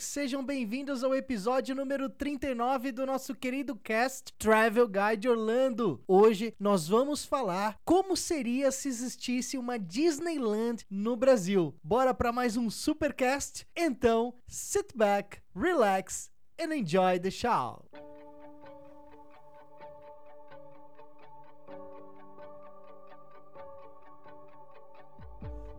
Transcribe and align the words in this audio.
Folks! 0.00 0.04
Sejam 0.04 0.44
bem-vindos 0.44 1.04
ao 1.04 1.14
episódio 1.14 1.74
número 1.74 2.08
39 2.08 2.92
do 2.92 3.06
nosso 3.06 3.34
querido 3.34 3.76
cast 3.76 4.32
Travel 4.38 4.88
Guide 4.88 5.28
Orlando. 5.28 6.02
Hoje 6.08 6.54
nós 6.58 6.88
vamos 6.88 7.24
falar 7.24 7.78
como 7.84 8.16
seria 8.16 8.72
se 8.72 8.88
existisse 8.88 9.58
uma 9.58 9.78
Disneyland 9.78 10.84
no 10.90 11.16
Brasil. 11.16 11.74
Bora 11.82 12.14
para 12.14 12.32
mais 12.32 12.56
um 12.56 12.70
supercast? 12.70 13.66
Então, 13.76 14.34
sit 14.46 14.88
back, 14.94 15.38
relax 15.54 16.30
and 16.58 16.74
enjoy 16.74 17.18
the 17.18 17.30
show. 17.30 17.84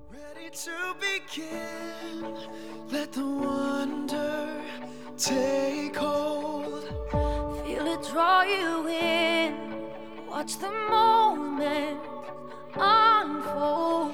Ready 0.10 0.49
to 0.52 0.96
begin. 0.99 2.71
Let 2.91 3.13
the 3.13 3.26
wonder 3.26 4.50
take 5.18 5.95
hold. 5.95 6.84
Feel 7.63 7.88
it 7.88 8.04
draw 8.12 8.41
you 8.44 8.88
in. 8.90 9.55
Watch 10.30 10.58
the 10.58 10.70
moment 10.90 12.01
unfold. 12.76 14.13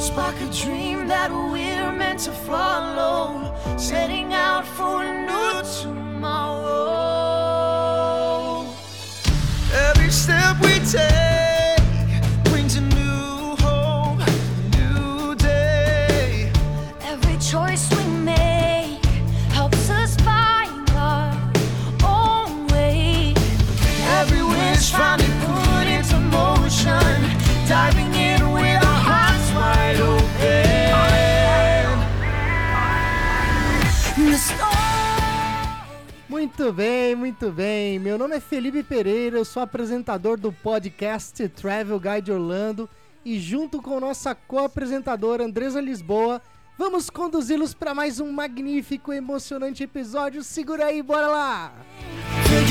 Spark 0.00 0.34
a 0.40 0.50
dream 0.50 1.06
that 1.06 1.30
we're 1.30 1.92
meant 1.92 2.18
to 2.20 2.32
follow. 2.32 3.54
Setting 3.76 4.34
out 4.34 4.66
for 4.66 5.04
a 5.04 5.26
new 5.28 5.62
tomorrow. 5.80 6.74
Every 9.72 10.10
step 10.10 10.60
we 10.60 10.80
take 10.80 11.27
Muito 36.58 36.72
bem, 36.72 37.14
muito 37.14 37.52
bem. 37.52 38.00
Meu 38.00 38.18
nome 38.18 38.34
é 38.34 38.40
Felipe 38.40 38.82
Pereira, 38.82 39.38
eu 39.38 39.44
sou 39.44 39.62
apresentador 39.62 40.36
do 40.36 40.52
podcast 40.52 41.48
Travel 41.50 42.00
Guide 42.00 42.32
Orlando 42.32 42.90
e 43.24 43.38
junto 43.38 43.80
com 43.80 44.00
nossa 44.00 44.34
co-apresentadora 44.34 45.44
Andresa 45.44 45.80
Lisboa, 45.80 46.42
vamos 46.76 47.10
conduzi-los 47.10 47.74
para 47.74 47.94
mais 47.94 48.18
um 48.18 48.32
magnífico 48.32 49.12
e 49.12 49.18
emocionante 49.18 49.84
episódio. 49.84 50.42
Segura 50.42 50.86
aí, 50.86 51.00
bora 51.00 51.28
lá! 51.28 51.72
Feel 52.48 52.66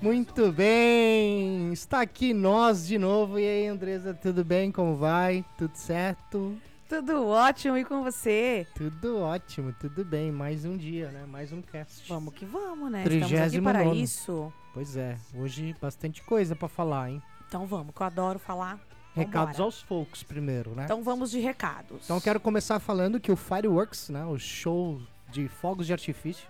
Muito 0.00 0.52
bem, 0.52 1.72
está 1.72 2.02
aqui 2.02 2.32
nós 2.32 2.86
de 2.86 2.96
novo. 2.96 3.36
E 3.36 3.44
aí, 3.44 3.66
Andresa, 3.66 4.14
tudo 4.14 4.44
bem? 4.44 4.70
Como 4.70 4.94
vai? 4.94 5.44
Tudo 5.56 5.74
certo? 5.74 6.56
Tudo 6.88 7.26
ótimo 7.26 7.76
e 7.76 7.84
com 7.84 8.04
você? 8.04 8.64
Tudo 8.76 9.18
ótimo, 9.18 9.74
tudo 9.78 10.04
bem. 10.04 10.30
Mais 10.30 10.64
um 10.64 10.76
dia, 10.76 11.10
né? 11.10 11.26
Mais 11.26 11.52
um 11.52 11.60
cast. 11.60 12.08
Vamos 12.08 12.32
que 12.32 12.46
vamos, 12.46 12.92
né? 12.92 13.02
Estamos 13.04 13.32
aqui 13.32 13.60
para 13.60 13.84
isso. 13.86 14.52
Pois 14.72 14.96
é, 14.96 15.18
hoje 15.34 15.74
bastante 15.80 16.22
coisa 16.22 16.54
pra 16.54 16.68
falar, 16.68 17.10
hein? 17.10 17.20
Então 17.48 17.66
vamos, 17.66 17.92
que 17.92 18.00
eu 18.00 18.06
adoro 18.06 18.38
falar. 18.38 18.78
Recados 19.16 19.56
Vambora. 19.56 19.64
aos 19.64 19.82
folks 19.82 20.22
primeiro, 20.22 20.76
né? 20.76 20.84
Então 20.84 21.02
vamos 21.02 21.32
de 21.32 21.40
recados. 21.40 22.02
Então 22.04 22.16
eu 22.16 22.22
quero 22.22 22.38
começar 22.38 22.78
falando 22.78 23.18
que 23.18 23.32
o 23.32 23.36
Fireworks, 23.36 24.10
né, 24.10 24.24
o 24.24 24.38
show 24.38 25.00
de 25.32 25.48
fogos 25.48 25.86
de 25.88 25.92
artifício, 25.92 26.46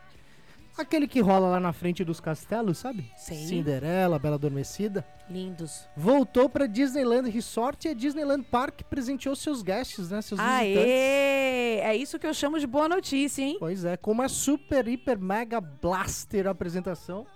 aquele 0.83 1.07
que 1.09 1.21
rola 1.21 1.49
lá 1.49 1.61
na 1.61 1.73
frente 1.73 2.05
dos 2.05 2.21
castelos, 2.21 2.79
sabe? 2.79 3.11
Sim. 3.17 3.47
Cinderela, 3.47 4.19
Bela 4.19 4.37
Adormecida, 4.37 5.05
Lindos. 5.29 5.89
voltou 5.97 6.49
pra 6.49 6.67
Disneyland 6.67 7.29
Resort 7.31 7.87
e 7.87 7.91
a 7.91 7.95
Disneyland 7.95 8.45
Park 8.45 8.83
presenteou 8.85 9.35
seus 9.37 9.63
guests, 9.63 10.11
né, 10.11 10.23
seus 10.23 10.41
visitantes. 10.41 10.77
Aê! 10.77 11.81
É 11.81 11.97
isso 11.97 12.19
que 12.19 12.27
eu 12.27 12.35
chamo 12.35 12.59
de 12.59 12.67
boa 12.67 12.89
notícia, 12.89 13.43
hein? 13.43 13.57
Pois 13.59 13.85
é, 13.85 13.97
com 13.97 14.13
uma 14.13 14.29
super, 14.29 14.87
hiper, 14.89 15.19
mega 15.19 15.61
blaster 15.61 16.47
apresentação 16.47 17.27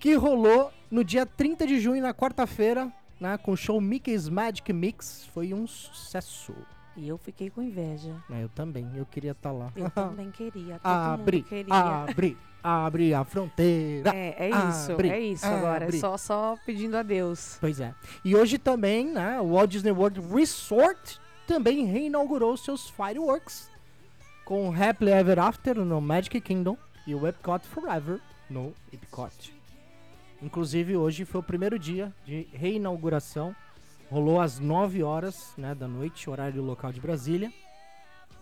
que 0.00 0.14
rolou 0.14 0.70
no 0.90 1.02
dia 1.02 1.26
30 1.26 1.66
de 1.66 1.80
junho, 1.80 2.00
na 2.02 2.14
quarta-feira, 2.14 2.92
né, 3.20 3.36
com 3.38 3.52
o 3.52 3.56
show 3.56 3.80
Mickey's 3.80 4.28
Magic 4.28 4.72
Mix. 4.72 5.26
Foi 5.34 5.52
um 5.52 5.66
sucesso. 5.66 6.54
E 6.98 7.06
eu 7.06 7.16
fiquei 7.16 7.48
com 7.48 7.62
inveja. 7.62 8.12
É, 8.28 8.42
eu 8.42 8.48
também, 8.48 8.90
eu 8.96 9.06
queria 9.06 9.30
estar 9.30 9.52
lá. 9.52 9.72
Eu 9.76 9.88
também 9.94 10.32
queria. 10.32 10.80
Abre, 10.82 11.42
queria. 11.42 11.72
abre, 11.72 12.36
abre 12.60 13.14
a 13.14 13.24
fronteira. 13.24 14.10
É, 14.14 14.48
é 14.48 14.50
isso, 14.68 14.92
Abre, 14.92 15.08
é 15.08 15.20
isso 15.20 15.46
agora. 15.46 15.84
É 15.86 15.92
só, 15.92 16.16
só 16.16 16.56
pedindo 16.66 16.96
a 16.96 17.04
Deus. 17.04 17.56
Pois 17.60 17.78
é. 17.78 17.94
E 18.24 18.34
hoje 18.34 18.58
também, 18.58 19.12
né, 19.12 19.40
o 19.40 19.52
Walt 19.52 19.70
Disney 19.70 19.92
World 19.92 20.20
Resort 20.20 21.20
também 21.46 21.84
reinaugurou 21.84 22.56
seus 22.56 22.90
fireworks 22.90 23.70
com 24.44 24.74
Happily 24.74 25.12
Ever 25.12 25.38
After 25.38 25.76
no 25.76 26.00
Magic 26.00 26.40
Kingdom 26.40 26.76
e 27.06 27.14
o 27.14 27.26
Epcot 27.28 27.64
Forever 27.66 28.20
no 28.50 28.74
Epcot. 28.92 29.54
Inclusive, 30.42 30.96
hoje 30.96 31.24
foi 31.24 31.40
o 31.40 31.44
primeiro 31.44 31.78
dia 31.78 32.12
de 32.24 32.48
reinauguração. 32.52 33.54
Rolou 34.10 34.40
às 34.40 34.58
9 34.58 35.02
horas 35.02 35.52
né, 35.56 35.74
da 35.74 35.86
noite, 35.86 36.30
horário 36.30 36.62
local 36.62 36.92
de 36.92 37.00
Brasília. 37.00 37.52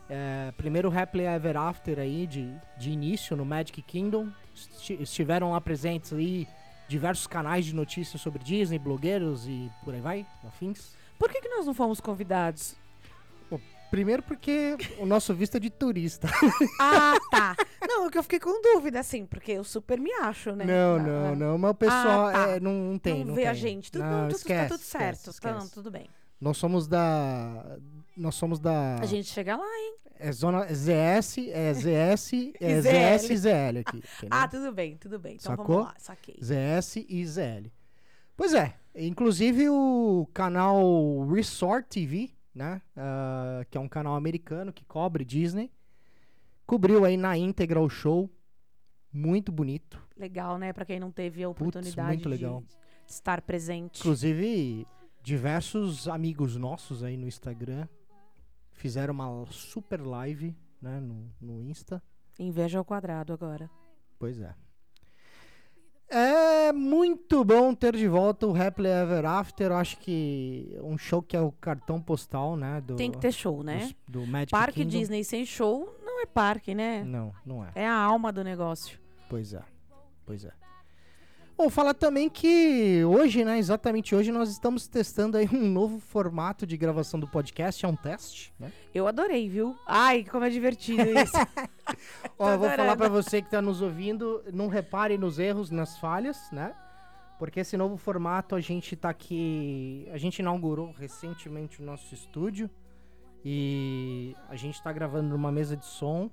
É, 0.09 0.53
primeiro 0.57 0.97
Happily 0.97 1.25
Ever 1.25 1.57
After 1.57 1.99
aí 1.99 2.27
de, 2.27 2.49
de 2.79 2.91
início 2.91 3.37
no 3.37 3.45
Magic 3.45 3.83
Kingdom. 3.83 4.29
Esti- 4.55 5.03
Estiveram 5.03 5.51
lá 5.51 5.61
presentes 5.61 6.13
aí 6.13 6.47
diversos 6.89 7.27
canais 7.27 7.65
de 7.67 7.75
notícias 7.75 8.23
sobre 8.23 8.45
Disney, 8.45 8.79
blogueiros 8.79 9.49
e 9.49 9.69
por 9.85 9.93
aí 9.93 10.01
vai, 10.01 10.27
afins. 10.47 10.95
Por 11.19 11.29
que, 11.31 11.41
que 11.41 11.49
nós 11.49 11.67
não 11.67 11.75
fomos 11.75 12.01
convidados? 12.01 12.77
Primeiro 13.91 14.23
porque 14.23 14.77
o 14.99 15.07
nosso 15.07 15.33
visto 15.35 15.57
é 15.57 15.61
de 15.61 15.71
turista. 15.71 16.29
Ah, 16.81 17.15
tá. 17.31 17.57
Não, 17.89 18.07
é 18.07 18.11
que 18.11 18.19
eu 18.19 18.23
fiquei 18.23 18.41
com 18.41 18.61
dúvida, 18.61 19.01
assim, 19.01 19.25
porque 19.25 19.53
eu 19.53 19.65
super 19.65 19.99
me 19.99 20.13
acho, 20.15 20.53
né? 20.53 20.65
Não, 20.65 20.97
Ah, 20.97 20.99
não, 20.99 21.37
não, 21.37 21.59
mas 21.59 21.71
o 21.71 21.75
pessoal 21.75 22.27
Ah, 22.27 22.33
tá. 22.33 22.49
é, 22.51 22.61
não, 22.61 22.73
não 22.73 22.99
tem, 22.99 23.21
não 23.21 23.27
não 23.29 23.35
vê 23.35 23.43
tem. 23.43 23.51
a 23.51 23.55
gente. 23.55 23.91
Tudo, 23.93 24.05
Não, 24.05 24.11
não, 24.23 24.29
tudo, 24.29 24.37
esquece, 24.39 24.69
tá 24.69 24.75
tudo 24.77 24.85
certo. 24.85 25.31
esquece, 25.31 25.39
Então, 25.39 25.57
esquece. 25.59 25.73
tudo 25.75 25.91
bem. 25.91 26.07
Nós 26.41 26.57
somos 26.59 26.87
da 26.87 27.79
nós 28.17 28.35
somos 28.35 28.59
da 28.59 28.97
A 29.01 29.07
gente 29.07 29.29
chega 29.29 29.57
lá, 29.57 29.65
hein? 29.65 29.97
é 30.19 30.33
zona 30.33 30.67
ZS, 30.67 31.39
é 31.51 31.73
ZS, 31.75 32.33
é 32.61 32.81
ZS 32.81 33.29
e 33.31 33.37
ZL 33.37 33.79
aqui, 33.81 33.97
entendeu? 34.19 34.29
Ah, 34.31 34.49
tudo 34.49 34.73
bem, 34.73 34.97
tudo 34.97 35.19
bem. 35.19 35.35
Então 35.37 35.53
Sacou? 35.57 35.67
vamos 35.77 35.85
lá, 35.93 35.95
saquei. 35.99 36.37
ZS 36.43 36.97
e 37.09 37.25
ZL. 37.27 37.71
Pois 38.37 38.53
é, 38.53 38.75
inclusive 38.95 39.69
o 39.71 40.29
canal 40.35 41.27
Resort 41.31 41.89
TV, 41.89 42.31
né, 42.57 42.81
ah, 42.97 43.67
que 43.71 43.77
é 43.77 43.81
um 43.81 43.89
canal 43.89 44.17
americano 44.17 44.73
que 44.73 44.83
cobre 44.83 45.27
Disney, 45.27 45.71
cobriu 46.67 47.05
aí 47.05 47.15
na 47.15 47.37
íntegra 47.37 47.79
o 47.79 47.89
show, 47.89 48.31
muito 49.13 49.53
bonito. 49.53 50.03
Legal, 50.17 50.57
né? 50.57 50.73
Pra 50.73 50.87
quem 50.87 50.99
não 50.99 51.11
teve 51.11 51.43
a 51.43 51.49
oportunidade 51.51 52.09
muito 52.09 52.29
legal. 52.31 52.63
de 53.07 53.13
estar 53.13 53.43
presente. 53.43 54.01
Inclusive, 54.01 54.87
diversos 55.23 56.09
amigos 56.09 56.57
nossos 56.57 57.05
aí 57.05 57.17
no 57.17 57.29
Instagram 57.29 57.87
fizeram 58.73 59.13
uma 59.13 59.45
super 59.51 60.01
live, 60.01 60.57
né, 60.81 60.99
no, 60.99 61.31
no 61.39 61.63
Insta. 61.63 62.03
Inveja 62.39 62.79
ao 62.79 62.85
quadrado 62.85 63.35
agora. 63.35 63.71
Pois 64.19 64.41
é. 64.41 64.55
É 66.09 66.73
muito 66.73 67.45
bom 67.45 67.75
ter 67.75 67.97
de 67.97 68.07
volta 68.07 68.47
o 68.47 68.57
Happily 68.57 68.89
Ever 68.89 69.25
After. 69.27 69.67
Eu 69.73 69.77
acho 69.77 69.99
que 69.99 70.79
um 70.83 70.97
show 70.97 71.21
que 71.21 71.37
é 71.37 71.41
o 71.41 71.51
cartão 71.53 72.01
postal, 72.01 72.57
né? 72.57 72.81
Do, 72.81 72.95
Tem 72.97 73.11
que 73.11 73.19
ter 73.19 73.33
show, 73.33 73.63
né? 73.63 73.79
dos- 73.81 73.95
do 74.09 74.27
Magic 74.27 74.51
Parque 74.53 74.81
Kingdom. 74.85 74.99
Disney 74.99 75.25
sem 75.25 75.45
show 75.45 75.93
não 76.05 76.23
é 76.23 76.27
parque, 76.27 76.75
né? 76.75 77.03
Não, 77.05 77.33
não 77.45 77.65
é. 77.65 77.71
É 77.75 77.87
a 77.89 77.97
alma 77.99 78.33
do 78.33 78.45
negócio. 78.45 78.99
Pois 79.29 79.53
é. 79.53 79.63
Pois 80.25 80.45
é. 80.45 80.53
Bom, 81.57 81.71
falar 81.71 81.95
também 81.95 82.29
que 82.29 83.03
hoje, 83.07 83.43
né, 83.43 83.57
exatamente 83.59 84.15
hoje, 84.15 84.31
nós 84.31 84.51
estamos 84.51 84.87
testando 84.87 85.39
aí 85.39 85.49
um 85.51 85.67
novo 85.71 85.99
formato 85.99 86.67
de 86.67 86.77
gravação 86.77 87.19
do 87.19 87.27
podcast, 87.27 87.83
é 87.83 87.89
um 87.89 87.97
teste, 87.97 88.53
né? 88.61 88.71
Eu 88.95 89.09
adorei, 89.09 89.49
viu? 89.49 89.75
Ai, 89.87 90.23
como 90.23 90.45
é 90.45 90.51
divertido 90.51 91.03
isso. 91.19 91.33
Ó, 92.39 92.51
eu 92.51 92.59
vou 92.59 92.69
falar 92.69 92.95
pra 92.95 93.09
você 93.09 93.41
que 93.41 93.51
tá 93.51 93.63
nos 93.63 93.81
ouvindo, 93.81 94.45
não 94.53 94.69
repare 94.69 95.17
nos 95.17 95.39
erros, 95.39 95.71
nas 95.71 95.99
falhas, 95.99 96.37
né? 96.53 96.75
Porque 97.39 97.61
esse 97.61 97.75
novo 97.75 97.97
formato 97.97 98.55
a 98.55 98.61
gente 98.61 98.95
tá 98.95 99.09
aqui, 99.09 100.07
a 100.13 100.19
gente 100.19 100.41
inaugurou 100.41 100.93
recentemente 100.93 101.81
o 101.81 101.85
nosso 101.85 102.13
estúdio 102.15 102.69
e 103.43 104.37
a 104.51 104.57
gente 104.57 104.83
tá 104.83 104.93
gravando 104.93 105.31
numa 105.31 105.51
mesa 105.51 105.75
de 105.75 105.87
som 105.87 106.31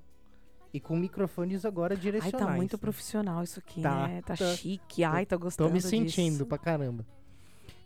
e 0.74 0.80
com 0.80 0.96
microfones 0.96 1.64
agora 1.64 1.94
Ai, 1.94 2.00
direcionais. 2.00 2.46
tá 2.48 2.52
muito 2.56 2.72
né? 2.76 2.80
profissional 2.80 3.42
isso 3.44 3.60
aqui, 3.60 3.80
Tá, 3.80 4.08
né? 4.08 4.20
Tá, 4.22 4.36
tá. 4.36 4.46
chique. 4.54 5.04
Ai, 5.04 5.24
tô 5.24 5.38
gostando 5.38 5.68
Tô 5.68 5.72
me 5.72 5.78
disso. 5.78 5.88
sentindo 5.88 6.44
pra 6.44 6.58
caramba. 6.58 7.06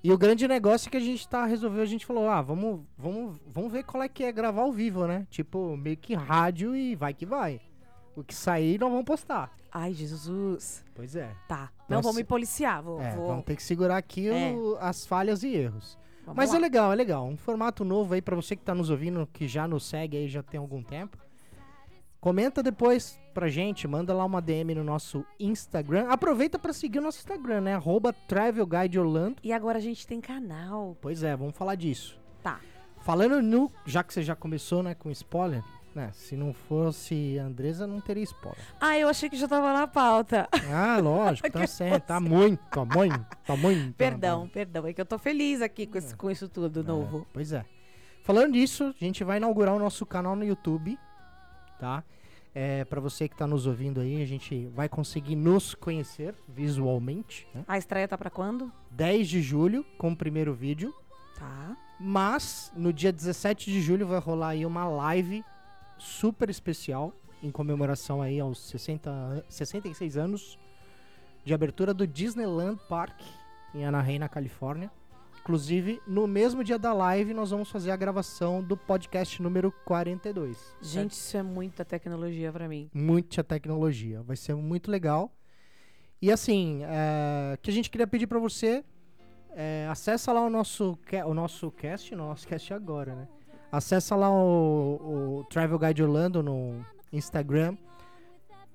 E 0.02 0.10
o 0.12 0.16
grande 0.16 0.48
negócio 0.48 0.88
é 0.88 0.90
que 0.90 0.96
a 0.96 1.00
gente 1.00 1.28
tá 1.28 1.44
resolveu, 1.44 1.82
a 1.82 1.86
gente 1.86 2.06
falou, 2.06 2.28
ah, 2.30 2.40
vamos, 2.40 2.80
vamos, 2.96 3.36
vamos 3.46 3.70
ver 3.70 3.82
qual 3.84 4.02
é 4.02 4.08
que 4.08 4.24
é 4.24 4.32
gravar 4.32 4.62
ao 4.62 4.72
vivo, 4.72 5.06
né? 5.06 5.26
Tipo, 5.28 5.76
meio 5.76 5.96
que 5.96 6.14
rádio 6.14 6.74
e 6.74 6.94
vai 6.94 7.12
que 7.12 7.26
vai. 7.26 7.60
O 8.16 8.24
que 8.24 8.34
sair 8.34 8.80
nós 8.80 8.90
vamos 8.90 9.04
postar. 9.04 9.52
Ai, 9.70 9.92
Jesus. 9.92 10.82
Pois 10.94 11.14
é. 11.14 11.30
Tá. 11.46 11.70
Não, 11.88 11.98
Nossa. 11.98 12.08
vou 12.08 12.14
me 12.14 12.24
policiar. 12.24 12.82
Vou, 12.82 13.00
É, 13.02 13.14
vou... 13.14 13.26
vamos 13.28 13.44
ter 13.44 13.54
que 13.54 13.62
segurar 13.62 13.96
aqui 13.98 14.28
É. 14.28 14.50
o- 14.52 14.78
as 14.80 15.04
falhas 15.04 15.42
e 15.42 15.48
erros. 15.48 15.98
vamos 16.24 16.36
Mas 16.36 16.50
lá. 16.52 16.56
é 16.56 16.60
legal, 16.60 16.92
é 16.92 16.96
legal. 16.96 17.26
Um 17.26 17.36
formato 17.36 17.84
novo 17.84 18.14
aí 18.14 18.22
pra 18.22 18.34
você 18.34 18.56
que 18.56 18.62
tá 18.64 18.74
nos 18.74 18.88
ouvindo, 18.90 19.28
que 19.32 19.46
já 19.46 19.68
nos 19.68 19.84
segue 19.84 20.16
aí 20.16 20.26
já 20.28 20.42
tem 20.42 20.58
algum 20.58 20.82
tempo. 20.82 21.18
Comenta 22.20 22.62
depois 22.62 23.18
pra 23.32 23.48
gente, 23.48 23.86
manda 23.86 24.12
lá 24.12 24.24
uma 24.24 24.42
DM 24.42 24.74
no 24.74 24.82
nosso 24.82 25.24
Instagram. 25.38 26.08
Aproveita 26.08 26.58
pra 26.58 26.72
seguir 26.72 26.98
o 26.98 27.02
nosso 27.02 27.18
Instagram, 27.18 27.60
né? 27.60 27.74
Arroba 27.74 28.12
Travel 28.12 28.66
Guide 28.66 28.98
Orlando. 28.98 29.36
E 29.42 29.52
agora 29.52 29.78
a 29.78 29.80
gente 29.80 30.04
tem 30.06 30.20
canal. 30.20 30.96
Pois 31.00 31.22
é, 31.22 31.36
vamos 31.36 31.56
falar 31.56 31.76
disso. 31.76 32.18
Tá. 32.42 32.58
Falando 33.02 33.40
no. 33.40 33.70
Já 33.86 34.02
que 34.02 34.12
você 34.12 34.22
já 34.22 34.34
começou, 34.34 34.82
né, 34.82 34.94
com 34.96 35.08
spoiler, 35.12 35.62
né? 35.94 36.10
Se 36.12 36.36
não 36.36 36.52
fosse 36.52 37.38
a 37.38 37.44
Andresa, 37.44 37.86
não 37.86 38.00
teria 38.00 38.24
spoiler. 38.24 38.58
Ah, 38.80 38.98
eu 38.98 39.08
achei 39.08 39.30
que 39.30 39.36
já 39.36 39.46
tava 39.46 39.72
na 39.72 39.86
pauta. 39.86 40.48
Ah, 40.74 40.98
lógico, 41.00 41.48
tá 41.52 41.66
certo. 41.68 42.04
Tá 42.06 42.20
muito, 42.20 42.58
tá 42.68 42.84
muito, 42.84 43.36
tá 43.46 43.56
muito. 43.56 43.94
perdão, 43.94 44.48
perdão. 44.48 44.84
É 44.88 44.92
que 44.92 45.00
eu 45.00 45.06
tô 45.06 45.18
feliz 45.18 45.62
aqui 45.62 45.86
com, 45.86 45.96
esse- 45.98 46.16
com 46.16 46.28
isso 46.28 46.48
tudo 46.48 46.80
É, 46.80 46.82
novo. 46.82 47.24
pois 47.32 47.52
é. 47.52 47.64
Falando 48.24 48.54
disso, 48.54 48.92
a 49.00 49.04
gente 49.04 49.22
vai 49.22 49.36
inaugurar 49.36 49.72
o 49.74 49.78
nosso 49.78 50.04
canal 50.04 50.34
no 50.34 50.44
YouTube, 50.44 50.98
tá? 51.78 52.02
É, 52.54 52.84
para 52.84 53.00
você 53.00 53.28
que 53.28 53.36
tá 53.36 53.46
nos 53.46 53.66
ouvindo 53.66 54.00
aí, 54.00 54.20
a 54.22 54.26
gente 54.26 54.66
vai 54.74 54.88
conseguir 54.88 55.36
nos 55.36 55.74
conhecer 55.74 56.34
visualmente, 56.48 57.46
né? 57.54 57.64
A 57.68 57.78
estreia 57.78 58.08
tá 58.08 58.16
pra 58.18 58.30
quando? 58.30 58.72
10 58.90 59.28
de 59.28 59.40
julho, 59.42 59.84
com 59.96 60.10
o 60.12 60.16
primeiro 60.16 60.52
vídeo. 60.54 60.94
Tá. 61.38 61.76
Mas 62.00 62.72
no 62.76 62.92
dia 62.92 63.12
17 63.12 63.70
de 63.70 63.80
julho 63.80 64.06
vai 64.06 64.18
rolar 64.18 64.48
aí 64.50 64.66
uma 64.66 64.86
live 64.88 65.44
super 65.98 66.48
especial 66.50 67.12
em 67.42 67.50
comemoração 67.50 68.20
aí 68.22 68.40
aos 68.40 68.58
60, 68.68 69.10
an- 69.10 69.42
66 69.48 70.16
anos 70.16 70.58
de 71.44 71.54
abertura 71.54 71.94
do 71.94 72.06
Disneyland 72.06 72.78
Park 72.88 73.20
em 73.74 73.84
Anaheim, 73.84 74.18
na 74.18 74.28
Califórnia. 74.28 74.90
Inclusive, 75.48 76.02
no 76.06 76.26
mesmo 76.26 76.62
dia 76.62 76.78
da 76.78 76.92
live, 76.92 77.32
nós 77.32 77.52
vamos 77.52 77.70
fazer 77.70 77.90
a 77.90 77.96
gravação 77.96 78.62
do 78.62 78.76
podcast 78.76 79.40
número 79.40 79.72
42. 79.86 80.76
Gente, 80.82 81.12
isso 81.12 81.38
é 81.38 81.42
muita 81.42 81.86
tecnologia 81.86 82.52
pra 82.52 82.68
mim. 82.68 82.90
muita 82.92 83.42
tecnologia. 83.42 84.22
Vai 84.22 84.36
ser 84.36 84.54
muito 84.54 84.90
legal. 84.90 85.32
E 86.20 86.30
assim, 86.30 86.80
é, 86.82 87.56
que 87.62 87.70
a 87.70 87.72
gente 87.72 87.88
queria 87.88 88.06
pedir 88.06 88.26
pra 88.26 88.38
você, 88.38 88.84
é, 89.52 89.88
acessa 89.90 90.34
lá 90.34 90.42
o 90.42 90.50
nosso, 90.50 90.98
o 91.24 91.32
nosso 91.32 91.70
cast, 91.70 92.14
nosso 92.14 92.46
cast 92.46 92.74
agora, 92.74 93.14
né? 93.14 93.28
Acessa 93.72 94.14
lá 94.14 94.30
o, 94.30 95.38
o 95.38 95.44
Travel 95.44 95.78
Guide 95.78 96.02
Orlando 96.02 96.42
no 96.42 96.84
Instagram. 97.10 97.74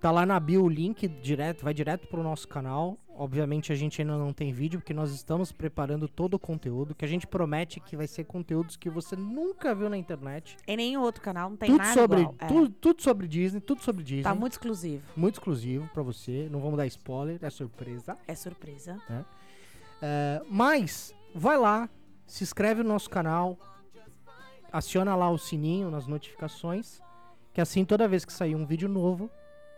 Tá 0.01 0.09
lá 0.09 0.25
na 0.25 0.39
bio 0.39 0.63
o 0.63 0.69
link 0.69 1.07
direto, 1.07 1.63
vai 1.63 1.73
direto 1.75 2.07
pro 2.07 2.23
nosso 2.23 2.47
canal. 2.47 2.97
Obviamente 3.15 3.71
a 3.71 3.75
gente 3.75 4.01
ainda 4.01 4.17
não 4.17 4.33
tem 4.33 4.51
vídeo, 4.51 4.79
porque 4.79 4.93
nós 4.93 5.11
estamos 5.11 5.51
preparando 5.51 6.07
todo 6.07 6.33
o 6.33 6.39
conteúdo, 6.39 6.95
que 6.95 7.05
a 7.05 7.07
gente 7.07 7.27
promete 7.27 7.79
que 7.79 7.95
vai 7.95 8.07
ser 8.07 8.23
conteúdos 8.23 8.75
que 8.75 8.89
você 8.89 9.15
nunca 9.15 9.75
viu 9.75 9.89
na 9.89 9.97
internet. 9.97 10.57
Em 10.67 10.75
nenhum 10.75 11.01
outro 11.01 11.21
canal 11.21 11.49
não 11.49 11.57
tem 11.57 11.69
tudo 11.69 11.77
nada 11.77 11.93
sobre, 11.93 12.21
igual. 12.21 12.35
É. 12.39 12.47
tudo, 12.47 12.69
tudo 12.69 13.01
sobre 13.03 13.27
Disney, 13.27 13.61
tudo 13.61 13.83
sobre 13.83 14.03
Disney 14.03 14.23
Tá 14.23 14.33
muito 14.33 14.53
exclusivo. 14.53 15.03
muito 15.15 15.35
exclusivo 15.35 15.87
pra 15.93 16.01
você. 16.01 16.47
Não 16.51 16.59
vamos 16.59 16.77
dar 16.77 16.87
spoiler, 16.87 17.37
é 17.41 17.49
surpresa. 17.49 18.17
É 18.27 18.33
surpresa. 18.33 18.99
É, 20.01 20.41
mas 20.49 21.13
vai 21.35 21.57
lá, 21.57 21.87
se 22.25 22.43
inscreve 22.43 22.81
no 22.81 22.89
nosso 22.89 23.09
canal, 23.09 23.57
aciona 24.71 25.15
lá 25.15 25.29
o 25.29 25.37
sininho 25.37 25.91
nas 25.91 26.07
notificações, 26.07 26.99
que 27.53 27.61
assim 27.61 27.85
toda 27.85 28.07
vez 28.07 28.25
que 28.25 28.33
sair 28.33 28.55
um 28.55 28.65
vídeo 28.65 28.89
novo, 28.89 29.29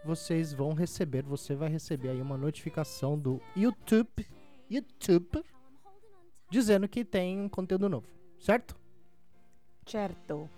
vocês 0.05 0.53
vão 0.53 0.73
receber, 0.73 1.23
você 1.23 1.55
vai 1.55 1.69
receber 1.69 2.09
aí 2.09 2.21
uma 2.21 2.37
notificação 2.37 3.17
do 3.17 3.41
YouTube, 3.55 4.25
YouTube, 4.69 5.43
dizendo 6.49 6.87
que 6.87 7.03
tem 7.03 7.41
um 7.41 7.49
conteúdo 7.49 7.89
novo, 7.89 8.07
certo? 8.39 8.75
Certo. 9.85 10.49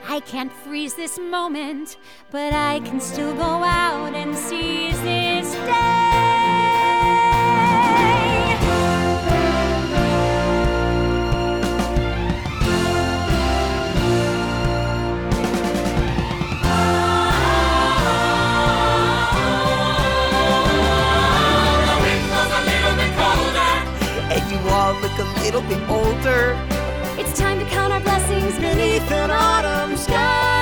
I 0.08 0.22
can't 0.28 0.54
freeze 0.54 0.94
this 0.94 1.18
moment, 1.18 1.98
but 2.30 2.54
I 2.54 2.80
can 2.82 3.00
still 3.00 3.34
go 3.34 3.64
out 3.64 4.14
and 4.14 4.36
seize 4.36 5.02
this 5.02 5.52
day. 5.66 5.99
A 25.60 25.89
older. 25.89 26.56
It's 27.18 27.38
time 27.38 27.60
to 27.60 27.66
count 27.66 27.92
our 27.92 28.00
blessings 28.00 28.56
beneath 28.60 29.12
an 29.12 29.30
autumn 29.30 29.98
sky. 29.98 30.59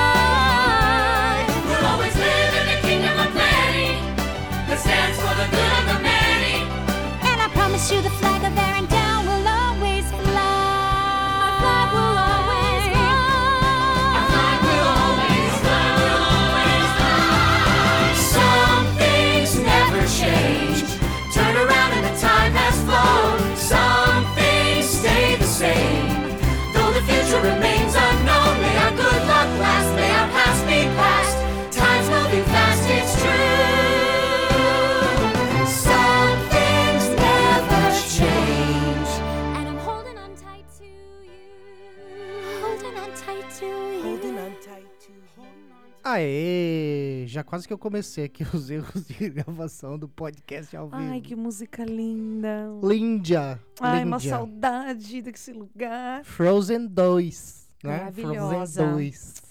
Aê! 46.10 47.24
Já 47.26 47.44
quase 47.44 47.66
que 47.66 47.72
eu 47.72 47.76
comecei 47.76 48.24
aqui 48.24 48.42
os 48.54 48.70
erros 48.70 49.06
de 49.06 49.28
gravação 49.28 49.98
do 49.98 50.08
podcast 50.08 50.74
ao 50.74 50.88
vivo. 50.88 51.02
Ai, 51.02 51.20
que 51.20 51.36
música 51.36 51.84
linda. 51.84 52.66
Líndia! 52.82 53.60
Ai, 53.78 54.04
uma 54.04 54.18
saudade 54.18 55.20
desse 55.20 55.52
lugar. 55.52 56.24
Frozen 56.24 56.86
2, 56.86 57.68
né? 57.84 57.98
Maravilhosa. 57.98 58.82
Frozen 58.82 58.90
2. 58.94 59.42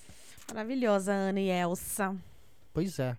Maravilhosa, 0.52 1.12
Ana 1.14 1.40
e 1.40 1.50
Elsa. 1.50 2.16
Pois 2.74 2.98
é. 2.98 3.16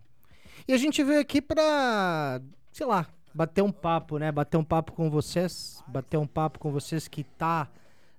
E 0.67 0.73
a 0.73 0.77
gente 0.77 1.05
veio 1.05 1.21
aqui 1.21 1.41
pra, 1.41 2.41
sei 2.73 2.87
lá, 2.87 3.07
bater 3.33 3.63
um 3.63 3.71
papo, 3.71 4.19
né? 4.19 4.33
Bater 4.33 4.57
um 4.57 4.65
papo 4.65 4.91
com 4.91 5.09
vocês, 5.09 5.81
bater 5.87 6.17
um 6.17 6.27
papo 6.27 6.59
com 6.59 6.73
vocês 6.73 7.07
que 7.07 7.23
tá 7.23 7.69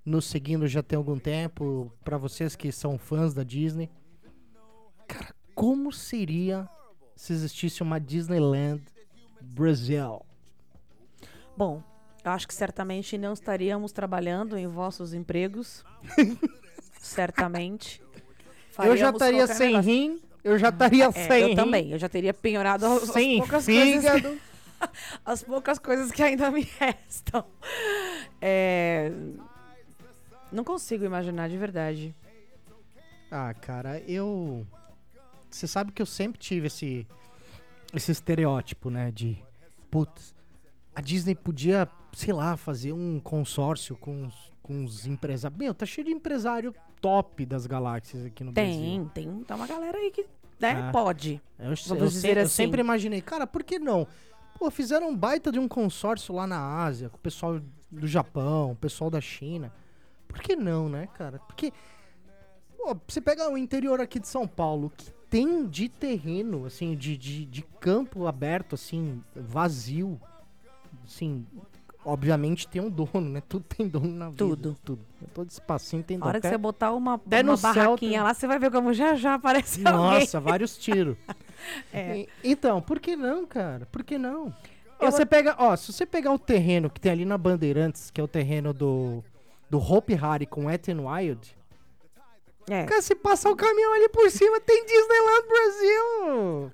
nos 0.06 0.26
seguindo 0.26 0.66
já 0.66 0.82
tem 0.82 0.96
algum 0.96 1.20
tempo, 1.20 1.92
pra 2.06 2.18
vocês 2.18 2.56
que 2.56 2.72
são 2.72 2.98
fãs 2.98 3.34
da 3.34 3.44
Disney. 3.44 3.90
Cara, 5.10 5.34
como 5.56 5.92
seria 5.92 6.70
se 7.16 7.34
existisse 7.34 7.84
uma 7.84 8.00
Disneyland 8.00 8.82
Brasil? 9.42 10.22
Bom, 11.58 11.84
eu 12.24 12.32
acho 12.32 12.48
que 12.48 12.54
certamente 12.54 13.18
não 13.18 13.34
estaríamos 13.34 13.92
trabalhando 13.92 14.58
em 14.58 14.68
vossos 14.68 15.14
empregos. 15.14 15.84
certamente. 17.00 18.02
eu 18.80 18.96
já 18.96 19.12
Faríamos 19.12 19.14
estaria 19.22 19.48
sem 19.48 19.68
negócio. 19.72 19.92
rim, 19.92 20.22
eu 20.44 20.58
já 20.58 20.70
estaria 20.70 21.06
É, 21.06 21.12
sem 21.12 21.42
eu 21.42 21.48
rim, 21.50 21.56
também. 21.56 21.92
Eu 21.92 21.98
já 22.00 22.08
teria 22.08 22.34
penhorado 22.34 22.86
as, 22.86 23.04
as 23.04 23.10
poucas 23.10 23.66
coisas 23.66 23.66
fígado. 23.66 24.40
as 25.26 25.44
poucas 25.44 25.80
coisas 25.80 26.12
que 26.12 26.24
ainda 26.24 26.50
me 26.52 26.62
restam. 26.80 27.46
É, 28.42 29.12
Não 30.52 30.64
consigo 30.64 31.04
imaginar 31.04 31.50
de 31.50 31.58
verdade. 31.58 32.16
Ah, 33.32 33.54
cara, 33.54 34.00
eu. 34.08 34.66
Você 35.50 35.68
sabe 35.68 35.92
que 35.92 36.02
eu 36.02 36.06
sempre 36.06 36.40
tive 36.40 36.68
esse. 36.68 37.08
Esse 37.94 38.12
estereótipo, 38.12 38.90
né? 38.90 39.12
De. 39.12 39.44
Putz, 39.90 40.36
a 40.96 41.02
Disney 41.02 41.34
podia, 41.36 41.88
sei 42.14 42.32
lá, 42.34 42.56
fazer 42.56 42.92
um 42.94 43.20
consórcio 43.20 43.96
com 43.98 44.26
os, 44.28 44.52
com 44.62 44.84
os 44.86 45.08
empresários. 45.08 45.58
Meu, 45.58 45.74
tá 45.74 45.86
cheio 45.86 46.06
de 46.06 46.12
empresário 46.14 46.74
top 47.02 47.46
das 47.46 47.66
galáxias 47.66 48.26
aqui 48.26 48.44
no 48.44 48.52
Brasil. 48.52 48.74
Tem, 48.76 49.08
tem, 49.08 49.44
tem 49.44 49.56
uma 49.56 49.66
galera 49.66 49.98
aí 49.98 50.12
que 50.12 50.28
né, 50.60 50.74
Ah. 50.74 50.92
pode. 50.92 51.42
Eu, 51.58 51.70
eu 51.72 51.76
se- 51.76 51.92
eu 51.98 52.04
assim. 52.42 52.48
sempre 52.48 52.80
imaginei, 52.82 53.22
cara, 53.22 53.48
por 53.48 53.64
que 53.64 53.80
não? 53.80 54.06
Pô, 54.60 54.70
fizeram 54.70 55.10
um 55.10 55.16
baita 55.16 55.52
de 55.52 55.58
um 55.58 55.68
consórcio 55.68 56.36
lá 56.36 56.46
na 56.46 56.84
Ásia, 56.84 57.10
com 57.10 57.16
o 57.18 57.20
pessoal 57.22 57.60
do 57.90 58.06
Japão, 58.08 58.74
o 58.74 58.76
pessoal 58.76 59.10
da 59.10 59.22
China. 59.22 59.74
Por 60.28 60.42
que 60.42 60.56
não, 60.56 60.88
né, 60.90 61.08
cara? 61.08 61.40
Porque, 61.40 61.72
pô, 62.78 62.96
você 63.08 63.20
pega 63.22 63.50
o 63.50 63.58
interior 63.58 64.00
aqui 64.02 64.20
de 64.20 64.28
São 64.28 64.46
Paulo, 64.48 64.92
que 64.96 65.12
tem 65.30 65.68
de 65.68 65.88
terreno, 65.90 66.66
assim, 66.66 66.96
de, 66.96 67.16
de, 67.18 67.46
de 67.46 67.62
campo 67.80 68.26
aberto, 68.28 68.76
assim, 68.76 69.22
vazio, 69.36 70.20
assim, 71.06 71.46
obviamente 72.04 72.68
tem 72.68 72.82
um 72.82 72.90
dono, 72.90 73.22
né? 73.30 73.42
Tudo 73.48 73.64
tem 73.68 73.88
dono 73.88 74.08
na 74.08 74.26
vida. 74.30 74.38
Tudo. 74.38 74.78
Tudo. 74.84 75.02
Todo 75.34 75.50
espacinho 75.50 76.02
tem 76.04 76.18
A 76.18 76.20
dono. 76.20 76.30
hora 76.30 76.42
que 76.42 76.48
você 76.50 76.58
botar 76.58 76.94
uma, 76.94 77.16
até 77.16 77.42
uma 77.42 77.52
no 77.54 77.58
barraquinha 77.58 78.12
tem- 78.12 78.22
lá, 78.22 78.34
você 78.34 78.48
vai 78.48 78.58
ver 78.60 78.72
como 78.72 78.94
já 78.94 79.16
já 79.16 79.36
aparece 79.36 79.86
alguém. 79.88 80.20
Nossa, 80.22 80.40
vários 80.42 80.78
tiros. 80.78 81.16
É. 81.94 82.20
E- 82.20 82.30
Então, 82.42 82.82
por 82.82 83.02
que 83.02 83.18
não, 83.18 83.46
cara? 83.46 83.86
Por 83.92 84.02
que 84.02 84.18
não? 84.18 84.54
Ó, 84.98 85.06
Eu- 85.08 85.12
você 85.12 85.26
pega, 85.26 85.56
ó, 85.60 85.76
se 85.76 85.92
você 85.92 86.06
pegar 86.06 86.32
o 86.32 86.40
terreno 86.40 86.90
que 86.90 87.02
tem 87.02 87.12
ali 87.12 87.26
na 87.26 87.38
Bandeirantes, 87.38 88.10
que 88.10 88.22
é 88.22 88.24
o 88.24 88.28
terreno 88.30 88.74
do 88.74 89.22
do 89.70 89.78
Hope 89.78 90.16
Hari 90.16 90.46
com 90.46 90.66
Wet 90.68 90.90
n 90.90 91.02
Wild, 91.02 91.56
É. 92.70 92.86
cara, 92.86 93.02
se 93.02 93.16
passar 93.16 93.50
o 93.50 93.56
caminhão 93.56 93.94
ali 93.94 94.10
por 94.10 94.30
cima, 94.30 94.60
tem 94.60 94.86
Disneyland 94.86 95.48
Brasil. 95.48 96.72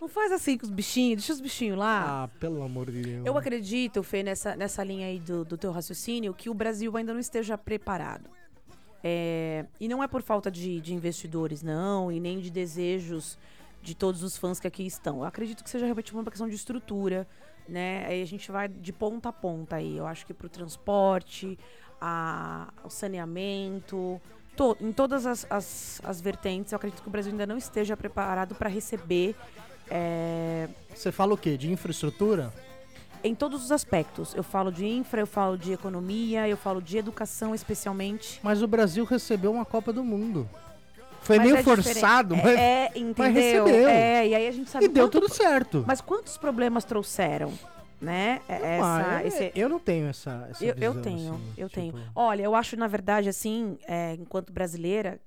Não 0.00 0.08
faz 0.08 0.30
assim 0.30 0.56
com 0.56 0.64
os 0.64 0.70
bichinhos, 0.70 1.22
deixa 1.22 1.32
os 1.32 1.40
bichinhos 1.40 1.76
lá. 1.76 2.24
Ah, 2.24 2.28
pelo 2.38 2.62
amor 2.62 2.90
de 2.90 3.02
Deus. 3.02 3.26
Eu 3.26 3.36
acredito, 3.36 4.02
Fê, 4.02 4.22
nessa, 4.22 4.54
nessa 4.54 4.84
linha 4.84 5.08
aí 5.08 5.18
do, 5.18 5.44
do 5.44 5.56
teu 5.56 5.72
raciocínio, 5.72 6.32
que 6.32 6.48
o 6.48 6.54
Brasil 6.54 6.96
ainda 6.96 7.12
não 7.12 7.20
esteja 7.20 7.58
preparado. 7.58 8.30
É, 9.02 9.64
e 9.80 9.88
não 9.88 10.02
é 10.02 10.08
por 10.08 10.22
falta 10.22 10.50
de, 10.50 10.80
de 10.80 10.94
investidores, 10.94 11.62
não, 11.62 12.12
e 12.12 12.20
nem 12.20 12.38
de 12.38 12.50
desejos 12.50 13.38
de 13.82 13.94
todos 13.94 14.22
os 14.22 14.36
fãs 14.36 14.60
que 14.60 14.66
aqui 14.66 14.86
estão. 14.86 15.18
Eu 15.18 15.24
acredito 15.24 15.64
que 15.64 15.70
seja 15.70 15.84
realmente 15.84 16.12
uma 16.12 16.24
questão 16.24 16.48
de 16.48 16.54
estrutura, 16.54 17.26
né? 17.68 18.06
Aí 18.06 18.22
a 18.22 18.26
gente 18.26 18.50
vai 18.50 18.68
de 18.68 18.92
ponta 18.92 19.28
a 19.28 19.32
ponta 19.32 19.76
aí. 19.76 19.96
Eu 19.96 20.06
acho 20.06 20.26
que 20.26 20.34
pro 20.34 20.48
transporte, 20.48 21.58
a, 22.00 22.72
o 22.84 22.90
saneamento, 22.90 24.20
to- 24.58 24.76
em 24.80 24.92
todas 24.92 25.24
as, 25.24 25.46
as, 25.48 26.00
as 26.04 26.20
vertentes, 26.20 26.72
eu 26.72 26.76
acredito 26.76 27.00
que 27.00 27.08
o 27.08 27.10
Brasil 27.10 27.32
ainda 27.32 27.46
não 27.46 27.56
esteja 27.56 27.96
preparado 27.96 28.54
para 28.54 28.68
receber 28.68 29.34
é, 29.90 30.68
Você 30.94 31.10
fala 31.10 31.32
o 31.34 31.36
quê? 31.38 31.56
De 31.56 31.70
infraestrutura? 31.70 32.52
em 33.24 33.34
todos 33.34 33.64
os 33.64 33.72
aspectos. 33.72 34.32
Eu 34.34 34.44
falo 34.44 34.70
de 34.70 34.86
infra, 34.86 35.20
eu 35.20 35.26
falo 35.26 35.58
de 35.58 35.72
economia, 35.72 36.46
eu 36.48 36.56
falo 36.56 36.80
de 36.80 36.96
educação 36.98 37.52
especialmente. 37.52 38.38
Mas 38.44 38.62
o 38.62 38.66
Brasil 38.68 39.04
recebeu 39.04 39.50
uma 39.50 39.64
Copa 39.64 39.92
do 39.92 40.04
Mundo. 40.04 40.48
Foi 41.22 41.36
Mas 41.36 41.46
meio 41.48 41.56
é 41.58 41.62
forçado, 41.64 42.36
diferente. 42.36 42.56
mas 42.56 42.64
É, 42.64 42.92
é, 42.94 42.98
entendeu? 42.98 43.64
recebeu. 43.64 43.88
É, 43.88 44.28
e 44.28 44.34
aí 44.36 44.46
a 44.46 44.52
gente 44.52 44.70
sabe 44.70 44.84
e 44.84 44.88
deu 44.88 45.06
quanto- 45.08 45.20
tudo 45.20 45.34
certo. 45.34 45.84
Mas 45.84 46.00
quantos 46.00 46.36
problemas 46.38 46.84
trouxeram, 46.84 47.52
né? 48.00 48.40
É- 48.48 48.80
Ah, 48.80 49.20
Essa, 49.24 49.44
é- 49.44 49.46
esse- 49.48 49.58
eu 49.58 49.68
não 49.68 49.78
tenho 49.78 50.06
essa, 50.06 50.46
essa 50.50 50.64
eu, 50.64 50.74
eu 50.78 50.92
visão, 50.92 51.02
tenho, 51.02 51.34
assim, 51.34 51.52
eu 51.56 51.68
tipo- 51.68 51.80
tenho. 51.80 52.10
Olha, 52.14 52.42
eu 52.42 52.54
acho, 52.54 52.76
na 52.76 52.86
verdade, 52.86 53.28
assim, 53.28 53.78
é, 53.86 54.14
enquanto 54.14 54.52
brasileira 54.52 55.20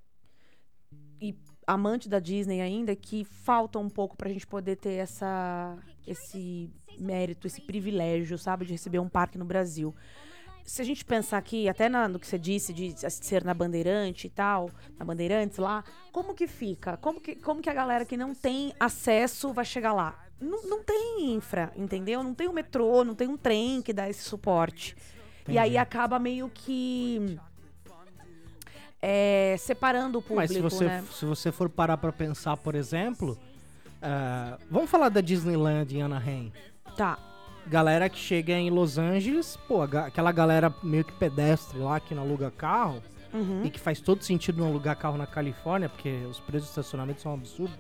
e 1.21 1.35
amante 1.67 2.09
da 2.09 2.19
Disney 2.19 2.61
ainda, 2.61 2.95
que 2.95 3.23
falta 3.23 3.77
um 3.79 3.89
pouco 3.89 4.15
pra 4.17 4.29
gente 4.29 4.47
poder 4.47 4.75
ter 4.77 4.93
essa, 4.93 5.77
esse 6.07 6.69
mérito, 6.99 7.47
esse 7.47 7.61
privilégio, 7.61 8.37
sabe, 8.37 8.65
de 8.65 8.71
receber 8.73 8.99
um 8.99 9.07
parque 9.09 9.37
no 9.37 9.45
Brasil. 9.45 9.95
Se 10.63 10.81
a 10.81 10.85
gente 10.85 11.03
pensar 11.03 11.37
aqui, 11.37 11.67
até 11.67 11.89
na- 11.89 12.07
no 12.07 12.19
que 12.19 12.27
você 12.27 12.37
disse 12.37 12.71
de 12.73 12.93
ser 13.09 13.43
na 13.43 13.53
Bandeirante 13.53 14.27
e 14.27 14.29
tal, 14.29 14.69
na 14.97 15.03
Bandeirantes 15.03 15.57
lá, 15.57 15.83
como 16.11 16.35
que 16.35 16.47
fica? 16.47 16.97
Como 16.97 17.19
que, 17.19 17.35
como 17.35 17.61
que 17.61 17.69
a 17.69 17.73
galera 17.73 18.05
que 18.05 18.15
não 18.15 18.33
tem 18.35 18.71
acesso 18.79 19.51
vai 19.53 19.65
chegar 19.65 19.91
lá? 19.93 20.19
Não, 20.41 20.63
não 20.63 20.83
tem 20.83 21.33
infra, 21.33 21.71
entendeu? 21.75 22.23
Não 22.23 22.33
tem 22.33 22.47
um 22.49 22.53
metrô, 22.53 23.03
não 23.03 23.13
tem 23.13 23.27
um 23.27 23.37
trem 23.37 23.81
que 23.81 23.93
dá 23.93 24.09
esse 24.09 24.23
suporte. 24.23 24.95
E 25.47 25.57
aí 25.57 25.77
acaba 25.77 26.17
meio 26.19 26.49
que 26.49 27.37
é, 29.01 29.55
separando 29.59 30.19
o 30.19 30.21
público, 30.21 30.41
Mas 30.41 30.51
se 30.51 30.61
você, 30.61 30.85
né? 30.85 31.03
se 31.11 31.25
você 31.25 31.51
for 31.51 31.69
parar 31.69 31.97
pra 31.97 32.11
pensar, 32.11 32.55
por 32.57 32.75
exemplo, 32.75 33.37
ah, 34.01 34.57
vamos 34.69 34.89
falar 34.89 35.09
da 35.09 35.21
Disneyland 35.21 35.95
em 35.95 36.01
Anaheim. 36.01 36.51
Tá. 36.95 37.17
Galera 37.67 38.09
que 38.09 38.17
chega 38.17 38.53
em 38.53 38.69
Los 38.69 38.97
Angeles, 38.97 39.57
pô, 39.67 39.81
aquela 39.83 40.31
galera 40.31 40.73
meio 40.83 41.03
que 41.05 41.13
pedestre 41.13 41.77
lá 41.77 41.99
que 41.99 42.13
não 42.15 42.23
aluga 42.23 42.51
carro, 42.51 43.01
Uhum. 43.33 43.63
e 43.63 43.69
que 43.69 43.79
faz 43.79 44.01
todo 44.01 44.21
sentido 44.23 44.59
não 44.59 44.67
alugar 44.67 44.97
carro 44.97 45.17
na 45.17 45.25
Califórnia, 45.25 45.87
porque 45.87 46.09
os 46.29 46.37
preços 46.41 46.65
de 46.67 46.71
estacionamento 46.71 47.21
são 47.21 47.33
absurdos. 47.33 47.77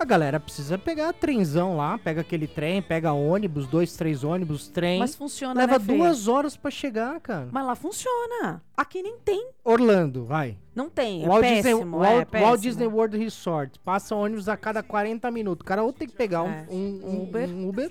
A 0.00 0.04
galera 0.04 0.38
precisa 0.38 0.78
pegar 0.78 1.12
trenzão 1.12 1.76
lá, 1.76 1.98
pega 1.98 2.20
aquele 2.20 2.46
trem, 2.46 2.80
pega 2.80 3.12
ônibus, 3.12 3.66
dois, 3.66 3.94
três 3.96 4.22
ônibus, 4.22 4.68
trem. 4.68 5.00
Mas 5.00 5.16
funciona, 5.16 5.54
leva 5.60 5.76
né, 5.78 5.84
duas 5.84 6.28
horas 6.28 6.56
pra 6.56 6.70
chegar, 6.70 7.18
cara. 7.20 7.48
Mas 7.50 7.66
lá 7.66 7.74
funciona. 7.74 8.62
Aqui 8.76 9.02
nem 9.02 9.16
tem. 9.18 9.50
Orlando, 9.64 10.24
vai. 10.24 10.56
Não 10.72 10.88
tem. 10.88 11.24
É 11.24 11.26
Walt, 11.26 11.42
Disney, 11.44 11.62
péssimo, 11.64 11.98
Walt- 11.98 12.28
é 12.32 12.40
Walt. 12.40 12.60
Disney 12.60 12.86
World 12.86 13.18
Resort. 13.18 13.78
Passa 13.80 14.14
ônibus 14.14 14.48
a 14.48 14.56
cada 14.56 14.84
40 14.84 15.30
minutos. 15.32 15.62
O 15.64 15.66
cara 15.66 15.82
ou 15.82 15.92
tem 15.92 16.06
que 16.06 16.14
pegar 16.14 16.44
um- 16.44 16.48
É. 16.48 16.66
um, 16.70 17.00
um- 17.04 17.22
Uber. 17.24 17.48
um 17.48 17.68
Uber 17.68 17.90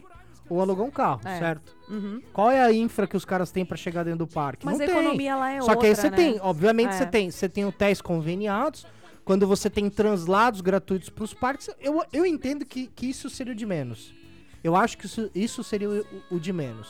ou 0.50 0.62
alugar 0.62 0.86
um 0.86 0.92
carro, 0.92 1.20
É. 1.26 1.40
certo? 1.40 1.76
Uhum. 1.90 2.22
Qual 2.32 2.50
é 2.50 2.64
a 2.64 2.72
infra 2.72 3.06
que 3.06 3.18
os 3.18 3.26
caras 3.26 3.52
têm 3.52 3.66
pra 3.66 3.76
chegar 3.76 4.04
dentro 4.06 4.20
do 4.20 4.28
parque? 4.28 4.66
Mas 4.66 4.78
Não 4.78 4.86
a 4.86 4.88
tem. 4.88 4.98
economia 4.98 5.36
lá 5.36 5.52
é 5.52 5.56
Só 5.60 5.72
outra, 5.72 5.78
que 5.78 5.86
aí 5.88 5.96
você 5.96 6.10
né? 6.10 6.16
tem, 6.16 6.40
obviamente 6.42 6.90
É. 6.92 6.94
você 6.94 7.06
tem, 7.06 7.30
você 7.30 7.50
tem 7.50 7.66
hotéis 7.66 8.02
conveniados. 8.02 8.88
Quando 9.27 9.46
você 9.46 9.69
tem 9.69 9.89
translados 9.89 10.62
gratuitos 10.62 11.10
pros 11.10 11.34
parques, 11.34 11.69
eu, 11.81 12.01
eu 12.13 12.25
entendo 12.25 12.65
que, 12.65 12.88
que 12.88 13.07
isso 13.07 13.29
seria 13.29 13.51
o 13.51 13.55
de 13.55 13.65
menos. 13.65 14.15
Eu 14.63 14.74
acho 14.74 14.98
que 14.98 15.05
isso, 15.05 15.29
isso 15.36 15.63
seria 15.65 15.89
o, 15.89 16.05
o 16.31 16.39
de 16.39 16.53
menos. 16.53 16.88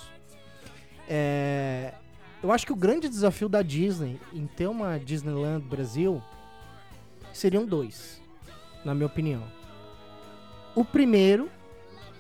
É, 1.10 1.96
eu 2.44 2.52
acho 2.52 2.64
que 2.64 2.72
o 2.72 2.76
grande 2.76 3.10
desafio 3.10 3.50
da 3.50 3.64
Disney 3.64 4.20
em 4.32 4.46
ter 4.46 4.68
uma 4.68 5.00
Disneyland 5.00 5.66
Brasil 5.66 6.22
seriam 7.34 7.66
dois, 7.66 8.22
na 8.86 8.94
minha 8.94 9.08
opinião. 9.08 9.42
O 10.76 10.86
primeiro, 10.86 11.50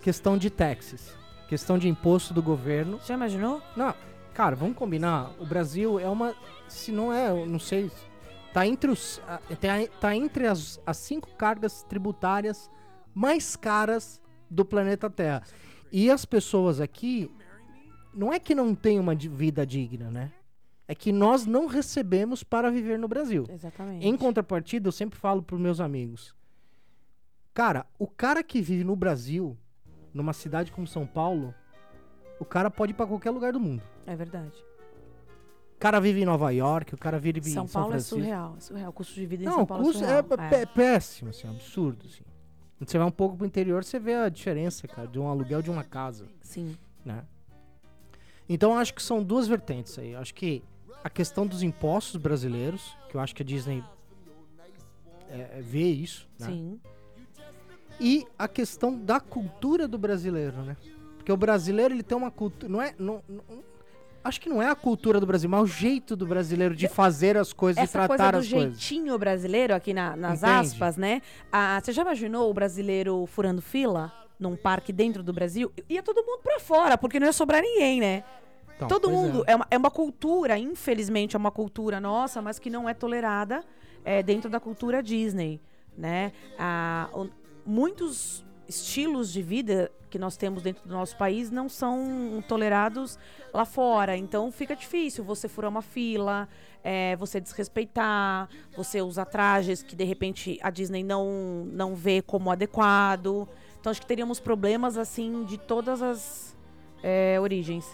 questão 0.01 0.35
de 0.35 0.49
taxas, 0.49 1.15
questão 1.47 1.77
de 1.77 1.87
imposto 1.87 2.33
do 2.33 2.41
governo. 2.41 2.99
Já 3.05 3.13
imaginou? 3.13 3.61
Não, 3.75 3.93
cara, 4.33 4.55
vamos 4.55 4.77
combinar. 4.77 5.29
O 5.37 5.45
Brasil 5.45 5.99
é 5.99 6.09
uma. 6.09 6.33
Se 6.67 6.91
não 6.91 7.13
é, 7.13 7.29
eu 7.29 7.45
não 7.45 7.59
sei. 7.59 7.91
Tá 8.53 8.65
entre, 8.65 8.89
os, 8.89 9.21
tá, 9.99 10.15
entre 10.15 10.47
as, 10.47 10.79
as 10.85 10.97
cinco 10.97 11.29
cargas 11.35 11.83
tributárias 11.83 12.71
mais 13.13 13.55
caras 13.55 14.21
do 14.49 14.65
planeta 14.65 15.09
Terra. 15.09 15.43
E 15.91 16.09
as 16.09 16.25
pessoas 16.25 16.81
aqui. 16.81 17.31
Não 18.13 18.33
é 18.33 18.39
que 18.39 18.55
não 18.55 18.73
tem 18.73 18.99
uma 18.99 19.13
vida 19.13 19.65
digna, 19.65 20.09
né? 20.09 20.31
é 20.87 20.95
que 20.95 21.11
nós 21.11 21.45
não 21.45 21.67
recebemos 21.67 22.43
para 22.43 22.71
viver 22.71 22.97
no 22.97 23.07
Brasil. 23.07 23.45
Exatamente. 23.49 24.07
Em 24.07 24.15
contrapartida, 24.15 24.87
eu 24.87 24.91
sempre 24.91 25.19
falo 25.19 25.43
pros 25.43 25.59
meus 25.59 25.81
amigos. 25.81 26.33
Cara, 27.53 27.85
o 27.99 28.07
cara 28.07 28.41
que 28.41 28.61
vive 28.61 28.83
no 28.83 28.95
Brasil, 28.95 29.57
numa 30.13 30.31
cidade 30.31 30.71
como 30.71 30.87
São 30.87 31.05
Paulo, 31.05 31.53
o 32.39 32.45
cara 32.45 32.71
pode 32.71 32.93
ir 32.93 32.95
pra 32.95 33.05
qualquer 33.05 33.31
lugar 33.31 33.51
do 33.51 33.59
mundo. 33.59 33.83
É 34.05 34.15
verdade. 34.15 34.63
O 35.77 35.79
cara 35.79 35.99
vive 36.01 36.21
em 36.21 36.25
Nova 36.25 36.49
York, 36.51 36.95
o 36.95 36.97
cara 36.97 37.19
vive 37.19 37.39
São 37.43 37.49
em 37.51 37.53
São 37.53 37.67
Paulo 37.67 37.89
é 37.89 37.91
Francisco. 37.91 38.15
surreal, 38.17 38.55
é 38.57 38.59
surreal. 38.59 38.89
O 38.89 38.93
custo 38.93 39.13
de 39.13 39.25
vida 39.27 39.43
em 39.43 39.45
Não, 39.45 39.53
São 39.53 39.63
o 39.63 39.67
Paulo 39.67 39.83
custo 39.83 40.03
é 40.03 40.07
é, 40.07 40.23
surreal. 40.23 40.49
pé- 40.49 40.65
péssimo, 40.65 41.29
assim, 41.29 41.47
absurdo, 41.47 42.05
assim. 42.07 42.23
Quando 42.79 42.89
você 42.89 42.97
vai 42.97 43.07
um 43.07 43.11
pouco 43.11 43.37
pro 43.37 43.45
interior, 43.45 43.83
você 43.83 43.99
vê 43.99 44.15
a 44.15 44.27
diferença, 44.29 44.87
cara, 44.87 45.07
de 45.07 45.19
um 45.19 45.27
aluguel 45.27 45.61
de 45.61 45.69
uma 45.69 45.83
casa, 45.83 46.25
Sim. 46.41 46.75
né? 47.05 47.23
Então, 48.49 48.75
acho 48.77 48.93
que 48.93 49.03
são 49.03 49.21
duas 49.23 49.47
vertentes 49.47 49.97
aí. 49.99 50.15
Acho 50.15 50.33
que 50.33 50.63
a 51.03 51.09
questão 51.11 51.45
dos 51.45 51.61
impostos 51.61 52.15
brasileiros, 52.19 52.97
que 53.09 53.15
eu 53.15 53.21
acho 53.21 53.35
que 53.35 53.43
a 53.43 53.45
Disney 53.45 53.83
é, 55.29 55.57
é, 55.59 55.61
vê 55.61 55.83
isso, 55.91 56.27
né? 56.39 56.47
Sim. 56.47 56.79
E 57.99 58.25
a 58.37 58.47
questão 58.47 58.97
da 58.97 59.19
cultura 59.19 59.87
do 59.87 59.97
brasileiro, 59.97 60.57
né? 60.63 60.75
Porque 61.17 61.31
o 61.31 61.37
brasileiro, 61.37 61.93
ele 61.93 62.03
tem 62.03 62.17
uma 62.17 62.31
cultura... 62.31 62.71
Não 62.71 62.81
é... 62.81 62.95
Não, 62.97 63.21
não- 63.27 63.43
acho 64.27 64.39
que 64.41 64.49
não 64.49 64.61
é 64.61 64.69
a 64.69 64.75
cultura 64.75 65.19
do 65.19 65.25
Brasil, 65.25 65.49
mas 65.49 65.61
o 65.61 65.67
jeito 65.67 66.15
do 66.15 66.25
brasileiro 66.25 66.75
de 66.75 66.87
fazer 66.87 67.37
as 67.37 67.51
coisas, 67.53 67.77
de 67.81 67.83
Essa 67.89 67.99
coisa 68.07 68.15
tratar 68.23 68.31
do 68.37 68.37
as 68.43 68.49
coisas. 68.49 68.69
jeitinho 68.79 69.17
brasileiro, 69.17 69.73
aqui 69.73 69.93
na- 69.93 70.15
nas 70.15 70.43
Entende? 70.43 70.53
aspas, 70.67 70.97
né? 70.97 71.21
Ah, 71.51 71.79
você 71.83 71.91
já 71.91 72.01
imaginou 72.01 72.49
o 72.49 72.53
brasileiro 72.53 73.25
furando 73.27 73.61
fila 73.61 74.11
num 74.39 74.55
parque 74.55 74.91
dentro 74.93 75.23
do 75.23 75.33
Brasil? 75.33 75.71
Ia 75.89 76.03
todo 76.03 76.23
mundo 76.23 76.39
pra 76.43 76.59
fora, 76.59 76.97
porque 76.97 77.19
não 77.19 77.27
ia 77.27 77.33
sobrar 77.33 77.61
ninguém, 77.61 77.99
né? 77.99 78.23
Então, 78.75 78.87
todo 78.87 79.09
pois 79.09 79.13
é. 79.13 79.17
mundo. 79.17 79.43
É. 79.47 79.55
uma, 79.55 79.67
é 79.71 79.77
uma 79.77 79.89
cultura, 79.89 80.57
infelizmente, 80.57 81.35
é 81.35 81.39
uma 81.39 81.49
cultura 81.51 81.99
nossa, 81.99 82.41
mas 82.41 82.59
que 82.59 82.69
não 82.69 82.87
é 82.87 82.93
tolerada 82.93 83.63
é, 84.05 84.21
dentro 84.21 84.49
da 84.49 84.59
cultura 84.59 85.01
Disney, 85.01 85.59
né? 85.97 86.31
Ah, 86.59 87.09
o- 87.13 87.27
muitos 87.65 88.45
estilos 88.67 89.31
de 89.31 89.41
vida 89.41 89.91
que 90.09 90.17
nós 90.17 90.37
temos 90.37 90.63
dentro 90.63 90.87
do 90.87 90.93
nosso 90.93 91.15
país 91.17 91.51
não 91.51 91.67
são 91.67 92.43
tolerados 92.47 93.17
lá 93.53 93.65
fora. 93.65 94.15
Então 94.15 94.51
fica 94.51 94.75
difícil 94.75 95.23
você 95.23 95.47
furar 95.47 95.69
uma 95.69 95.81
fila, 95.81 96.47
é, 96.83 97.15
você 97.17 97.39
desrespeitar, 97.39 98.49
você 98.75 99.01
usar 99.01 99.25
trajes 99.25 99.83
que 99.83 99.95
de 99.95 100.03
repente 100.03 100.59
a 100.61 100.69
Disney 100.69 101.03
não, 101.03 101.65
não 101.71 101.95
vê 101.95 102.21
como 102.21 102.51
adequado. 102.51 103.47
Então 103.79 103.91
acho 103.91 104.01
que 104.01 104.07
teríamos 104.07 104.39
problemas 104.39 104.97
assim 104.97 105.43
de 105.43 105.57
todas 105.57 106.01
as 106.01 106.55
é, 107.03 107.37
origens. 107.39 107.85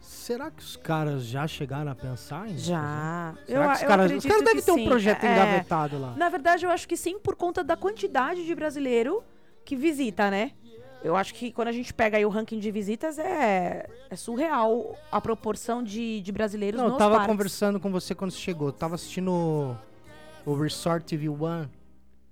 Será 0.00 0.50
que 0.50 0.60
os 0.60 0.76
caras 0.76 1.24
já 1.24 1.46
chegaram 1.46 1.90
a 1.90 1.94
pensar 1.94 2.48
em 2.48 2.58
Já. 2.58 3.34
Será 3.46 3.64
eu, 3.64 3.68
que 3.68 3.74
os 3.76 3.82
caras, 3.82 4.12
os 4.12 4.24
caras 4.26 4.44
devem 4.44 4.62
ter 4.62 4.72
um 4.72 4.74
sim. 4.76 4.84
projeto 4.84 5.24
É. 5.24 5.32
engavetado 5.32 6.00
lá. 6.00 6.14
Na 6.16 6.28
verdade, 6.28 6.64
eu 6.66 6.70
acho 6.70 6.88
que 6.88 6.96
sim, 6.96 7.18
por 7.18 7.36
conta 7.36 7.62
da 7.62 7.76
quantidade 7.76 8.44
de 8.44 8.54
brasileiro 8.54 9.22
que 9.66 9.76
visita, 9.76 10.30
né? 10.30 10.52
Eu 11.04 11.14
acho 11.14 11.34
que 11.34 11.52
quando 11.52 11.68
a 11.68 11.72
gente 11.72 11.92
pega 11.92 12.16
aí 12.16 12.24
o 12.24 12.28
ranking 12.28 12.58
de 12.58 12.70
visitas, 12.70 13.18
é, 13.18 13.86
é 14.08 14.16
surreal 14.16 14.96
a 15.12 15.20
proporção 15.20 15.82
de, 15.82 16.20
de 16.22 16.32
brasileiros 16.32 16.78
Não, 16.78 16.86
eu 16.86 16.90
nos 16.92 16.98
tava 16.98 17.16
parques. 17.16 17.30
conversando 17.30 17.78
com 17.78 17.92
você 17.92 18.14
quando 18.14 18.30
você 18.30 18.38
chegou. 18.38 18.68
Eu 18.68 18.72
tava 18.72 18.94
assistindo 18.94 19.30
o, 19.30 19.76
o 20.44 20.54
Resort 20.54 21.04
TV 21.04 21.28
One. 21.28 21.68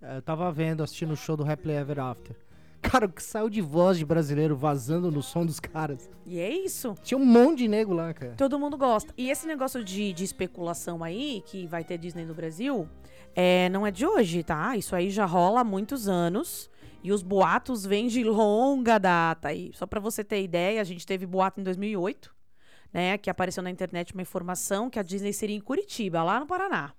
É, 0.01 0.17
Eu 0.17 0.23
tava 0.23 0.51
vendo, 0.51 0.83
assistindo 0.83 1.13
o 1.13 1.17
show 1.17 1.37
do 1.37 1.49
Happily 1.49 1.75
Ever 1.75 2.01
After. 2.01 2.35
Cara, 2.83 3.07
o 3.07 3.09
que 3.09 3.23
saiu 3.23 3.49
de 3.49 3.61
voz 3.63 3.97
de 3.97 4.05
brasileiro 4.05 4.57
vazando 4.57 5.11
no 5.11 5.23
som 5.23 5.47
dos 5.47 5.59
caras. 5.61 6.11
E 6.27 6.39
é 6.39 6.51
isso. 6.51 6.95
Tinha 7.03 7.17
um 7.17 7.25
monte 7.25 7.59
de 7.59 7.69
nego 7.69 7.95
lá, 7.95 8.13
cara. 8.13 8.35
Todo 8.37 8.59
mundo 8.59 8.77
gosta. 8.77 9.13
E 9.17 9.31
esse 9.31 9.47
negócio 9.47 9.83
de, 9.85 10.13
de 10.13 10.25
especulação 10.25 11.03
aí, 11.03 11.43
que 11.47 11.67
vai 11.67 11.83
ter 11.85 11.97
Disney 11.97 12.27
no 12.27 12.35
Brasil, 12.35 12.87
é, 13.35 13.69
não 13.71 13.87
é 13.87 13.91
de 13.91 14.05
hoje, 14.05 14.43
tá? 14.43 14.77
Isso 14.77 14.95
aí 14.95 15.09
já 15.11 15.25
rola 15.25 15.61
há 15.61 15.65
muitos 15.65 16.09
anos. 16.09 16.69
E 17.05 17.13
os 17.13 17.23
boatos 17.23 17.85
vêm 17.85 18.09
de 18.09 18.25
longa 18.25 18.99
data. 18.99 19.53
E 19.53 19.71
só 19.75 19.87
pra 19.87 20.01
você 20.01 20.25
ter 20.25 20.43
ideia, 20.43 20.81
a 20.81 20.85
gente 20.85 21.07
teve 21.07 21.27
boato 21.27 21.61
em 21.61 21.63
2008, 21.63 22.35
né? 22.91 23.19
Que 23.19 23.29
apareceu 23.29 23.63
na 23.63 23.71
internet 23.71 24.15
uma 24.15 24.23
informação 24.23 24.89
que 24.89 24.99
a 24.99 25.03
Disney 25.03 25.35
seria 25.35 25.55
em 25.55 25.61
Curitiba, 25.61 26.23
lá 26.23 26.41
no 26.41 26.47
Paraná. 26.47 26.95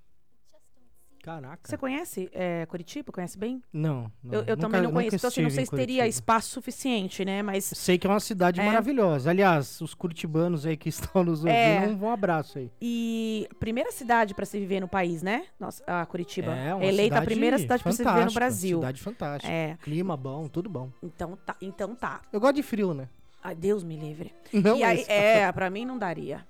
Caraca. 1.26 1.60
Você 1.64 1.76
conhece 1.76 2.30
é, 2.34 2.68
Curitiba? 2.68 3.12
Conhece 3.12 3.36
bem? 3.36 3.60
Não, 3.74 4.12
não. 4.24 4.32
eu 4.34 4.40
eu 4.42 4.46
nunca- 4.56 4.58
também 4.58 4.82
não 4.84 4.92
conheço. 4.92 5.16
Então, 5.16 5.28
assim, 5.28 5.42
não 5.42 5.50
sei 5.50 5.66
se 5.66 5.72
teria 5.72 6.08
espaço 6.08 6.50
suficiente, 6.52 7.26
né? 7.26 7.42
Mas 7.42 7.66
Sei 7.66 7.98
que 7.98 8.06
é 8.06 8.10
uma 8.10 8.20
cidade 8.20 8.62
É. 8.62 8.64
maravilhosa. 8.66 9.32
Aliás, 9.32 9.82
os 9.82 9.96
curitibanos 9.96 10.68
aí 10.68 10.78
que 10.78 10.88
estão 11.18 11.24
nos 11.24 11.40
ouvindo, 11.40 11.56
É. 11.58 11.88
um, 11.88 12.04
um 12.06 12.12
abraço 12.12 12.60
aí. 12.60 12.70
E 12.80 13.50
primeira 13.60 13.92
cidade 13.92 14.36
pra 14.36 14.46
se 14.46 14.60
viver 14.60 14.80
no 14.80 14.88
país, 14.88 15.24
né? 15.24 15.46
Nossa, 15.60 15.84
a 15.88 16.06
Curitiba. 16.06 16.54
É, 16.56 16.76
uma 16.76 16.86
Eleita 16.86 17.18
a 17.18 17.22
primeira 17.24 17.58
cidade 17.58 17.82
pra 17.82 17.92
se 17.92 18.04
viver 18.04 18.26
no 18.26 18.32
Brasil. 18.32 18.78
Cidade 18.78 19.02
fantástica. 19.02 19.52
É. 19.52 19.78
Clima 19.82 20.16
bom, 20.16 20.48
tudo 20.48 20.70
bom. 20.70 20.92
Então 21.02 21.36
tá, 21.44 21.56
então 21.60 21.96
tá. 21.96 22.22
Eu 22.32 22.40
gosto 22.40 22.56
de 22.58 22.62
frio, 22.64 22.94
né? 22.94 23.10
Ai, 23.44 23.56
Deus 23.56 23.84
me 23.84 23.96
livre. 23.96 24.32
Não, 24.54 24.78
e 24.78 24.84
aí, 24.84 25.06
é, 25.08 25.50
pra 25.54 25.70
mim 25.72 25.86
não 25.86 25.98
daria. 25.98 26.46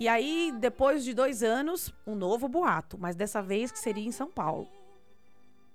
E 0.00 0.08
aí, 0.08 0.50
depois 0.58 1.04
de 1.04 1.12
dois 1.12 1.42
anos, 1.42 1.92
um 2.06 2.14
novo 2.14 2.48
boato, 2.48 2.96
mas 2.98 3.14
dessa 3.14 3.42
vez 3.42 3.70
que 3.70 3.78
seria 3.78 4.08
em 4.08 4.10
São 4.10 4.30
Paulo. 4.30 4.66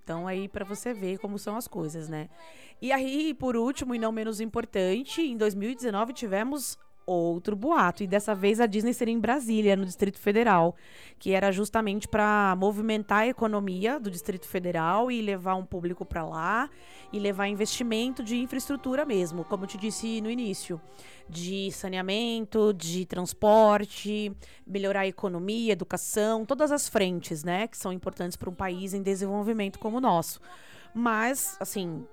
Então 0.04 0.28
aí 0.28 0.50
pra 0.50 0.66
você 0.66 0.96
ver 0.96 1.20
como 1.20 1.38
são 1.38 1.56
as 1.56 1.68
coisas, 1.68 2.10
né? 2.10 2.28
E 2.82 2.92
aí, 2.92 3.36
por 3.36 3.56
último 3.56 3.94
e 3.94 4.00
não 4.00 4.12
menos 4.12 4.42
importante, 4.42 5.22
em 5.22 5.38
2019 5.38 6.12
tivemos 6.12 6.76
outro 7.06 7.56
boato 7.56 8.04
e 8.04 8.08
dessa 8.08 8.34
vez 8.34 8.60
a 8.60 8.66
Disney 8.66 8.94
seria 8.94 9.14
em 9.14 9.20
Brasília, 9.20 9.76
no 9.76 9.86
Distrito 9.86 10.20
Federal, 10.20 10.76
que 11.20 11.32
era 11.32 11.52
justamente 11.52 12.08
para 12.08 12.56
movimentar 12.58 13.20
a 13.20 13.28
economia 13.28 14.00
do 14.00 14.10
Distrito 14.10 14.48
Federal 14.48 15.12
e 15.12 15.22
levar 15.22 15.56
um 15.56 15.66
público 15.66 16.06
para 16.06 16.26
lá 16.26 16.70
e 17.14 17.20
levar 17.20 17.48
investimento 17.48 18.24
de 18.24 18.38
infraestrutura 18.38 19.06
mesmo, 19.06 19.44
como 19.44 19.64
eu 19.64 19.68
te 19.68 19.78
disse 19.78 20.20
no 20.22 20.30
início, 20.30 20.82
de 21.30 21.72
saneamento, 21.72 22.74
de 22.74 23.06
transporte, 23.06 24.32
melhorar 24.66 25.02
a 25.02 25.08
economia, 25.08 25.74
educação, 25.74 26.46
todas 26.46 26.72
as 26.72 26.90
frentes, 26.90 27.44
né, 27.44 27.68
que 27.68 27.78
são 27.78 27.94
importantes 27.94 28.36
para 28.38 28.50
um 28.50 28.56
país 28.56 28.94
em 28.94 29.02
desenvolvimento 29.02 29.80
como 29.80 29.98
o 29.98 30.02
nosso. 30.02 30.40
Mas, 30.94 31.58
assim, 31.60 32.06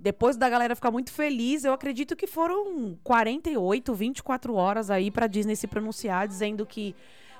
depois 0.00 0.36
da 0.36 0.48
galera 0.48 0.74
ficar 0.74 0.90
muito 0.90 1.12
feliz, 1.12 1.64
eu 1.64 1.72
acredito 1.74 2.16
que 2.16 2.26
foram 2.26 2.98
48, 3.04 3.94
24 3.94 4.54
horas 4.54 4.90
aí 4.90 5.10
pra 5.10 5.26
Disney 5.26 5.54
se 5.54 5.66
pronunciar, 5.66 6.26
dizendo 6.26 6.64
que 6.64 6.94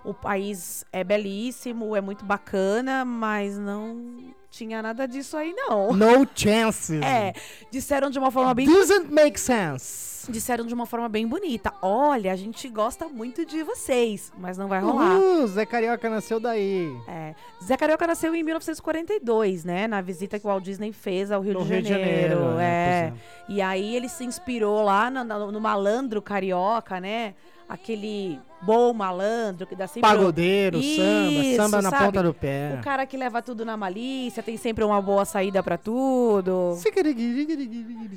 o 0.04 0.14
país 0.14 0.84
é 0.92 1.02
belíssimo, 1.04 1.94
é 1.96 2.00
muito 2.00 2.24
bacana, 2.24 3.04
mas 3.04 3.58
não 3.58 4.32
tinha 4.50 4.82
nada 4.82 5.06
disso 5.06 5.36
aí, 5.36 5.52
não. 5.54 5.92
No 5.92 6.26
chances. 6.34 7.00
É, 7.02 7.32
disseram 7.70 8.10
de 8.10 8.18
uma 8.18 8.30
forma 8.30 8.52
bem 8.52 8.66
Doesn't 8.66 9.12
make 9.12 9.38
sense. 9.38 10.30
disseram 10.30 10.66
de 10.66 10.74
uma 10.74 10.86
forma 10.86 11.08
bem 11.08 11.24
bonita. 11.26 11.72
Olha, 11.80 12.32
a 12.32 12.36
gente 12.36 12.68
gosta 12.68 13.06
muito 13.08 13.46
de 13.46 13.62
vocês, 13.62 14.32
mas 14.36 14.58
não 14.58 14.66
vai 14.66 14.80
rolar. 14.80 15.16
Uhul, 15.18 15.46
Zé 15.46 15.64
Carioca 15.64 16.10
nasceu 16.10 16.40
daí. 16.40 16.90
É. 17.06 17.34
Zé 17.64 17.76
Carioca 17.76 18.06
nasceu 18.08 18.34
em 18.34 18.42
1942, 18.42 19.64
né? 19.64 19.86
Na 19.86 20.00
visita 20.00 20.38
que 20.38 20.46
o 20.46 20.48
Walt 20.50 20.64
Disney 20.64 20.92
fez 20.92 21.30
ao 21.30 21.40
Rio, 21.42 21.54
No 21.54 21.64
de, 21.64 21.72
Rio 21.74 21.82
de 21.82 21.88
Janeiro. 21.88 22.34
Janeiro, 22.40 22.58
é. 22.58 22.64
é, 22.64 23.12
E 23.48 23.62
aí 23.62 23.94
ele 23.94 24.08
se 24.08 24.24
inspirou 24.24 24.82
lá 24.82 25.10
no, 25.10 25.22
no- 25.22 25.52
no 25.52 25.60
malandro 25.60 26.20
carioca, 26.20 26.98
né? 27.00 27.34
Aquele 27.68 28.40
bom 28.62 28.92
malandro 28.92 29.66
que 29.66 29.74
dá 29.74 29.86
sempre. 29.86 30.02
Pagodeiro, 30.02 30.80
samba, 30.82 31.32
Isso, 31.32 31.56
samba 31.56 31.82
na 31.82 31.90
sabe? 31.90 32.04
ponta 32.04 32.22
do 32.22 32.34
pé. 32.34 32.76
O 32.78 32.82
cara 32.82 33.06
que 33.06 33.16
leva 33.16 33.42
tudo 33.42 33.64
na 33.64 33.76
malícia, 33.76 34.42
tem 34.42 34.56
sempre 34.56 34.84
uma 34.84 35.00
boa 35.00 35.24
saída 35.24 35.62
pra 35.62 35.78
tudo. 35.78 36.76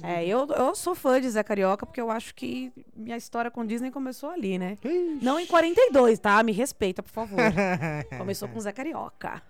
É, 0.04 0.26
eu, 0.26 0.48
eu 0.48 0.76
sou 0.76 0.96
fã 0.96 1.20
de 1.20 1.30
Zé 1.30 1.44
Carioca 1.44 1.86
porque 1.86 2.02
eu 2.02 2.12
acho 2.12 2.36
que 2.36 2.72
minha 2.96 3.18
história 3.18 3.50
com 3.50 3.66
Disney 3.66 3.92
começou 3.92 4.30
ali, 4.30 4.58
né? 4.58 4.78
Não 5.22 5.40
em 5.40 5.46
42, 5.46 6.20
tá? 6.20 6.42
Me 6.44 6.52
respeita, 6.52 7.02
por 7.02 7.12
favor. 7.12 7.40
Começou 8.18 8.48
com 8.48 8.60
Zé 8.60 8.72
Carioca. 8.72 9.42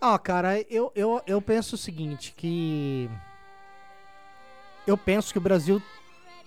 Ó, 0.00 0.16
cara, 0.18 0.60
eu, 0.70 0.92
eu, 0.94 1.20
eu 1.26 1.42
penso 1.42 1.74
o 1.74 1.78
seguinte, 1.78 2.32
que... 2.36 3.10
Eu 4.86 4.96
penso 4.96 5.32
que 5.32 5.38
o 5.38 5.40
Brasil... 5.40 5.82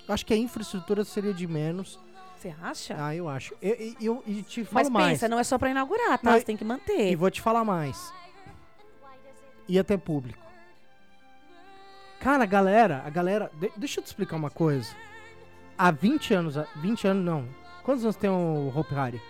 Acho 0.07 0.25
que 0.25 0.33
a 0.33 0.37
infraestrutura 0.37 1.03
seria 1.03 1.33
de 1.33 1.47
menos. 1.47 1.99
Você 2.41 2.55
acha? 2.59 2.95
Ah, 2.97 3.15
eu 3.15 3.29
acho. 3.29 3.53
Eu, 3.61 3.75
eu, 3.75 3.95
eu, 4.01 4.23
e 4.25 4.41
te 4.41 4.63
falo 4.65 4.85
Mas 4.85 4.89
mais. 4.89 5.09
pensa, 5.11 5.29
não 5.29 5.37
é 5.37 5.43
só 5.43 5.59
pra 5.59 5.69
inaugurar, 5.69 6.17
tá? 6.17 6.31
Não, 6.31 6.39
Você 6.39 6.43
tem 6.45 6.57
que 6.57 6.63
manter. 6.65 7.11
E 7.11 7.15
vou 7.15 7.29
te 7.29 7.39
falar 7.39 7.63
mais. 7.63 8.11
Ia 9.67 9.83
ter 9.83 9.99
público. 9.99 10.41
Cara, 12.19 12.41
a 12.43 12.47
galera, 12.47 13.03
a 13.05 13.09
galera. 13.11 13.51
de- 13.59 13.71
deixa 13.77 13.99
eu 13.99 14.03
te 14.03 14.07
explicar 14.07 14.37
uma 14.37 14.49
coisa. 14.49 14.89
Há 15.77 15.91
20 15.91 16.33
anos. 16.33 16.57
a- 16.57 16.67
20 16.77 17.07
anos 17.07 17.23
não. 17.23 17.47
Quantos 17.83 18.03
anos 18.03 18.15
tem 18.15 18.29
o 18.29 18.71
Hope 18.75 18.95
Hari? 18.95 19.21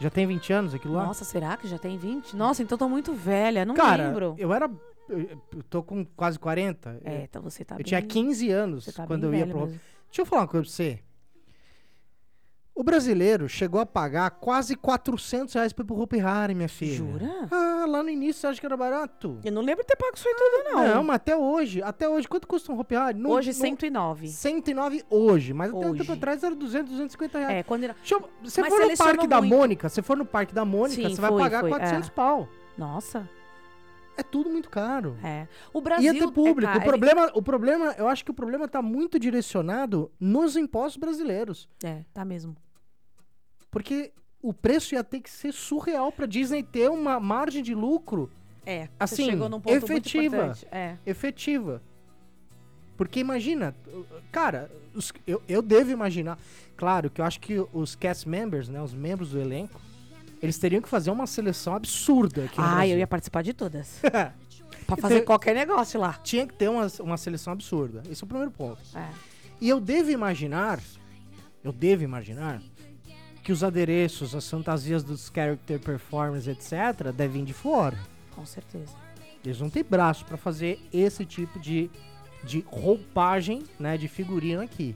Já 0.00 0.08
tem 0.08 0.24
20 0.24 0.52
anos 0.52 0.72
aquilo 0.72 0.94
lá? 0.94 1.06
Nossa, 1.06 1.24
será 1.24 1.56
que 1.56 1.66
já 1.66 1.78
tem 1.78 1.98
20? 1.98 2.36
Nossa, 2.36 2.62
então 2.62 2.78
tô 2.78 2.88
muito 2.88 3.12
velha, 3.12 3.64
não 3.64 3.74
Cara, 3.74 4.06
lembro. 4.06 4.36
eu 4.38 4.52
era. 4.52 4.70
Eu 5.08 5.18
eu 5.56 5.62
tô 5.68 5.82
com 5.82 6.04
quase 6.04 6.38
40. 6.38 7.00
É, 7.04 7.22
então 7.24 7.42
você 7.42 7.64
tá 7.64 7.74
eu 7.74 7.78
bem... 7.78 7.84
tinha 7.84 8.00
15 8.00 8.48
anos 8.50 8.84
tá 8.86 9.04
quando 9.04 9.24
eu 9.24 9.34
ia 9.34 9.44
pro. 9.48 9.62
mesmo. 9.66 9.80
Deixa 10.06 10.22
eu 10.22 10.26
falar 10.26 10.42
uma 10.42 10.48
coisa 10.48 10.64
pra 10.64 10.72
você. 10.72 11.00
O 12.74 12.82
brasileiro 12.82 13.46
chegou 13.48 13.80
a 13.80 13.84
pagar 13.84 14.30
quase 14.30 14.74
400 14.74 15.52
reais 15.54 15.72
pro 15.72 15.84
Hopi 16.00 16.18
Hari, 16.20 16.54
minha 16.54 16.68
filha. 16.68 16.94
Jura? 16.94 17.30
Ah, 17.50 17.84
lá 17.86 18.02
no 18.02 18.08
início 18.08 18.40
você 18.40 18.46
acha 18.46 18.60
que 18.60 18.64
era 18.64 18.76
barato? 18.76 19.38
Eu 19.44 19.52
não 19.52 19.60
lembro 19.60 19.82
de 19.82 19.88
ter 19.88 19.96
pago 19.96 20.12
isso 20.16 20.26
aí 20.26 20.34
tudo, 20.34 20.64
não. 20.74 20.94
Não, 20.94 21.04
mas 21.04 21.16
até 21.16 21.36
hoje, 21.36 21.82
até 21.82 22.08
hoje, 22.08 22.26
quanto 22.26 22.46
custa 22.48 22.72
um 22.72 22.78
Hopi 22.78 22.94
Hari? 22.94 23.18
No- 23.18 23.32
Hoje, 23.32 23.48
no- 23.50 23.54
109. 23.54 24.28
109 24.28 25.04
hoje, 25.10 25.52
mas 25.52 25.74
até 25.74 25.86
um 25.86 25.94
tempo 25.94 26.12
atrás 26.12 26.42
era 26.42 26.54
200, 26.54 26.90
250 26.92 27.38
reais. 27.38 27.54
É, 27.56 27.62
quando 27.64 27.84
era... 27.84 27.96
Eu- 28.10 28.28
você 28.42 28.60
Mas 28.62 28.72
for 28.72 28.80
no 28.86 28.96
Parque 28.96 29.26
da 29.26 29.40
muito. 29.42 29.54
Mônica, 29.56 29.88
você 29.88 30.02
for 30.02 30.16
no 30.16 30.24
Parque 30.24 30.54
da 30.54 30.64
Mônica, 30.64 31.02
Sim, 31.02 31.14
você 31.14 31.20
vai 31.20 31.30
foi, 31.30 31.42
pagar 31.42 31.60
foi, 31.60 31.70
400 31.70 32.08
é. 32.08 32.12
pau. 32.12 32.48
Nossa, 32.78 33.28
É 34.20 34.22
tudo 34.22 34.50
muito 34.50 34.68
caro. 34.70 35.16
é. 35.22 35.46
O 35.72 35.80
Brasil... 35.80 36.12
Ia 36.12 36.20
ter 36.20 36.30
público. 36.32 36.72
É, 36.72 36.76
o, 36.76 36.82
problema, 36.82 37.30
o 37.34 37.42
problema, 37.42 37.94
eu 37.98 38.06
acho 38.08 38.24
que 38.24 38.30
o 38.30 38.34
problema 38.34 38.68
tá 38.68 38.80
muito 38.82 39.18
direcionado 39.18 40.10
nos 40.20 40.56
impostos 40.56 40.96
brasileiros. 40.98 41.68
É, 41.82 42.04
tá 42.12 42.24
mesmo. 42.24 42.56
Porque 43.70 44.12
o 44.42 44.52
preço 44.52 44.94
ia 44.94 45.04
ter 45.04 45.20
que 45.20 45.30
ser 45.30 45.52
surreal 45.52 46.10
pra 46.12 46.26
Disney 46.26 46.62
ter 46.62 46.90
uma 46.90 47.20
margem 47.20 47.62
de 47.62 47.74
lucro 47.74 48.30
É, 48.66 48.88
Assim, 48.98 49.24
chegou 49.24 49.48
num 49.48 49.60
ponto 49.60 49.74
efetiva. 49.74 50.52
É. 50.70 50.96
efetiva. 51.06 51.82
Porque 52.96 53.18
imagina, 53.20 53.74
cara, 54.30 54.70
os- 54.94 55.12
eu, 55.26 55.42
eu 55.48 55.62
devo 55.62 55.90
imaginar. 55.90 56.38
Claro 56.76 57.08
que 57.10 57.20
eu 57.20 57.24
acho 57.24 57.40
que 57.40 57.54
os 57.72 57.94
cast 57.94 58.28
members, 58.28 58.68
né, 58.68 58.82
os 58.82 58.92
membros 58.92 59.30
do 59.30 59.40
elenco, 59.40 59.80
eles 60.42 60.58
teriam 60.58 60.80
que 60.82 60.88
fazer 60.88 61.10
uma 61.10 61.26
seleção 61.26 61.74
absurda 61.74 62.44
aqui 62.44 62.56
Ah, 62.58 62.86
eu 62.86 62.98
ia 62.98 63.06
participar 63.06 63.42
de 63.42 63.52
todas. 63.52 64.00
pra 64.86 64.96
fazer 64.96 65.14
Então- 65.16 65.26
qualquer 65.26 65.54
negócio 65.54 66.00
lá. 66.00 66.14
Tinha 66.22 66.46
que 66.46 66.54
ter 66.54 66.68
uma, 66.68 66.86
uma 67.00 67.16
seleção 67.16 67.52
absurda. 67.52 68.02
Esse 68.10 68.22
é 68.22 68.24
o 68.24 68.28
primeiro 68.28 68.50
ponto. 68.50 68.80
É. 68.94 69.08
E 69.60 69.68
eu 69.68 69.78
devo 69.80 70.10
imaginar, 70.10 70.80
eu 71.62 71.72
devo 71.72 72.02
imaginar, 72.02 72.62
que 73.42 73.52
os 73.52 73.62
adereços, 73.64 74.34
as 74.34 74.48
fantasias 74.48 75.02
dos 75.02 75.30
character 75.34 75.78
performers, 75.80 76.46
etc., 76.46 77.10
devem 77.14 77.44
de 77.44 77.52
fora. 77.52 77.98
Com 78.34 78.44
certeza. 78.46 78.94
Eles 79.44 79.58
não 79.60 79.70
têm 79.70 79.82
braço 79.82 80.24
pra 80.26 80.36
fazer 80.36 80.78
esse 80.92 81.24
tipo 81.24 81.58
de, 81.58 81.90
de 82.44 82.64
roupagem, 82.68 83.62
né, 83.78 83.96
de 83.96 84.08
figurino 84.08 84.60
aqui. 84.62 84.94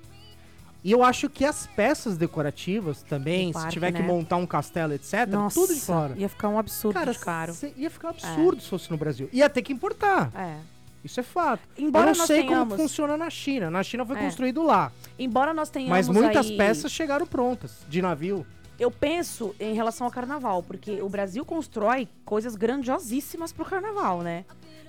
E 0.84 0.92
eu 0.92 1.02
acho 1.02 1.30
que 1.30 1.46
as 1.46 1.66
peças 1.66 2.18
decorativas 2.18 3.02
também, 3.02 3.46
Do 3.46 3.54
se 3.54 3.54
parque, 3.54 3.72
tiver 3.72 3.90
que 3.92 4.02
né? 4.02 4.06
montar 4.06 4.36
um 4.36 4.46
castelo, 4.46 4.92
etc., 4.92 5.26
Nossa, 5.30 5.58
tudo 5.58 5.74
de 5.74 5.80
fora. 5.80 6.14
ia 6.16 6.28
ficar 6.28 6.50
um 6.50 6.58
absurdo 6.58 6.92
Cara, 6.94 7.14
caro. 7.14 7.54
ia 7.74 7.90
ficar 7.90 8.10
absurdo 8.10 8.60
se 8.60 8.68
fosse 8.68 8.90
no 8.90 8.98
Brasil. 8.98 9.28
Ia 9.32 9.48
ter 9.48 9.62
que 9.62 9.72
importar. 9.72 10.30
É. 10.34 10.58
Isso 11.02 11.18
é 11.20 11.22
fato. 11.22 11.62
Embora 11.78 12.10
eu 12.12 12.16
não 12.16 12.26
sei 12.26 12.42
tenhamos- 12.44 12.68
como 12.68 12.82
funciona 12.82 13.16
na 13.16 13.30
China. 13.30 13.70
Na 13.70 13.82
China 13.82 14.04
foi 14.04 14.16
É. 14.18 14.20
construído 14.24 14.62
lá. 14.62 14.92
Embora 15.18 15.54
nós 15.54 15.70
tenhamos 15.70 15.90
Mas 15.90 16.08
muitas 16.08 16.46
aí- 16.50 16.56
peças 16.56 16.92
chegaram 16.92 17.26
prontas, 17.26 17.78
de 17.88 18.02
navio. 18.02 18.46
Eu 18.78 18.90
penso 18.90 19.54
em 19.60 19.72
relação 19.74 20.06
ao 20.06 20.10
carnaval, 20.12 20.62
porque 20.62 21.00
o 21.00 21.08
Brasil 21.08 21.44
constrói 21.44 22.08
coisas 22.24 22.56
grandiosíssimas 22.56 23.52
pro 23.52 23.64
carnaval, 23.64 24.20
né? 24.22 24.44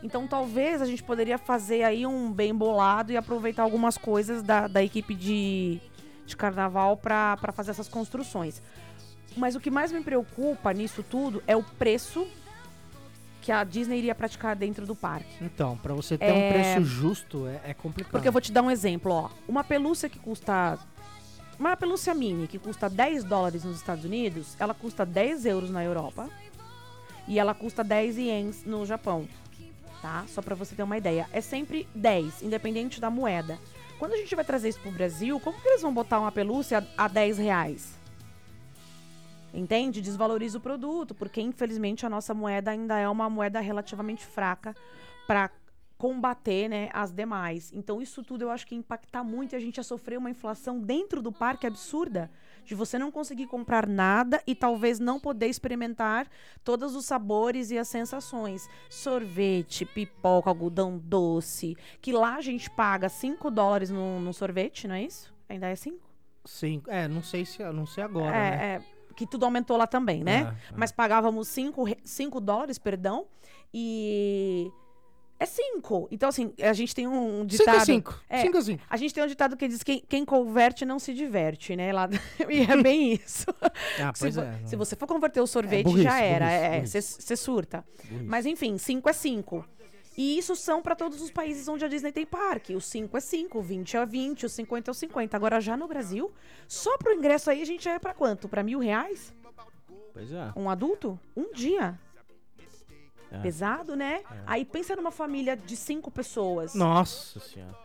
Então 0.05 0.27
talvez 0.27 0.83
a 0.83 0.85
gente 0.85 1.01
poderia 1.01 1.35
fazer 1.39 1.81
aí 1.83 2.05
um 2.05 2.31
bem 2.31 2.53
bolado 2.53 3.11
e 3.11 3.17
aproveitar 3.17 3.63
algumas 3.63 3.97
coisas 3.97 4.43
da, 4.43 4.67
da 4.67 4.83
equipe 4.83 5.15
de, 5.15 5.81
de 6.27 6.37
carnaval 6.37 6.95
pra 6.95 7.35
fazer 7.55 7.71
essas 7.71 7.87
construções. 7.89 8.61
Mas 9.35 9.55
o 9.55 9.59
que 9.59 9.71
mais 9.71 9.91
me 9.91 10.01
preocupa 10.03 10.71
nisso 10.73 11.01
tudo 11.01 11.41
é 11.47 11.55
o 11.55 11.63
preço 11.63 12.27
que 13.41 13.51
a 13.51 13.63
Disney 13.63 13.97
iria 13.97 14.13
praticar 14.13 14.55
dentro 14.55 14.85
do 14.85 14.95
parque. 14.95 15.43
Então, 15.43 15.75
pra 15.77 15.93
você 15.95 16.19
ter 16.19 16.25
É. 16.25 16.33
um 16.33 16.51
preço 16.53 16.83
justo, 16.85 17.47
é, 17.47 17.71
é 17.71 17.73
complicado. 17.73 18.11
Porque 18.11 18.27
eu 18.27 18.31
vou 18.31 18.41
te 18.41 18.51
dar 18.51 18.61
um 18.61 18.69
exemplo, 18.69 19.11
ó. 19.11 19.29
Uma 19.47 19.63
pelúcia 19.63 20.07
que 20.07 20.19
custa. 20.19 20.77
Uma 21.57 21.75
pelúcia 21.75 22.13
mini 22.13 22.47
que 22.47 22.59
custa 22.59 22.87
10 22.89 23.23
dólares 23.23 23.63
nos 23.63 23.77
Estados 23.77 24.05
Unidos, 24.05 24.55
ela 24.59 24.73
custa 24.75 25.03
10 25.03 25.45
euros 25.47 25.69
na 25.71 25.83
Europa. 25.83 26.29
E 27.27 27.39
ela 27.39 27.55
custa 27.55 27.83
10 27.83 28.17
ienes 28.19 28.63
no 28.65 28.85
Japão. 28.85 29.27
Tá? 30.01 30.25
Só 30.27 30.41
pra 30.41 30.55
você 30.55 30.75
ter 30.75 30.83
uma 30.83 30.97
ideia. 30.97 31.27
É 31.31 31.41
sempre 31.41 31.87
10, 31.95 32.43
independente 32.43 33.01
da 33.01 33.09
moeda. 33.09 33.57
Quando 33.97 34.13
a 34.13 34.17
gente 34.17 34.35
vai 34.35 34.43
trazer 34.43 34.69
isso 34.69 34.79
pro 34.79 34.91
Brasil, 34.91 35.39
como 35.39 35.59
que 35.59 35.67
eles 35.67 35.81
vão 35.81 35.93
botar 35.93 36.19
uma 36.19 36.31
pelúcia 36.31 36.85
a 36.97 37.07
10 37.07 37.37
reais? 37.37 37.95
Entende? 39.53 40.01
Desvaloriza 40.01 40.57
o 40.57 40.61
produto, 40.61 41.15
porque 41.15 41.39
infelizmente 41.39 42.05
a 42.05 42.09
nossa 42.09 42.33
moeda 42.33 42.71
ainda 42.71 42.99
é 42.99 43.07
uma 43.07 43.29
moeda 43.29 43.61
relativamente 43.61 44.25
fraca 44.25 44.75
para 45.25 45.49
combater 45.97 46.67
né, 46.67 46.89
as 46.93 47.11
demais. 47.11 47.71
Então, 47.73 48.01
isso 48.01 48.23
tudo 48.23 48.43
eu 48.43 48.51
acho 48.51 48.67
que 48.67 48.75
impacta 48.75 49.23
muito 49.23 49.53
e 49.53 49.55
a 49.55 49.59
gente 49.59 49.77
ia 49.77 49.83
sofrer 49.83 50.17
uma 50.17 50.29
inflação 50.29 50.79
dentro 50.79 51.21
do 51.21 51.31
parque 51.31 51.65
absurda. 51.65 52.29
De 52.65 52.73
você 52.73 52.97
não 52.97 53.11
conseguir 53.11 53.45
comprar 53.45 53.87
nada 53.87 54.41
e 54.47 54.55
talvez 54.55 54.99
não 54.99 55.19
poder 55.19 55.47
experimentar 55.47 56.27
todos 56.63 56.95
os 56.95 57.05
sabores 57.05 57.69
e 57.69 57.77
as 57.77 57.87
sensações. 57.87 58.67
Sorvete, 58.89 59.85
pipoca, 59.85 60.49
algodão 60.49 60.97
doce. 60.97 61.77
Que 62.01 62.11
lá 62.11 62.35
a 62.35 62.41
gente 62.41 62.69
paga 62.71 63.07
5 63.07 63.51
dólares 63.51 63.91
no, 63.91 64.19
no 64.19 64.33
sorvete, 64.33 64.87
não 64.87 64.95
é 64.95 65.03
isso? 65.03 65.33
Ainda 65.47 65.67
é 65.67 65.75
5? 65.75 65.97
Sim, 66.43 66.81
é, 66.87 67.07
não 67.07 67.23
sei 67.23 67.45
se 67.45 67.63
não 67.71 67.85
sei 67.85 68.03
agora, 68.03 68.35
é, 68.35 68.49
né? 68.49 68.65
é, 68.75 68.81
que 69.15 69.25
tudo 69.25 69.45
aumentou 69.45 69.77
lá 69.77 69.87
também, 69.87 70.23
né? 70.23 70.55
É, 70.69 70.73
é. 70.73 70.77
Mas 70.77 70.91
pagávamos 70.91 71.47
5 71.47 72.41
dólares, 72.41 72.77
perdão, 72.77 73.25
e 73.73 74.71
é 75.45 75.47
5. 75.47 76.07
Então, 76.11 76.29
assim, 76.29 76.53
a 76.61 76.73
gente 76.73 76.93
tem 76.93 77.07
um 77.07 77.39
5 77.41 77.45
ditado... 77.45 77.77
a 77.77 77.85
5. 77.85 78.21
É. 78.29 78.41
5 78.41 78.57
a 78.57 78.61
5. 78.61 78.83
A 78.89 78.97
gente 78.97 79.13
tem 79.13 79.23
um 79.23 79.27
ditado 79.27 79.55
que 79.55 79.67
diz 79.67 79.83
que 79.83 80.01
quem 80.01 80.25
converte 80.25 80.85
não 80.85 80.99
se 80.99 81.13
diverte, 81.13 81.75
né? 81.75 81.93
Lá... 81.93 82.09
e 82.49 82.61
é 82.61 82.81
bem 82.81 83.13
isso. 83.13 83.45
Ah, 83.99 84.11
se, 84.15 84.29
vo- 84.31 84.41
é. 84.41 84.59
se 84.65 84.75
você 84.75 84.95
for 84.95 85.07
converter 85.07 85.41
o 85.41 85.47
sorvete, 85.47 85.85
burrice, 85.85 86.03
já 86.03 86.19
era. 86.19 86.45
burrice, 86.75 86.97
É, 86.97 87.01
você 87.01 87.35
surta. 87.35 87.85
Burrice. 88.09 88.25
Mas 88.25 88.45
enfim, 88.45 88.77
5 88.77 89.09
é 89.09 89.13
5. 89.13 89.65
E 90.17 90.37
isso 90.37 90.55
são 90.55 90.81
para 90.81 90.95
todos 90.95 91.21
os 91.21 91.29
países 91.29 91.67
onde 91.67 91.83
a 91.83 91.87
Disney 91.89 92.11
tem 92.11 92.25
parque. 92.25 92.73
O 92.73 92.79
5 92.81 93.17
é 93.17 93.19
5, 93.19 93.59
o 93.59 93.61
20 93.61 93.97
é 93.97 94.05
20, 94.05 94.45
o 94.45 94.49
50 94.49 94.89
é 94.89 94.91
o 94.91 94.93
50. 94.93 95.35
Agora, 95.35 95.59
já 95.59 95.75
no 95.75 95.87
Brasil, 95.87 96.31
só 96.67 96.97
pro 96.97 97.13
ingresso 97.13 97.49
aí 97.49 97.61
a 97.61 97.65
gente 97.65 97.87
é 97.87 97.99
para 97.99 98.13
quanto? 98.13 98.47
Para 98.47 98.63
mil 98.63 98.79
reais? 98.79 99.33
Pois 100.13 100.31
é. 100.31 100.53
Um 100.55 100.69
adulto? 100.69 101.19
Um 101.35 101.51
dia. 101.51 101.99
É. 103.37 103.41
Pesado, 103.41 103.95
né? 103.95 104.21
Aí 104.45 104.63
pensa 104.65 104.95
numa 104.95 105.11
família 105.11 105.55
de 105.55 105.75
cinco 105.75 106.09
pessoas. 106.11 106.73
Nossa 106.75 107.39
senhora. 107.39 107.75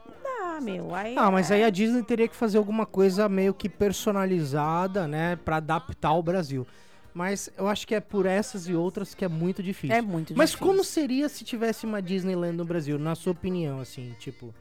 Ah, 0.42 0.60
meu. 0.60 0.94
Aí 0.94 1.14
Ah, 1.16 1.30
mas 1.30 1.50
é- 1.50 1.54
aí 1.56 1.64
a 1.64 1.70
Disney 1.70 2.02
teria 2.02 2.26
que 2.28 2.36
fazer 2.36 2.58
alguma 2.58 2.86
coisa 2.86 3.28
meio 3.28 3.52
que 3.54 3.68
personalizada, 3.68 5.06
né, 5.06 5.36
Pra 5.36 5.56
adaptar 5.56 6.08
ao 6.08 6.22
Brasil. 6.22 6.66
Mas 7.12 7.50
eu 7.58 7.66
acho 7.66 7.86
que 7.86 7.94
é 7.94 8.00
por 8.00 8.24
essas 8.24 8.68
e 8.68 8.74
outras 8.74 9.14
que 9.14 9.24
é 9.24 9.28
muito 9.28 9.62
difícil. 9.62 9.96
É 9.96 10.00
muito 10.00 10.32
Mas 10.36 10.50
difícil. 10.50 10.66
como 10.66 10.84
seria 10.84 11.28
se 11.28 11.44
tivesse 11.44 11.84
uma 11.84 12.00
Disneyland 12.00 12.56
no 12.56 12.64
Brasil, 12.64 12.98
na 12.98 13.14
sua 13.16 13.32
opinião, 13.32 13.80
assim, 13.80 14.14
tipo, 14.20 14.54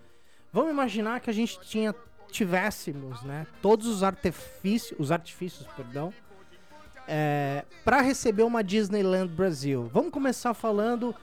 vamos 0.51 0.71
imaginar 0.71 1.19
que 1.19 1.29
a 1.29 1.33
gente 1.33 1.59
tinha 1.61 1.93
tivéssemos, 2.31 3.21
né, 3.23 3.45
todos 3.61 3.87
os 3.87 4.03
artifícios, 4.03 4.99
os 4.99 5.11
artifícios, 5.11 5.65
perdão, 5.75 6.13
é, 7.09 7.65
para 7.83 7.99
receber 8.01 8.43
uma 8.43 8.63
Disneyland 8.63 9.27
Brasil. 9.29 9.89
Vamos 9.91 10.11
começar 10.11 10.53
falando 10.53 11.13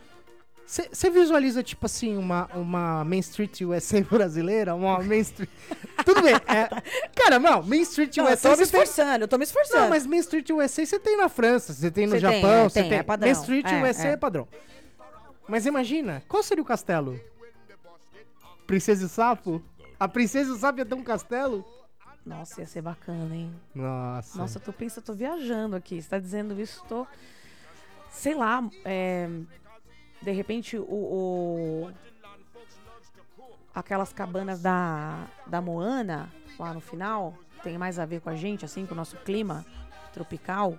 você 0.68 1.08
visualiza, 1.10 1.62
tipo 1.62 1.86
assim, 1.86 2.16
uma, 2.16 2.46
uma 2.52 3.04
Main 3.04 3.20
Street 3.20 3.60
USA 3.60 4.00
brasileira? 4.10 4.74
Uma 4.74 4.98
Main 5.00 5.20
Street. 5.20 5.48
Tudo 6.04 6.22
bem. 6.22 6.34
é- 6.34 6.68
Cara, 7.14 7.38
não, 7.38 7.62
Main 7.62 7.82
Street 7.82 8.16
Não, 8.16 8.24
eu 8.26 8.32
USA. 8.32 8.50
tô 8.50 8.56
me 8.56 8.64
você 8.66 8.72
tem- 8.72 8.82
esforçando, 8.82 9.24
eu 9.24 9.28
tô 9.28 9.38
me 9.38 9.44
esforçando. 9.44 9.82
Não, 9.84 9.88
mas 9.90 10.04
Main 10.04 10.18
Street 10.18 10.50
USA 10.50 10.84
você 10.84 10.98
tem 10.98 11.16
na 11.16 11.28
França, 11.28 11.72
você 11.72 11.88
tem 11.88 12.06
no 12.06 12.12
tem, 12.12 12.20
Japão, 12.20 12.50
é, 12.50 12.62
você 12.64 12.80
tem, 12.80 12.88
tem. 12.90 12.98
é 12.98 13.02
padrão. 13.04 13.28
Main 13.28 13.40
Street 13.40 13.64
É, 13.66 13.82
USA 13.90 14.08
é. 14.08 14.12
é. 14.12 14.16
padrão. 14.16 14.48
Mas 15.48 15.66
imagina, 15.66 16.24
qual 16.28 16.42
seria 16.42 16.62
o 16.62 16.66
castelo? 16.66 17.20
Princesa 18.66 19.06
e 19.06 19.08
Sapo? 19.08 19.62
A 20.00 20.08
Princesa 20.08 20.50
e 20.50 20.52
o 20.52 20.56
Sapo 20.56 20.80
ia 20.80 20.84
ter 20.84 20.96
um 20.96 21.02
castelo? 21.04 21.64
Nossa, 22.26 22.60
ia 22.60 22.66
ser 22.66 22.82
bacana, 22.82 23.34
hein? 23.34 23.54
Nossa. 23.74 24.36
Nossa, 24.38 24.58
eu 24.58 24.62
tô 24.62 24.72
pensando, 24.72 24.98
eu 25.02 25.06
tô 25.06 25.14
viajando 25.14 25.76
aqui. 25.76 26.02
Você 26.02 26.08
tá 26.08 26.18
dizendo 26.18 26.60
isso, 26.60 26.84
tô. 26.88 27.06
Sei 28.10 28.34
lá, 28.34 28.68
é, 28.84 29.28
De 30.20 30.32
repente, 30.32 30.76
o, 30.76 30.82
o- 30.82 31.92
Aquelas 33.74 34.10
cabanas 34.12 34.60
da, 34.62 35.26
da 35.46 35.60
Moana, 35.60 36.30
lá 36.58 36.72
no 36.72 36.80
final, 36.80 37.34
tem 37.62 37.76
mais 37.76 37.98
a 37.98 38.06
ver 38.06 38.22
com 38.22 38.30
a 38.30 38.34
gente, 38.34 38.64
assim, 38.64 38.86
com 38.86 38.94
o 38.94 38.96
nosso 38.96 39.16
clima 39.18 39.64
tropical. 40.14 40.78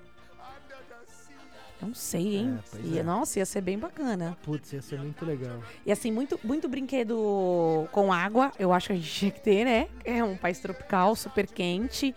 Não 1.81 1.93
sei, 1.93 2.37
hein? 2.37 2.59
É, 2.73 2.87
Ia- 2.87 2.99
é. 3.01 3.03
Nossa, 3.03 3.37
ia 3.39 3.45
ser 3.45 3.61
bem 3.61 3.77
bacana. 3.77 4.35
Putz, 4.43 4.73
ia 4.73 4.81
ser 4.81 4.99
muito 4.99 5.23
legal. 5.23 5.61
E 5.85 5.91
assim, 5.91 6.11
muito, 6.11 6.39
muito 6.43 6.67
brinquedo 6.67 7.87
com 7.91 8.11
água, 8.11 8.51
eu 8.57 8.73
acho 8.73 8.87
que 8.87 8.93
a 8.93 8.95
gente 8.95 9.11
tinha 9.11 9.31
que 9.31 9.41
ter, 9.41 9.63
né? 9.63 9.87
É 10.03 10.23
um 10.23 10.35
país 10.35 10.59
tropical, 10.59 11.15
super 11.15 11.45
quente. 11.47 12.15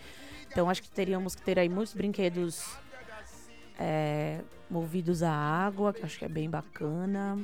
Então 0.51 0.69
acho 0.71 0.83
que 0.83 0.91
teríamos 0.91 1.35
que 1.35 1.43
ter 1.43 1.59
aí 1.59 1.69
muitos 1.69 1.93
brinquedos 1.95 2.65
é, 3.79 4.41
movidos 4.71 5.23
a 5.23 5.31
água, 5.33 5.93
que 5.93 6.01
eu 6.01 6.07
acho 6.07 6.19
que 6.19 6.25
é 6.25 6.29
bem 6.29 6.49
bacana. 6.49 7.39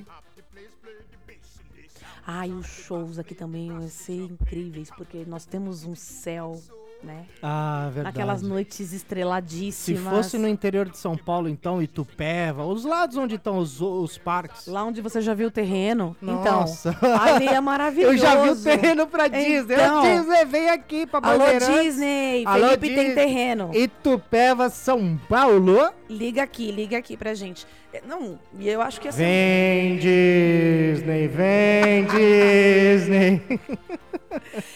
Ah, 2.26 2.46
e 2.46 2.52
os 2.52 2.66
shows 2.66 3.18
aqui 3.20 3.34
também 3.34 3.68
vão 3.70 3.88
ser 3.88 4.24
incríveis, 4.24 4.90
porque 4.96 5.24
nós 5.26 5.46
temos 5.46 5.84
um 5.84 5.94
céu 5.94 6.60
né? 7.06 7.24
Ah, 7.42 7.88
verdade. 7.92 8.16
Naquelas 8.16 8.42
noites 8.42 8.88
Se 8.88 8.96
estreladíssimas. 8.96 10.12
fosse 10.14 10.36
no 10.38 10.48
interior 10.48 10.88
de 10.88 10.98
São 10.98 11.16
Paulo, 11.16 11.48
então, 11.48 11.80
Itupeva, 11.80 12.64
os 12.66 12.84
lados 12.84 13.16
onde 13.16 13.36
estão 13.36 13.58
os, 13.58 13.80
os 13.80 14.18
parques. 14.18 14.66
Lá 14.66 14.84
onde 14.84 15.00
você 15.00 15.20
já 15.20 15.32
viu 15.32 15.48
o 15.48 15.50
terreno. 15.50 16.16
Nossa. 16.20 16.90
Então, 16.96 17.20
ali 17.20 17.46
é 17.46 17.60
maravilhoso. 17.60 18.12
Eu 18.16 18.18
já 18.18 18.42
vi 18.42 18.48
o 18.50 18.56
terreno 18.56 19.06
pra 19.06 19.28
Disney. 19.28 19.74
Então. 19.76 20.00
Ô, 20.00 20.02
Disney, 20.18 20.44
vem 20.44 20.68
aqui 20.70 21.06
pra 21.06 21.20
Alô. 21.22 21.44
Disney! 21.80 22.44
Alô, 22.44 22.68
Felipe 22.70 22.86
tem 22.88 22.96
Disney. 22.96 23.14
terreno. 23.14 23.70
Itupeva, 23.72 24.68
São 24.68 25.18
Paulo. 25.28 25.90
Liga 26.10 26.42
aqui, 26.42 26.70
liga 26.70 26.98
aqui 26.98 27.16
pra 27.16 27.32
gente. 27.34 27.66
É, 27.92 28.02
Não, 28.06 28.38
e 28.58 28.68
eu 28.68 28.82
acho 28.82 29.00
que 29.00 29.08
assim. 29.08 29.18
Vem, 29.22 29.96
Disney, 29.96 31.28
vem, 31.28 32.04
Disney. 32.10 33.42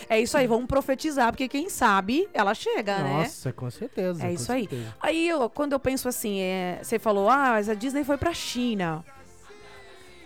É 0.09 0.21
isso 0.21 0.37
aí, 0.37 0.47
vamos 0.47 0.67
profetizar, 0.67 1.33
porque 1.33 1.49
quem 1.49 1.69
sabe 1.69 2.29
ela 2.33 2.55
chega, 2.55 2.99
né? 2.99 3.13
Nossa, 3.19 3.53
com 3.53 3.71
certeza. 3.71 4.23
É 4.23 4.29
com 4.29 4.35
isso 4.35 4.53
aí. 4.53 4.63
certeza. 4.63 4.95
Aí, 5.01 5.29
eu, 5.29 5.49
quando 5.51 5.73
eu 5.73 5.81
penso 5.81 6.09
assim, 6.09 6.41
é, 6.41 6.81
você 6.83 6.99
falou, 6.99 7.29
ah, 7.29 7.51
mas 7.51 7.69
a 7.69 7.75
Disney 7.75 8.05
foi 8.05 8.17
pra 8.17 8.33
China. 8.33 9.05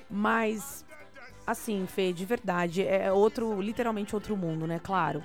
Mas, 0.08 0.84
assim, 1.46 1.86
Fê, 1.86 2.12
de 2.12 2.24
verdade, 2.24 2.86
é 2.86 3.12
outro, 3.12 3.60
literalmente 3.60 4.14
outro 4.14 4.36
mundo, 4.36 4.66
né? 4.66 4.80
Claro. 4.82 5.22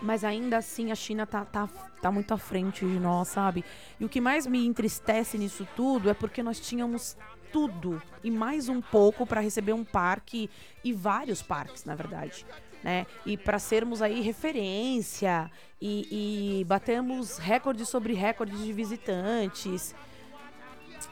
Mas 0.00 0.22
ainda 0.22 0.58
assim, 0.58 0.92
a 0.92 0.94
China 0.94 1.26
tá, 1.26 1.44
tá, 1.44 1.68
tá 2.00 2.12
muito 2.12 2.32
à 2.32 2.38
frente 2.38 2.86
de 2.86 3.00
nós, 3.00 3.28
sabe? 3.28 3.64
E 3.98 4.04
o 4.04 4.08
que 4.08 4.20
mais 4.20 4.46
me 4.46 4.64
entristece 4.64 5.36
nisso 5.36 5.66
tudo 5.74 6.08
é 6.08 6.14
porque 6.14 6.42
nós 6.42 6.60
tínhamos 6.60 7.16
tudo 7.52 8.00
e 8.22 8.30
mais 8.30 8.68
um 8.68 8.80
pouco 8.80 9.26
para 9.26 9.40
receber 9.40 9.72
um 9.72 9.84
parque 9.84 10.48
e 10.84 10.92
vários 10.92 11.42
parques, 11.42 11.84
na 11.84 11.94
verdade. 11.94 12.46
Né? 12.82 13.06
E 13.26 13.36
para 13.36 13.58
sermos 13.58 14.00
aí 14.00 14.20
referência 14.20 15.50
e, 15.80 16.60
e 16.60 16.64
batemos 16.64 17.38
recordes 17.38 17.88
sobre 17.88 18.12
recordes 18.14 18.62
de 18.62 18.72
visitantes. 18.72 19.94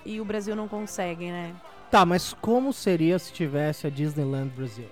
E 0.04 0.20
o 0.20 0.24
Brasil 0.24 0.54
não 0.54 0.68
consegue, 0.68 1.26
né? 1.30 1.54
Tá, 1.90 2.04
mas 2.04 2.32
como 2.34 2.72
seria 2.72 3.18
se 3.18 3.32
tivesse 3.32 3.86
a 3.86 3.90
Disneyland 3.90 4.50
Brasil? 4.50 4.88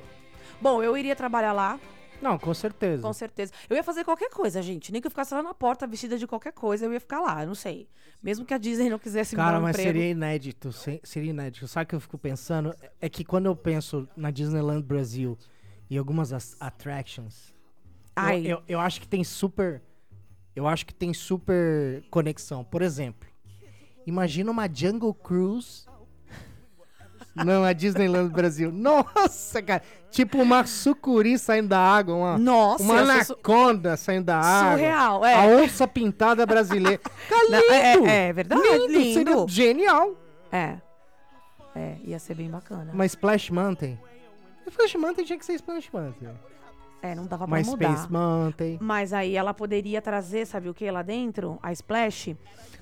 Bom, 0.61 0.83
eu 0.83 0.97
iria 0.97 1.15
trabalhar 1.17 1.53
lá, 1.53 1.79
Não, 2.23 2.39
com 2.39 2.55
certeza. 2.55 3.03
com 3.03 3.13
certeza. 3.13 3.53
Eu 3.69 3.77
ia 3.77 3.83
fazer 3.85 4.05
qualquer 4.05 4.31
coisa, 4.31 4.63
gente. 4.63 4.91
Nem 4.93 5.01
que 5.01 5.07
eu 5.07 5.11
ficasse 5.11 5.35
lá 5.35 5.43
na 5.43 5.53
porta 5.55 5.87
vestida 5.87 6.17
de 6.17 6.27
qualquer 6.27 6.53
coisa, 6.53 6.87
eu 6.87 6.93
ia 6.93 7.01
ficar 7.01 7.21
lá, 7.21 7.43
eu 7.43 7.49
não 7.49 7.55
sei. 7.55 7.89
Mesmo 8.23 8.45
que 8.45 8.55
a 8.55 8.59
Disney 8.59 8.89
não 8.89 8.99
quisesse 8.99 9.35
me 9.35 9.43
Cara, 9.43 9.53
dar 9.53 9.59
um 9.59 9.63
mas 9.63 9.77
emprego. 9.77 9.93
seria 9.99 10.11
inédito. 10.11 10.73
se- 10.73 11.01
Seria 11.05 11.31
inédito. 11.31 11.69
Sabe 11.69 11.85
o 11.85 11.89
que 11.89 11.95
eu 11.97 12.01
fico 12.01 12.17
pensando? 12.19 12.75
É 13.01 13.09
que 13.09 13.25
quando 13.25 13.47
eu 13.47 13.55
penso 13.57 14.09
na 14.17 14.31
Disneyland 14.31 14.83
Brasil 14.83 15.37
e 15.90 15.99
algumas 15.99 16.33
as- 16.33 16.57
attractions, 16.61 17.53
eu, 18.16 18.23
Ai, 18.23 18.42
eu, 18.47 18.62
eu 18.68 18.81
acho 18.81 19.01
que 19.01 19.09
tem 19.09 19.23
super. 19.25 19.83
Eu 20.55 20.68
acho 20.68 20.87
que 20.87 20.94
tem 20.94 21.12
super 21.12 22.05
conexão. 22.11 22.62
Por 22.62 22.81
exemplo, 22.83 23.29
imagina 24.07 24.51
uma 24.51 24.68
Jungle 24.73 25.12
Cruise. 25.12 25.85
Não, 27.35 27.64
a 27.64 27.73
Disneyland 27.73 28.31
Brasil. 28.33 28.70
Nossa, 28.70 29.61
cara. 29.61 29.83
Tipo 30.12 30.40
uma 30.40 30.64
sucuri 30.64 31.37
saindo 31.37 31.70
da 31.70 31.81
água, 31.81 32.14
uma, 32.14 32.38
Nossa, 32.38 32.85
uma 32.85 33.01
eu 33.01 33.07
sou 33.07 33.25
su- 33.25 33.33
anaconda 33.33 33.97
saindo 33.97 34.27
da 34.27 34.38
água. 34.38 34.70
surreal, 34.79 35.25
A 35.25 35.31
é. 35.31 35.57
onça 35.57 35.88
pintada 35.88 36.47
brasileira. 36.47 36.99
Cara, 37.29 37.49
Não, 37.51 37.59
lindo! 37.61 38.07
é, 38.09 38.29
é 38.29 38.33
verdade, 38.33 38.62
Lindo, 38.62 38.87
lindo. 38.87 39.12
seria 39.14 39.49
genial. 39.49 40.14
É. 40.53 40.77
É, 41.75 41.97
ia 42.05 42.20
ser 42.20 42.35
bem 42.37 42.49
bacana. 42.49 42.92
Uma 42.92 43.05
Splash 43.07 43.51
Mountain. 43.51 43.99
Splash 44.66 44.94
Mountain 44.96 45.24
tinha 45.24 45.38
que 45.38 45.44
ser 45.44 45.55
Splash 45.55 45.90
Mountain. 45.92 46.31
É, 47.03 47.14
não 47.14 47.27
dava 47.27 47.46
pra 47.46 47.59
Uma 47.59 47.62
mudar. 47.70 47.92
Space 47.92 48.11
Mountain. 48.12 48.79
Mas 48.81 49.12
aí 49.12 49.37
ela 49.37 49.53
poderia 49.53 50.00
trazer, 50.00 50.46
sabe 50.46 50.68
o 50.68 50.74
que 50.74 50.90
lá 50.90 51.03
dentro? 51.03 51.59
A 51.62 51.70
Splash, 51.72 52.35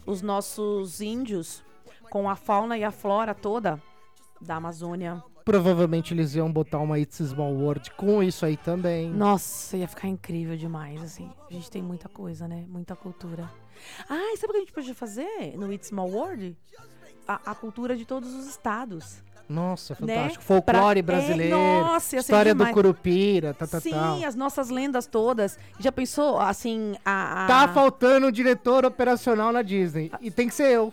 os 0.06 0.22
nossos 0.22 1.00
índios 1.00 1.64
com 2.08 2.28
a 2.30 2.36
fauna 2.36 2.78
e 2.78 2.84
a 2.84 2.90
flora 2.90 3.34
toda 3.34 3.82
da 4.40 4.56
Amazônia. 4.56 5.22
Provavelmente 5.44 6.14
eles 6.14 6.36
iam 6.36 6.52
botar 6.52 6.78
uma 6.78 7.00
It's 7.00 7.18
Small 7.18 7.52
World 7.52 7.90
com 7.92 8.22
isso 8.22 8.46
aí 8.46 8.56
também. 8.56 9.10
Nossa, 9.10 9.76
ia 9.76 9.88
ficar 9.88 10.06
incrível 10.06 10.56
demais, 10.56 11.02
assim. 11.02 11.28
A 11.50 11.52
gente 11.52 11.68
tem 11.68 11.82
muita 11.82 12.08
coisa, 12.08 12.46
né? 12.46 12.64
Muita 12.68 12.94
cultura. 12.94 13.50
Ah, 14.08 14.32
e 14.32 14.36
sabe 14.36 14.50
o 14.50 14.52
que 14.52 14.58
a 14.58 14.60
gente 14.60 14.72
podia 14.72 14.94
fazer 14.94 15.56
no 15.56 15.72
It's 15.72 15.88
Small 15.88 16.08
World? 16.10 16.56
A, 17.26 17.50
a 17.50 17.54
cultura 17.56 17.96
de 17.96 18.04
todos 18.04 18.32
os 18.32 18.46
estados. 18.46 19.20
Nossa, 19.48 19.96
Né? 20.00 20.14
fantástico. 20.16 20.44
Folclore 20.44 21.02
Pra- 21.02 21.14
é, 21.16 21.18
brasileiro. 21.20 21.56
nossa, 21.56 22.16
ia 22.16 22.22
ser 22.22 22.32
história 22.32 22.54
do. 22.54 22.66
Curupira, 22.72 23.52
tá, 23.54 23.66
tá, 23.66 23.80
Sim, 23.80 23.90
tal. 23.90 24.24
as 24.24 24.34
nossas 24.34 24.70
lendas 24.70 25.06
todas. 25.06 25.58
Já 25.78 25.92
pensou, 25.92 26.38
assim, 26.40 26.94
a... 27.04 27.44
a- 27.44 27.46
Tá 27.46 27.68
faltando 27.68 28.26
um 28.28 28.30
diretor 28.32 28.84
operacional 28.84 29.52
na 29.52 29.62
Disney. 29.62 30.10
E 30.20 30.30
tem 30.30 30.48
que 30.48 30.54
ser 30.54 30.70
eu. 30.70 30.92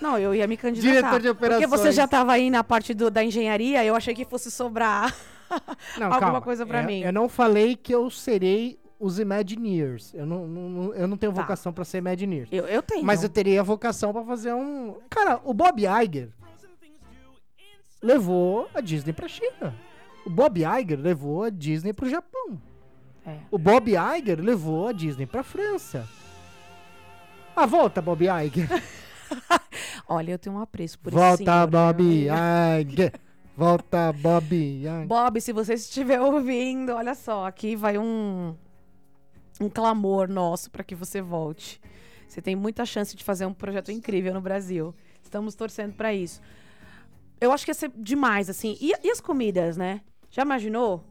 Não, 0.00 0.18
eu 0.18 0.34
ia 0.34 0.46
me 0.46 0.56
candidatar. 0.56 0.90
Diretor 0.92 1.20
de 1.20 1.34
Porque 1.34 1.54
você 1.60 1.64
operações. 1.66 1.94
já 1.94 2.06
tava 2.06 2.32
aí 2.32 2.50
na 2.50 2.62
parte 2.62 2.92
do- 2.92 3.10
da 3.10 3.24
engenharia, 3.24 3.82
eu 3.84 3.94
achei 3.94 4.12
que 4.14 4.24
fosse 4.24 4.50
sobrar 4.50 5.14
Não, 5.96 6.06
alguma 6.06 6.20
calma. 6.20 6.40
coisa 6.42 6.66
pra 6.66 6.82
Eu- 6.82 6.86
mim. 6.86 7.00
Eu 7.00 7.12
não 7.12 7.28
falei 7.28 7.74
que 7.76 7.94
eu 7.94 8.10
serei 8.10 8.78
os 9.00 9.18
Imagineers. 9.18 10.12
Eu 10.12 10.26
não, 10.26 10.46
não- 10.46 10.94
eu 10.94 11.08
não 11.08 11.16
tenho 11.16 11.32
Tá. 11.32 11.40
vocação 11.40 11.72
pra 11.72 11.84
ser 11.84 11.98
Imagineer. 11.98 12.48
Eu, 12.52 12.66
eu 12.66 12.82
tenho. 12.82 13.04
Mas 13.04 13.22
eu 13.22 13.28
teria 13.30 13.62
vocação 13.62 14.12
pra 14.12 14.22
fazer 14.24 14.52
um. 14.52 14.94
Cara, 15.08 15.40
o 15.44 15.54
Bob 15.54 15.80
Iger 15.82 16.28
levou 18.04 18.68
a 18.74 18.80
Disney 18.80 19.14
pra 19.14 19.26
China. 19.26 19.74
O 20.26 20.30
Bob 20.30 20.60
Iger 20.60 21.00
levou 21.00 21.44
a 21.44 21.50
Disney 21.50 21.92
pro 21.92 22.08
Japão. 22.08 22.60
É. 23.26 23.38
O 23.50 23.58
Bob 23.58 23.90
Iger 23.90 24.40
levou 24.40 24.88
a 24.88 24.92
Disney 24.92 25.26
pra 25.26 25.42
França. 25.42 26.06
Ah, 27.56 27.66
volta, 27.66 28.02
Bob 28.02 28.22
Iger. 28.24 28.68
Olha, 30.06 30.32
eu 30.32 30.38
tenho 30.38 30.56
um 30.56 30.60
apreço 30.60 30.98
por 30.98 31.12
volta, 31.12 31.42
senhor, 31.44 31.66
Bob 31.66 32.02
viu? 32.02 32.32
Iger. 32.80 33.12
Volta, 33.56 34.12
Bob 34.12 34.54
Iger. 34.54 35.06
Bob, 35.06 35.40
se 35.40 35.52
você 35.52 35.74
estiver 35.74 36.20
ouvindo, 36.20 36.92
olha 36.92 37.14
só, 37.14 37.46
aqui 37.46 37.74
vai 37.74 37.96
um 37.96 38.54
um 39.60 39.68
clamor 39.68 40.28
nosso 40.28 40.70
para 40.70 40.84
que 40.84 40.94
você 40.94 41.22
volte. 41.22 41.80
Você 42.28 42.42
tem 42.42 42.56
muita 42.56 42.84
chance 42.84 43.14
de 43.14 43.22
fazer 43.22 43.46
um 43.46 43.54
projeto 43.54 43.92
incrível 43.92 44.34
no 44.34 44.40
Brasil. 44.40 44.94
Estamos 45.22 45.54
torcendo 45.54 45.94
para 45.94 46.12
isso. 46.12 46.40
Eu 47.40 47.52
acho 47.52 47.64
que 47.64 47.70
ia 47.70 47.74
ser 47.74 47.90
demais, 47.96 48.48
assim. 48.48 48.76
E, 48.80 48.92
e 49.02 49.10
as 49.10 49.20
comidas, 49.20 49.76
né? 49.76 50.00
Já 50.30 50.42
imaginou? 50.42 51.04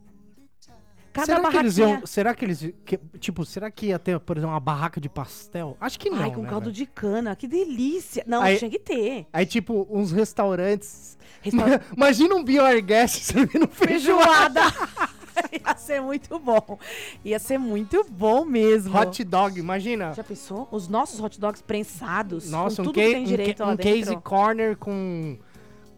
Cada 1.12 1.28
será 1.28 1.38
que 1.38 1.44
barraquinha... 1.44 1.62
eles 1.64 1.78
iam. 1.78 2.06
Será 2.08 2.34
que 2.34 2.44
eles. 2.46 2.74
que- 2.84 3.00
tipo, 3.20 3.46
será 3.46 3.70
que 3.70 3.88
ia 3.88 4.00
ter, 4.00 4.20
por 4.20 4.36
exemplo, 4.36 4.52
uma 4.54 4.60
barraca 4.60 5.00
de 5.00 5.08
pastel? 5.08 5.78
Acho 5.80 6.00
que 6.00 6.10
não. 6.10 6.18
Ai, 6.18 6.32
com 6.32 6.42
né, 6.42 6.50
caldo 6.50 6.66
velho? 6.66 6.76
de 6.76 6.86
cana, 6.88 7.36
que 7.36 7.48
delícia. 7.48 8.24
Não, 8.26 8.42
Aí- 8.42 8.58
tinha 8.58 8.72
que 8.72 8.80
ter. 8.80 9.28
Aí, 9.32 9.46
tipo, 9.46 9.88
uns 9.92 10.12
restaurantes. 10.12 11.16
Restaurante- 11.44 11.84
Imagina 11.96 12.34
um 12.34 12.44
Bioarguest 12.44 13.22
servindo 13.22 13.68
feijoada. 13.68 14.62
Feijoada. 14.72 15.14
Ia 15.52 15.76
ser 15.78 16.02
muito 16.02 16.40
bom. 16.40 16.80
Ia 17.26 17.38
ser 17.40 17.58
muito 17.60 18.04
bom 18.10 18.44
mesmo. 18.46 18.96
Hot 18.98 19.24
dog, 19.24 19.60
imagina. 19.60 20.14
Já 20.14 20.24
pensou? 20.24 20.68
Os 20.72 20.88
nossos 20.88 21.20
hot 21.20 21.40
dogs 21.40 21.62
prensados. 21.62 22.50
Nossa, 22.52 22.78
com 22.78 22.82
um, 22.84 22.86
tudo 22.86 22.96
que 22.96 23.02
tem 23.14 23.22
um 23.24 23.26
direito 23.26 23.58
ca- 23.58 23.66
lá 23.66 23.74
um 23.74 23.76
dentro. 23.76 23.92
case 24.14 24.18
corner 24.22 24.78
com, 24.78 25.38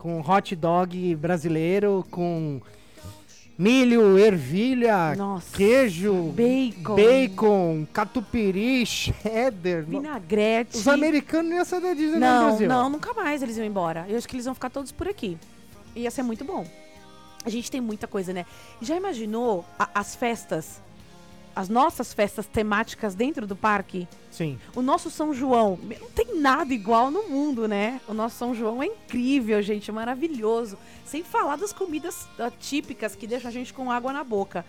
com 0.05 0.19
hot 0.21 0.55
dog 0.55 1.15
brasileiro, 1.15 2.05
com 2.11 2.61
milho, 3.57 4.19
ervilha, 4.19 5.15
Nossa. 5.15 5.57
queijo, 5.57 6.13
Bacon. 6.31 6.95
bacon, 6.95 7.87
catupiry, 7.91 8.85
cheddar. 8.85 9.79
No- 9.87 10.01
Vinagrete. 10.01 10.77
Os 10.77 10.87
americanos 10.87 11.49
não 11.49 11.55
iam 11.57 11.65
saber 11.65 11.95
disso 11.95 12.13
no 12.13 12.19
Não, 12.19 12.45
Brasil. 12.49 12.67
não, 12.69 12.87
nunca 12.87 13.15
mais 13.15 13.41
eles 13.41 13.57
iam 13.57 13.65
embora. 13.65 14.05
Eu 14.07 14.15
acho 14.15 14.27
que 14.27 14.35
eles 14.35 14.45
vão 14.45 14.53
ficar 14.53 14.69
todos 14.69 14.91
por 14.91 15.07
aqui. 15.07 15.39
Ia 15.95 16.11
ser 16.11 16.21
muito 16.21 16.45
bom. 16.45 16.67
A 17.43 17.49
gente 17.49 17.71
tem 17.71 17.81
muita 17.81 18.05
coisa, 18.05 18.31
né? 18.31 18.45
Já 18.79 18.95
imaginou 18.95 19.65
a- 19.79 19.89
as 19.95 20.13
festas? 20.15 20.79
As 21.55 21.69
nossas 21.69 22.13
festas 22.13 22.45
temáticas 22.45 23.15
dentro 23.15 23.47
do 23.47 23.55
parque? 23.55 24.07
Sim. 24.29 24.59
O 24.75 24.81
nosso 24.81 25.09
São 25.09 25.33
João, 25.33 25.79
não 26.01 26.09
tem 26.09 26.37
nada 26.37 26.73
igual 26.73 27.09
no 27.09 27.29
mundo, 27.29 27.65
né? 27.65 28.01
O 28.09 28.13
nosso 28.13 28.35
São 28.35 28.53
João 28.53 28.83
é 28.83 28.87
incrível, 28.87 29.61
gente, 29.61 29.89
é 29.89 29.93
maravilhoso. 29.93 30.77
Sem 31.05 31.23
falar 31.23 31.55
das 31.55 31.71
comidas 31.71 32.27
ah, 32.37 32.51
típicas 32.51 33.15
que 33.15 33.25
deixam 33.25 33.49
a 33.49 33.53
gente 33.53 33.73
com 33.73 33.89
água 33.89 34.11
na 34.11 34.23
boca. 34.23 34.65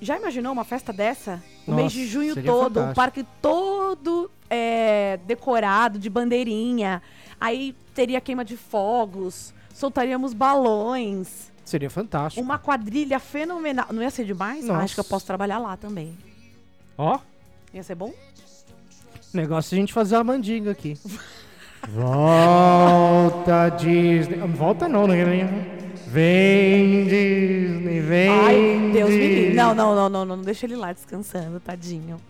Já 0.00 0.18
imaginou 0.18 0.52
uma 0.52 0.64
festa 0.64 0.92
dessa? 0.92 1.42
O 1.66 1.72
mês 1.72 1.84
Nossa, 1.84 1.96
de 1.96 2.06
junho 2.06 2.42
todo, 2.42 2.82
o 2.82 2.94
parque 2.94 3.24
todo 3.40 4.30
é, 4.50 5.18
decorado 5.24 5.98
de 5.98 6.10
bandeirinha. 6.10 7.00
Aí 7.40 7.74
teria 7.94 8.20
queima 8.20 8.44
de 8.44 8.56
fogos, 8.56 9.54
soltaríamos 9.72 10.34
balões. 10.34 11.50
Seria 11.64 11.88
fantástico. 11.88 12.44
Uma 12.44 12.58
quadrilha 12.58 13.18
fenomenal. 13.18 13.86
Não 13.90 14.02
ia 14.02 14.10
ser 14.10 14.24
demais? 14.24 14.68
Ah, 14.68 14.78
acho 14.78 14.94
que 14.94 15.00
eu 15.00 15.02
Nossa. 15.02 15.10
posso 15.10 15.26
trabalhar 15.26 15.58
lá 15.58 15.76
também. 15.76 16.16
Ó, 16.98 17.18
Ia 17.72 17.82
ser 17.82 17.94
bom? 17.96 18.12
negócio 19.32 19.74
é 19.74 19.76
a 19.76 19.80
gente 19.80 19.92
fazer 19.92 20.16
uma 20.16 20.24
mandinga 20.24 20.70
aqui. 20.70 20.96
Volta 21.88 23.68
Disney. 23.70 24.36
Volta 24.56 24.88
não, 24.88 25.06
né? 25.06 25.24
Vem, 26.06 27.04
Disney, 27.04 28.00
vem. 28.00 28.28
Ai, 28.30 28.90
Deus 28.92 29.10
me 29.10 29.16
livre. 29.18 29.36
Disney. 29.36 29.54
Não, 29.54 29.74
não, 29.74 29.94
não, 29.94 30.08
não, 30.08 30.24
não, 30.24 30.36
não 30.36 30.44
deixa 30.44 30.66
ele 30.66 30.76
lá 30.76 30.92
descansando, 30.92 31.58
tadinho. 31.58 32.20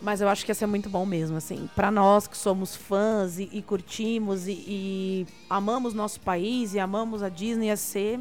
Mas 0.00 0.20
eu 0.20 0.28
acho 0.28 0.44
que 0.44 0.52
ia 0.52 0.54
ser 0.54 0.66
muito 0.66 0.88
bom 0.88 1.04
mesmo, 1.04 1.36
assim. 1.36 1.68
Pra 1.74 1.90
nós 1.90 2.28
que 2.28 2.36
somos 2.36 2.76
fãs 2.76 3.38
e, 3.40 3.48
e 3.52 3.60
curtimos 3.60 4.46
e, 4.46 4.52
e 4.52 5.26
amamos 5.50 5.92
nosso 5.92 6.20
país 6.20 6.72
e 6.74 6.78
amamos 6.78 7.22
a 7.22 7.28
Disney, 7.28 7.66
ia 7.66 7.76
ser. 7.76 8.20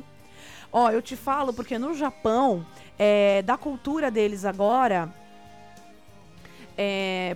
Ó, 0.72 0.90
eu 0.90 1.02
te 1.02 1.16
falo 1.16 1.54
porque 1.54 1.78
no 1.78 1.94
Japão, 1.94 2.66
é, 2.98 3.42
da 3.42 3.58
cultura 3.58 4.12
deles 4.12 4.46
agora, 4.46 5.14
é, 6.78 7.36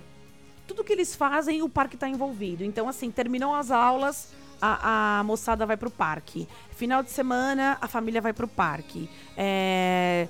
tudo 0.66 0.84
que 0.84 0.92
eles 0.92 1.14
fazem, 1.14 1.62
o 1.62 1.68
parque 1.68 1.96
tá 1.96 2.08
envolvido. 2.08 2.64
Então, 2.64 2.88
assim, 2.88 3.10
terminou 3.10 3.54
as 3.54 3.70
aulas, 3.70 4.32
a, 4.60 5.18
a 5.18 5.24
moçada 5.24 5.66
vai 5.66 5.76
pro 5.76 5.90
parque. 5.90 6.46
Final 6.70 7.02
de 7.02 7.10
semana, 7.10 7.76
a 7.80 7.88
família 7.88 8.20
vai 8.20 8.32
pro 8.32 8.46
parque. 8.46 9.10
É, 9.36 10.28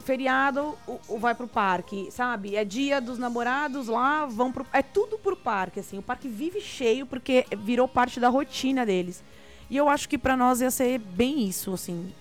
feriado, 0.00 0.76
o, 0.86 0.98
o 1.08 1.18
vai 1.18 1.34
pro 1.34 1.46
parque, 1.46 2.08
sabe? 2.10 2.56
É 2.56 2.64
dia 2.64 3.00
dos 3.00 3.18
namorados 3.18 3.88
lá, 3.88 4.26
vão 4.26 4.50
pro. 4.50 4.66
É 4.72 4.82
tudo 4.82 5.18
pro 5.18 5.36
parque, 5.36 5.80
assim. 5.80 5.98
O 5.98 6.02
parque 6.02 6.28
vive 6.28 6.60
cheio 6.60 7.06
porque 7.06 7.46
virou 7.58 7.86
parte 7.86 8.18
da 8.18 8.28
rotina 8.28 8.84
deles. 8.84 9.22
E 9.70 9.76
eu 9.76 9.88
acho 9.88 10.08
que 10.08 10.16
pra 10.16 10.36
nós 10.36 10.60
ia 10.60 10.70
ser 10.70 10.98
bem 10.98 11.46
isso, 11.46 11.72
assim. 11.74 12.12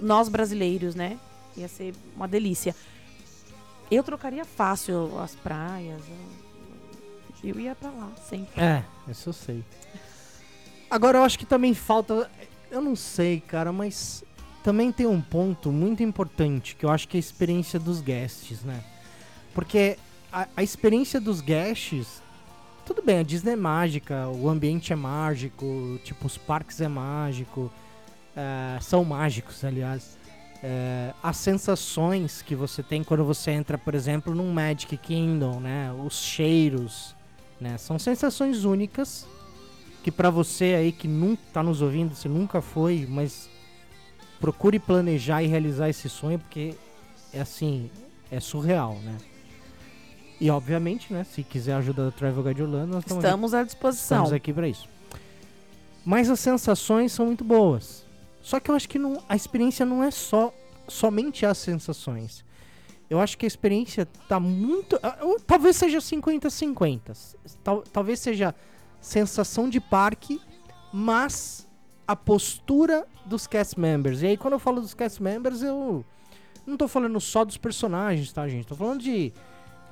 Nós 0.00 0.28
brasileiros, 0.28 0.94
né? 0.94 1.18
Ia 1.56 1.68
ser 1.68 1.94
uma 2.16 2.26
delícia. 2.26 2.74
Eu 3.90 4.02
trocaria 4.02 4.44
fácil 4.44 5.18
as 5.20 5.34
praias. 5.34 6.00
Eu, 7.44 7.58
ia 7.60 7.74
pra 7.74 7.90
lá, 7.90 8.10
sempre. 8.28 8.60
É, 8.60 8.84
isso 9.08 9.28
eu 9.28 9.32
sei. 9.32 9.64
Agora 10.90 11.18
eu 11.18 11.22
acho 11.22 11.38
que 11.38 11.44
também 11.44 11.74
falta. 11.74 12.30
Eu 12.70 12.80
não 12.80 12.96
sei, 12.96 13.40
cara, 13.40 13.72
mas 13.72 14.24
também 14.62 14.92
tem 14.92 15.06
um 15.06 15.20
ponto 15.20 15.70
muito 15.70 16.02
importante 16.02 16.76
que 16.76 16.86
eu 16.86 16.90
acho 16.90 17.06
que 17.08 17.16
é 17.16 17.18
a 17.18 17.20
experiência 17.20 17.78
dos 17.78 18.00
guests, 18.00 18.62
né? 18.62 18.82
Porque 19.52 19.98
a, 20.32 20.48
a 20.56 20.62
experiência 20.62 21.20
dos 21.20 21.40
guests. 21.40 22.22
Tudo 22.86 23.02
bem, 23.02 23.18
a 23.18 23.22
Disney 23.22 23.52
é 23.52 23.56
mágica, 23.56 24.28
o 24.28 24.48
ambiente 24.48 24.92
é 24.92 24.96
mágico, 24.96 26.00
tipo, 26.02 26.26
os 26.26 26.36
parques 26.36 26.80
é 26.80 26.88
mágico, 26.88 27.70
é, 28.36 28.78
são 28.80 29.04
mágicos, 29.04 29.64
aliás. 29.64 30.18
É, 30.62 31.12
as 31.22 31.36
sensações 31.38 32.40
que 32.40 32.54
você 32.54 32.82
tem 32.82 33.02
quando 33.02 33.24
você 33.24 33.50
entra, 33.50 33.76
por 33.76 33.94
exemplo, 33.94 34.34
num 34.34 34.52
Magic 34.52 34.96
Kingdom, 34.96 35.60
né? 35.60 35.92
Os 36.04 36.14
cheiros, 36.20 37.16
né? 37.60 37.76
São 37.78 37.98
sensações 37.98 38.64
únicas 38.64 39.26
que 40.02 40.10
pra 40.10 40.30
você 40.30 40.74
aí 40.76 40.92
que 40.92 41.06
nunca 41.06 41.42
tá 41.52 41.62
nos 41.62 41.80
ouvindo, 41.80 42.14
você 42.14 42.28
nunca 42.28 42.60
foi, 42.60 43.06
mas 43.08 43.48
procure 44.40 44.78
planejar 44.78 45.42
e 45.42 45.46
realizar 45.46 45.88
esse 45.88 46.08
sonho 46.08 46.38
porque 46.38 46.74
é 47.32 47.40
assim, 47.40 47.90
é 48.30 48.40
surreal, 48.40 48.94
né? 48.96 49.16
E 50.40 50.50
obviamente, 50.50 51.12
né, 51.12 51.24
se 51.24 51.44
quiser 51.44 51.74
ajuda 51.74 52.06
da 52.06 52.10
Travel 52.10 52.42
Guide 52.42 52.62
Orlando, 52.62 52.94
nós 52.94 53.04
estamos 53.04 53.24
aqui 53.24 53.28
Estamos 53.28 53.54
à 53.54 53.62
disposição. 53.62 54.16
Estamos 54.18 54.32
aqui 54.32 54.52
pra 54.52 54.66
isso. 54.66 54.88
Mas 56.04 56.28
as 56.28 56.40
sensações 56.40 57.12
são 57.12 57.26
muito 57.26 57.44
boas. 57.44 58.04
Só 58.42 58.58
que 58.60 58.70
eu 58.70 58.74
acho 58.74 58.88
que 58.88 58.98
não- 58.98 59.22
a 59.28 59.36
experiência 59.36 59.86
não 59.86 60.02
é 60.02 60.10
só 60.10 60.52
somente 60.88 61.46
as 61.46 61.56
sensações. 61.58 62.44
Eu 63.08 63.20
acho 63.20 63.36
que 63.38 63.46
a 63.46 63.48
experiência 63.48 64.06
tá 64.28 64.40
muito. 64.40 64.98
ah, 65.02 65.16
Talvez 65.46 65.76
seja 65.76 66.00
50-50. 66.00 67.12
Tal- 67.62 67.82
talvez 67.82 68.18
seja 68.20 68.54
sensação 69.00 69.68
de 69.68 69.80
parque, 69.80 70.40
mas 70.92 71.68
a 72.06 72.16
postura 72.16 73.06
dos 73.26 73.46
cast 73.46 73.78
members. 73.78 74.22
E 74.22 74.26
aí, 74.26 74.36
quando 74.36 74.54
eu 74.54 74.58
falo 74.58 74.80
dos 74.80 74.94
cast 74.94 75.22
members, 75.22 75.62
eu 75.62 76.04
não 76.66 76.76
tô 76.76 76.88
falando 76.88 77.20
só 77.20 77.44
dos 77.44 77.56
personagens, 77.56 78.32
tá, 78.32 78.48
gente? 78.48 78.66
Tô 78.66 78.74
falando 78.74 79.00
de. 79.02 79.32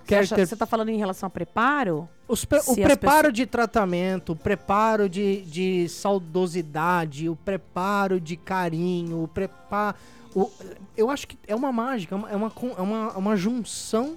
Você, 0.04 0.14
acha- 0.14 0.46
você 0.46 0.56
tá 0.56 0.66
falando 0.66 0.88
em 0.88 0.96
relação 0.98 1.26
a 1.26 1.30
preparo? 1.30 2.08
pre- 2.48 2.60
o 2.66 2.74
preparo 2.76 3.32
de 3.32 3.46
tratamento, 3.46 4.32
o 4.32 4.36
preparo 4.36 5.08
de, 5.08 5.42
de 5.42 5.88
saudosidade, 5.88 7.28
o 7.28 7.36
preparo 7.36 8.20
de 8.20 8.36
carinho, 8.36 9.22
o 9.22 9.28
preparo. 9.28 9.96
eu 10.96 11.10
acho 11.10 11.26
que 11.28 11.38
é 11.46 11.54
uma 11.54 11.72
mágica, 11.72 12.14
é 12.14 12.18
uma, 12.18 12.30
é 12.30 12.36
uma, 12.36 12.52
é 12.78 12.80
uma, 12.82 13.12
é 13.14 13.18
uma 13.18 13.36
junção. 13.36 14.16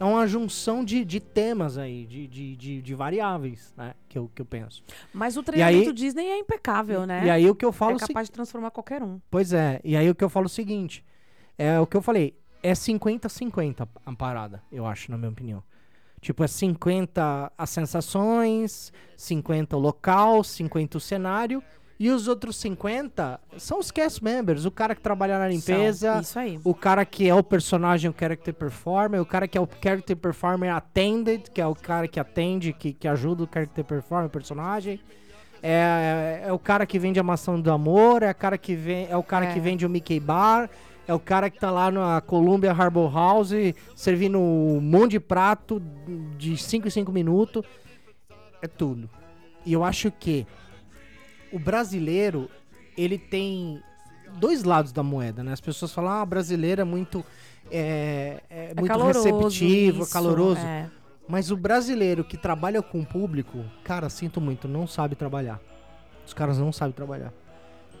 É 0.00 0.04
uma 0.04 0.26
junção 0.26 0.84
de, 0.84 1.04
de 1.04 1.20
temas 1.20 1.78
aí, 1.78 2.04
de, 2.06 2.26
de, 2.26 2.56
de, 2.56 2.82
de 2.82 2.94
variáveis, 2.94 3.72
né? 3.76 3.94
Que 4.08 4.18
eu, 4.18 4.28
que 4.34 4.42
eu 4.42 4.46
penso. 4.46 4.82
Mas 5.14 5.36
o 5.36 5.40
aí- 5.40 5.44
treinamento 5.44 5.92
Disney 5.92 6.26
é 6.26 6.38
impecável, 6.40 7.06
né? 7.06 7.24
E 7.26 7.30
aí 7.30 7.48
o 7.48 7.54
que 7.54 7.64
eu 7.64 7.70
falo 7.70 7.92
é 7.92 7.94
o 7.94 7.98
se- 8.00 8.08
capaz 8.08 8.26
de 8.26 8.32
transformar 8.32 8.72
qualquer 8.72 9.00
um. 9.00 9.20
Pois 9.30 9.52
é, 9.52 9.80
e 9.84 9.96
aí 9.96 10.10
o 10.10 10.14
que 10.14 10.24
eu 10.24 10.28
falo 10.28 10.46
é 10.46 10.48
o 10.48 10.50
seguinte: 10.50 11.04
é 11.56 11.78
o 11.78 11.86
que 11.86 11.96
eu 11.96 12.02
falei, 12.02 12.34
é 12.62 12.72
50-50 12.72 13.88
a 14.06 14.12
parada, 14.12 14.62
eu 14.70 14.86
acho, 14.86 15.10
na 15.10 15.16
minha 15.18 15.30
opinião. 15.30 15.62
Tipo, 16.20 16.44
é 16.44 16.46
50 16.46 17.52
as 17.58 17.70
sensações, 17.70 18.92
50 19.16 19.76
o 19.76 19.80
local, 19.80 20.44
50 20.44 20.98
o 20.98 21.00
cenário, 21.00 21.62
e 21.98 22.10
os 22.10 22.26
outros 22.28 22.56
50 22.56 23.38
são 23.58 23.78
os 23.78 23.90
cast 23.90 24.22
members, 24.22 24.64
o 24.64 24.70
cara 24.70 24.94
que 24.94 25.00
trabalha 25.00 25.38
na 25.38 25.48
limpeza, 25.48 26.12
São, 26.14 26.20
Isso 26.20 26.38
aí. 26.38 26.60
o 26.64 26.74
cara 26.74 27.04
que 27.04 27.28
é 27.28 27.34
o 27.34 27.42
personagem, 27.42 28.10
o 28.10 28.14
character 28.18 28.54
performer, 28.54 29.20
o 29.20 29.26
cara 29.26 29.46
que 29.48 29.56
é 29.58 29.60
o 29.60 29.68
character 29.82 30.16
performer 30.16 30.72
attended, 30.74 31.50
que 31.50 31.60
é 31.60 31.66
o 31.66 31.74
cara 31.74 32.06
que 32.08 32.18
atende, 32.18 32.72
que, 32.72 32.92
que 32.92 33.06
ajuda 33.08 33.44
o 33.44 33.48
character 33.52 33.84
performer, 33.84 34.26
o 34.26 34.30
personagem. 34.30 35.00
É, 35.62 36.42
é 36.46 36.52
o 36.52 36.58
cara 36.58 36.84
que 36.86 36.98
vende 36.98 37.20
a 37.20 37.22
maçã 37.22 37.58
do 37.58 37.70
amor, 37.70 38.22
é, 38.24 38.30
o 38.30 38.34
cara 38.34 38.58
que 38.58 38.74
vem, 38.74 39.06
é 39.08 39.16
o 39.16 39.22
cara 39.22 39.46
É. 39.46 39.52
que 39.54 39.60
vende 39.60 39.86
o 39.86 39.90
Mickey 39.90 40.18
Bar, 40.18 40.68
é 41.12 41.14
o 41.14 41.20
cara 41.20 41.50
que 41.50 41.58
tá 41.58 41.70
lá 41.70 41.90
na 41.90 42.20
Columbia 42.20 42.72
Harbor 42.72 43.12
House 43.14 43.52
servindo 43.94 44.38
um 44.38 44.80
monte 44.80 45.12
de 45.12 45.20
prato 45.20 45.80
de 46.38 46.56
5 46.56 46.88
em 46.88 46.90
5 46.90 47.12
minutos. 47.12 47.64
É 48.60 48.66
tudo. 48.66 49.08
E 49.64 49.72
eu 49.72 49.84
acho 49.84 50.10
que 50.10 50.46
o 51.52 51.58
brasileiro, 51.58 52.48
ele 52.96 53.18
tem 53.18 53.80
dois 54.38 54.64
lados 54.64 54.90
da 54.92 55.02
moeda, 55.02 55.42
né? 55.44 55.52
As 55.52 55.60
pessoas 55.60 55.92
falam, 55.92 56.10
ah, 56.12 56.24
brasileiro 56.24 56.80
é 56.80 56.84
muito, 56.84 57.24
é, 57.70 58.42
é 58.48 58.70
É 58.70 58.74
muito 58.74 58.88
caloroso, 58.88 59.24
receptivo, 59.24 60.02
isso, 60.02 60.12
caloroso. 60.12 60.60
é. 60.60 60.90
Mas 61.28 61.50
o 61.50 61.56
brasileiro 61.56 62.24
que 62.24 62.36
trabalha 62.36 62.82
com 62.82 63.00
o 63.00 63.06
público, 63.06 63.64
cara, 63.84 64.08
sinto 64.08 64.40
muito, 64.40 64.66
não 64.66 64.86
sabe 64.86 65.14
trabalhar. 65.14 65.60
Os 66.26 66.32
caras 66.34 66.58
não 66.58 66.72
sabem 66.72 66.92
trabalhar. 66.92 67.32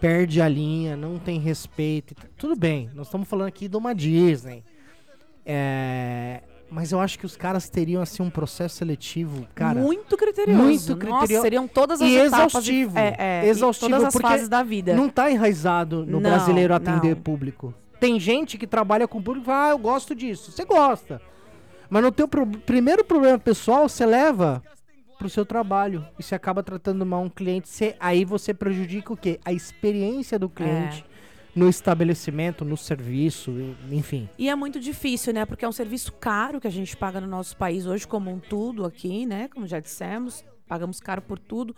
Perde 0.02 0.42
a 0.42 0.48
linha, 0.48 0.96
não 0.96 1.16
tem 1.16 1.38
respeito. 1.38 2.12
Tudo 2.36 2.56
bem, 2.56 2.90
nós 2.92 3.06
estamos 3.06 3.28
falando 3.28 3.46
aqui 3.46 3.68
de 3.68 3.76
uma 3.76 3.94
Disney. 3.94 4.64
É, 5.46 6.42
Mas 6.68 6.90
eu 6.90 6.98
acho 6.98 7.18
que 7.18 7.24
os 7.26 7.36
caras 7.36 7.68
teriam, 7.68 8.02
assim, 8.02 8.20
um 8.22 8.30
processo 8.30 8.76
seletivo, 8.76 9.46
cara. 9.54 9.78
muito 9.78 10.16
criterioso. 10.16 10.60
muito 10.62 11.06
Nossa, 11.06 11.18
criterio- 11.26 11.42
seriam 11.42 11.68
todas 11.68 12.02
as 12.02 12.08
e 12.08 12.16
etapas. 12.16 12.52
exaustivo. 12.52 12.94
De, 12.94 12.98
é, 13.00 13.16
é, 13.18 13.42
e 13.44 13.48
Exaustivo, 13.48 13.90
todas 13.90 14.04
as 14.06 14.12
porque 14.12 14.26
fases 14.26 14.48
da 14.48 14.62
vida. 14.64 14.92
Não 14.94 15.08
tá 15.08 15.30
enraizado 15.30 16.04
no 16.04 16.18
Não, 16.18 16.30
brasileiro 16.30 16.74
atender 16.74 17.14
não. 17.14 17.22
público. 17.22 17.72
Tem 18.00 18.18
gente 18.18 18.58
que 18.58 18.66
trabalha 18.66 19.06
com 19.06 19.22
público 19.22 19.44
e 19.44 19.46
fala, 19.46 19.66
ah, 19.66 19.70
eu 19.70 19.78
gosto 19.78 20.14
disso. 20.16 20.50
Você 20.50 20.64
gosta. 20.64 21.20
Mas 21.88 22.02
no 22.02 22.10
teu 22.10 22.26
pro- 22.26 22.46
primeiro 22.46 23.04
problema 23.04 23.38
pessoal, 23.38 23.88
você 23.88 24.04
leva 24.04 24.62
pro 25.18 25.28
seu 25.28 25.44
trabalho. 25.46 26.06
E 26.18 26.22
você 26.22 26.34
acaba 26.34 26.62
tratando 26.62 27.04
mal 27.06 27.22
um 27.22 27.28
cliente. 27.28 27.68
Você- 27.68 27.94
aí 28.00 28.24
você 28.24 28.52
prejudica 28.52 29.12
o 29.12 29.16
quê? 29.16 29.38
A 29.44 29.52
experiência 29.52 30.38
do 30.38 30.48
cliente 30.48 31.04
no 31.54 31.68
estabelecimento, 31.68 32.64
no 32.64 32.76
serviço, 32.78 33.52
enfim. 33.90 34.28
E 34.38 34.48
é 34.48 34.54
muito 34.54 34.80
difícil, 34.80 35.32
né? 35.34 35.44
Porque 35.44 35.64
é 35.64 35.68
um 35.68 35.72
serviço 35.72 36.10
caro 36.12 36.60
que 36.60 36.66
a 36.66 36.70
gente 36.70 36.96
paga 36.96 37.20
no 37.20 37.26
nosso 37.26 37.56
país 37.56 37.86
hoje, 37.86 38.06
como 38.08 38.30
um 38.30 38.38
tudo 38.38 38.84
aqui, 38.86 39.26
né? 39.26 39.48
Como 39.52 39.66
já 39.66 39.78
dissemos, 39.78 40.42
pagamos 40.66 40.98
caro 40.98 41.20
por 41.20 41.38
tudo. 41.38 41.76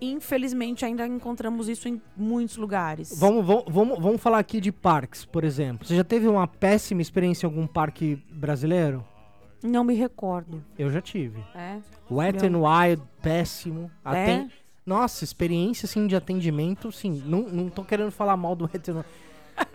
Infelizmente, 0.00 0.84
ainda 0.84 1.06
encontramos 1.06 1.68
isso 1.68 1.88
em 1.88 2.00
muitos 2.16 2.56
lugares. 2.56 3.18
Vamos, 3.18 3.44
vamos, 3.46 3.64
vamos, 3.68 3.98
vamos 3.98 4.20
falar 4.20 4.38
aqui 4.38 4.60
de 4.60 4.70
parques, 4.70 5.24
por 5.24 5.42
exemplo. 5.42 5.86
Você 5.88 5.96
já 5.96 6.04
teve 6.04 6.28
uma 6.28 6.46
péssima 6.46 7.00
experiência 7.00 7.46
em 7.46 7.50
algum 7.50 7.66
parque 7.66 8.22
brasileiro? 8.30 9.02
Não 9.62 9.82
me 9.84 9.94
recordo. 9.94 10.62
Eu 10.78 10.90
já 10.90 11.00
tive. 11.00 11.42
É? 11.54 11.78
Wet 12.10 12.44
and 12.46 12.58
Wild, 12.58 13.02
péssimo. 13.22 13.90
É? 14.04 14.08
Aten- 14.10 14.50
Nossa, 14.84 15.24
experiência 15.24 15.86
assim 15.86 16.06
de 16.06 16.14
atendimento, 16.14 16.92
sim. 16.92 17.22
Não, 17.26 17.42
não 17.42 17.68
tô 17.68 17.82
querendo 17.84 18.10
falar 18.10 18.36
mal 18.36 18.54
do 18.54 18.64
Wet 18.72 18.90
and 18.90 18.94
Wild. 18.94 19.08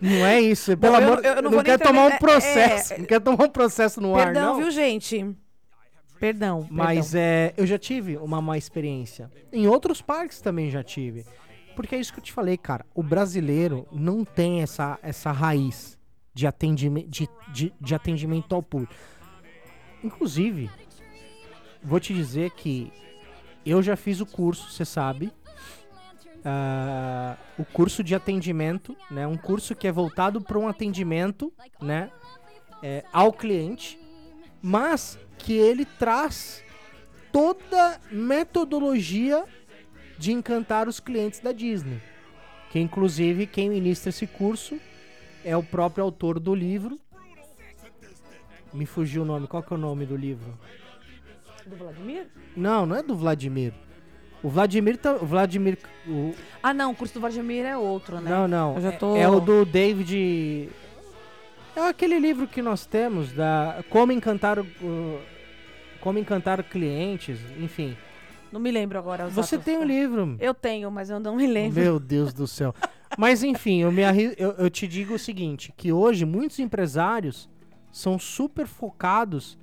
Não 0.00 0.26
é 0.26 0.40
isso. 0.40 0.76
Pelo 0.78 0.96
eu- 0.96 1.02
amor, 1.12 1.24
eu 1.24 1.34
não 1.36 1.42
não, 1.42 1.50
nem 1.50 1.62
quero 1.64 1.82
tomar 1.82 2.06
um 2.06 2.10
é- 2.10 2.18
processo. 2.18 2.94
é- 2.94 2.98
Não 2.98 3.04
quero 3.04 3.24
tomar 3.24 3.44
um 3.44 3.48
processo 3.50 4.00
no 4.00 4.14
ar, 4.16 4.26
Perdão, 4.26 4.54
não. 4.54 4.60
viu, 4.60 4.70
gente? 4.70 5.36
Perdão. 6.18 6.66
Mas 6.70 7.10
perdão. 7.10 7.20
é, 7.20 7.54
eu 7.56 7.66
já 7.66 7.78
tive 7.78 8.16
uma 8.16 8.40
má 8.40 8.56
experiência. 8.56 9.30
Em 9.52 9.66
outros 9.66 10.00
parques 10.00 10.40
também 10.40 10.70
já 10.70 10.82
tive. 10.82 11.26
Porque 11.74 11.94
é 11.96 11.98
isso 11.98 12.12
que 12.12 12.20
eu 12.20 12.24
te 12.24 12.32
falei, 12.32 12.56
cara. 12.56 12.84
O 12.94 13.02
brasileiro 13.02 13.86
não 13.90 14.24
tem 14.24 14.62
essa, 14.62 14.98
essa 15.02 15.32
raiz 15.32 15.98
de 16.32 16.46
atendimento, 16.46 17.08
de, 17.08 17.28
de, 17.52 17.72
de 17.80 17.94
atendimento 17.94 18.54
ao 18.54 18.62
público. 18.62 18.94
Inclusive, 20.02 20.70
vou 21.82 22.00
te 22.00 22.12
dizer 22.14 22.50
que 22.50 22.92
eu 23.64 23.82
já 23.82 23.96
fiz 23.96 24.20
o 24.20 24.26
curso, 24.26 24.70
você 24.70 24.84
sabe. 24.84 25.32
ah, 26.44 27.36
o 27.56 27.64
curso 27.64 28.02
de 28.02 28.14
atendimento, 28.14 28.96
né? 29.10 29.26
Um 29.26 29.36
curso 29.36 29.74
que 29.76 29.86
é 29.86 29.92
voltado 29.92 30.40
para 30.40 30.58
um 30.58 30.66
atendimento, 30.66 31.52
né? 31.80 32.10
é, 32.82 33.04
ao 33.12 33.32
cliente, 33.32 33.98
mas 34.60 35.18
que 35.38 35.52
ele 35.52 35.84
traz 35.84 36.62
toda 37.30 38.00
metodologia 38.10 39.44
de 40.18 40.32
encantar 40.32 40.88
os 40.88 40.98
clientes 40.98 41.40
da 41.40 41.52
Disney. 41.52 42.00
Que 42.70 42.80
inclusive 42.80 43.46
quem 43.46 43.70
ministra 43.70 44.10
esse 44.10 44.26
curso 44.26 44.78
é 45.44 45.56
o 45.56 45.62
próprio 45.62 46.04
autor 46.04 46.40
do 46.40 46.54
livro. 46.54 46.98
Me 48.72 48.86
fugiu 48.86 49.22
o 49.22 49.24
nome. 49.24 49.46
Qual 49.46 49.62
que 49.62 49.72
é 49.72 49.76
o 49.76 49.78
nome 49.78 50.06
do 50.06 50.16
livro? 50.16 50.58
Do 51.66 51.76
Vladimir? 51.76 52.26
Não, 52.56 52.86
não 52.86 52.96
é 52.96 53.02
do 53.02 53.14
Vladimir. 53.14 53.72
O 54.42 54.48
Vladimir 54.48 54.96
tá, 54.96 55.12
o 55.14 55.24
Vladimir 55.26 55.78
o- 56.06 56.34
Ah, 56.62 56.74
não, 56.74 56.90
o 56.90 56.94
curso 56.96 57.14
do 57.14 57.20
Vladimir 57.20 57.64
é 57.64 57.76
outro, 57.76 58.20
né? 58.20 58.28
Não, 58.30 58.48
não. 58.48 58.76
É- 58.78 58.90
tô- 58.92 59.16
É, 59.16 59.28
o 59.28 59.38
do 59.40 59.64
David. 59.64 60.68
É 61.76 61.88
aquele 61.88 62.18
livro 62.18 62.46
que 62.48 62.60
nós 62.60 62.84
temos 62.84 63.32
da 63.32 63.84
Como 63.88 64.10
encantar 64.12 64.58
o- 64.58 65.20
Como 66.00 66.18
encantar 66.18 66.62
clientes, 66.64 67.38
enfim. 67.60 67.96
Não 68.50 68.58
me 68.60 68.70
lembro 68.72 68.98
agora. 68.98 69.28
Você 69.28 69.56
tem 69.56 69.78
o 69.78 69.84
livro. 69.84 70.36
Eu 70.40 70.52
tenho, 70.52 70.90
mas 70.90 71.08
eu 71.08 71.20
não 71.20 71.36
me 71.36 71.46
lembro. 71.46 71.80
Meu 71.80 72.00
Deus 72.00 72.32
do 72.34 72.46
céu. 72.48 72.74
Mas 73.16 73.42
enfim, 73.44 73.82
eu, 73.82 73.92
me 73.92 74.02
arri- 74.04 74.34
eu, 74.36 74.50
eu 74.52 74.68
te 74.68 74.88
digo 74.88 75.14
o 75.14 75.18
seguinte, 75.18 75.72
que 75.76 75.92
hoje 75.92 76.24
muitos 76.26 76.58
empresários 76.58 77.48
são 77.92 78.18
super 78.18 78.66
focados 78.66 79.56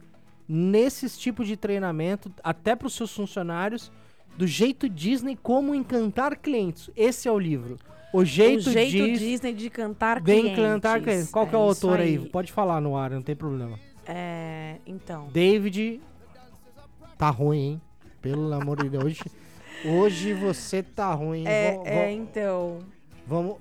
nesses 0.47 1.17
tipos 1.17 1.47
de 1.47 1.57
treinamento, 1.57 2.31
até 2.43 2.75
para 2.75 2.87
os 2.87 2.93
seus 2.93 3.13
funcionários, 3.13 3.91
do 4.37 4.47
jeito 4.47 4.87
Disney 4.87 5.35
como 5.35 5.75
encantar 5.75 6.37
clientes. 6.37 6.89
Esse 6.95 7.27
é 7.27 7.31
o 7.31 7.37
livro. 7.37 7.77
O 8.13 8.23
jeito, 8.25 8.69
o 8.69 8.71
jeito 8.71 8.91
Dis- 9.05 9.19
Disney 9.19 9.53
de 9.53 9.69
cantar 9.69 10.19
Bem 10.21 10.41
clientes. 10.41 10.63
cantar 10.63 11.01
clientes. 11.01 11.29
Qual 11.29 11.45
que 11.45 11.53
é 11.53 11.57
o 11.57 11.71
isso 11.71 11.85
autor 11.87 11.99
aí? 11.99 12.17
Pode 12.29 12.51
falar 12.51 12.79
no 12.81 12.95
ar, 12.95 13.11
não 13.11 13.21
tem 13.21 13.35
problema. 13.35 13.77
É, 14.07 14.77
então. 14.87 15.27
David. 15.31 16.01
Tá 17.17 17.29
ruim, 17.29 17.57
hein? 17.59 17.81
Pelo 18.21 18.51
amor 18.53 18.81
de 18.81 18.89
Deus. 18.89 19.03
Hoje, 19.03 19.21
hoje 19.85 20.33
você 20.33 20.81
tá 20.81 21.13
ruim. 21.13 21.39
hein? 21.41 21.47
É, 21.47 21.71
Vamos- 21.73 21.87
é, 21.87 22.11
então. 22.11 22.79
Vamos. 23.27 23.57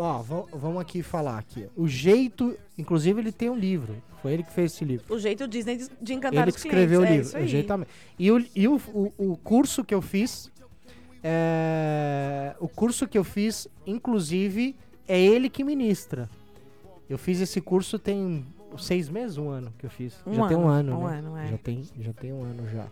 Ó, 0.00 0.22
va- 0.22 0.44
vamos 0.52 0.80
aqui 0.80 1.02
falar 1.02 1.36
aqui. 1.38 1.66
O 1.76 1.88
jeito. 1.88 2.56
Inclusive, 2.78 3.20
ele 3.20 3.32
tem 3.32 3.50
um 3.50 3.56
livro. 3.56 3.96
Foi 4.22 4.32
ele 4.32 4.44
que 4.44 4.52
fez 4.52 4.72
esse 4.72 4.84
livro. 4.84 5.12
O 5.12 5.18
jeito 5.18 5.46
Disney 5.48 5.76
de, 6.00 6.14
encantar 6.14 6.42
Ele 6.42 6.50
os 6.50 6.56
que 6.62 6.68
clientes. 6.68 6.90
escreveu 6.92 7.00
o 7.00 7.04
é 7.04 7.16
livro. 7.16 7.36
aí. 7.36 7.56
Exatamente. 7.56 7.90
E, 8.18 8.30
o, 8.30 8.46
e 8.54 8.68
o, 8.68 8.76
o, 8.94 9.12
o 9.32 9.36
curso 9.38 9.84
que 9.84 9.92
eu 9.92 10.00
fiz. 10.00 10.50
é, 11.22 12.54
o 12.60 12.68
curso 12.68 13.06
que 13.08 13.18
eu 13.18 13.24
fiz, 13.24 13.66
inclusive, 13.86 14.76
é 15.06 15.20
ele 15.20 15.48
que 15.48 15.64
ministra. 15.64 16.28
Eu 17.10 17.18
fiz 17.18 17.40
esse 17.40 17.60
curso 17.60 17.98
tem 17.98 18.46
seis 18.78 19.08
meses, 19.08 19.36
um 19.38 19.48
ano 19.48 19.72
que 19.78 19.86
eu 19.86 19.90
fiz. 19.90 20.14
Um 20.26 20.34
já 20.34 20.46
tem 20.48 20.56
um 20.56 20.68
ano, 20.68 20.92
ano, 20.94 21.00
um 21.00 21.06
né? 21.08 21.18
ano, 21.18 21.36
é. 21.36 21.48
Já 21.48 21.58
tem, 21.58 21.82
já 22.00 22.12
tem 22.12 22.32
um 22.32 22.42
ano 22.44 22.68
já. 22.68 22.86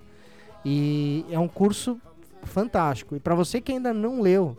E 0.64 1.24
é 1.30 1.38
um 1.38 1.46
curso 1.48 2.00
fantástico. 2.42 3.14
E 3.14 3.20
para 3.20 3.34
você 3.34 3.61
que 3.61 3.72
ainda 3.72 3.92
não 3.92 4.20
leu 4.20 4.57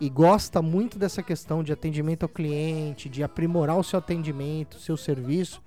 e 0.00 0.08
gosta 0.08 0.62
muito 0.62 0.98
dessa 0.98 1.22
questão 1.22 1.62
de 1.62 1.72
atendimento 1.72 2.22
ao 2.22 2.28
cliente, 2.28 3.08
de 3.08 3.22
aprimorar 3.22 3.78
o 3.78 3.84
seu 3.84 3.98
atendimento, 3.98 4.80
seu 4.80 4.96
serviço, 4.96 5.62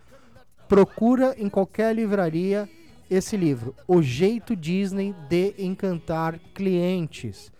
procura 0.67 1.35
em 1.37 1.47
qualquer 1.47 1.93
livraria 1.95 2.67
esse 3.09 3.37
livro, 3.37 3.75
O 3.87 4.01
Jeito 4.01 4.55
Disney 4.55 5.13
de 5.29 5.53
Encantar 5.59 6.39
Clientes. 6.55 7.51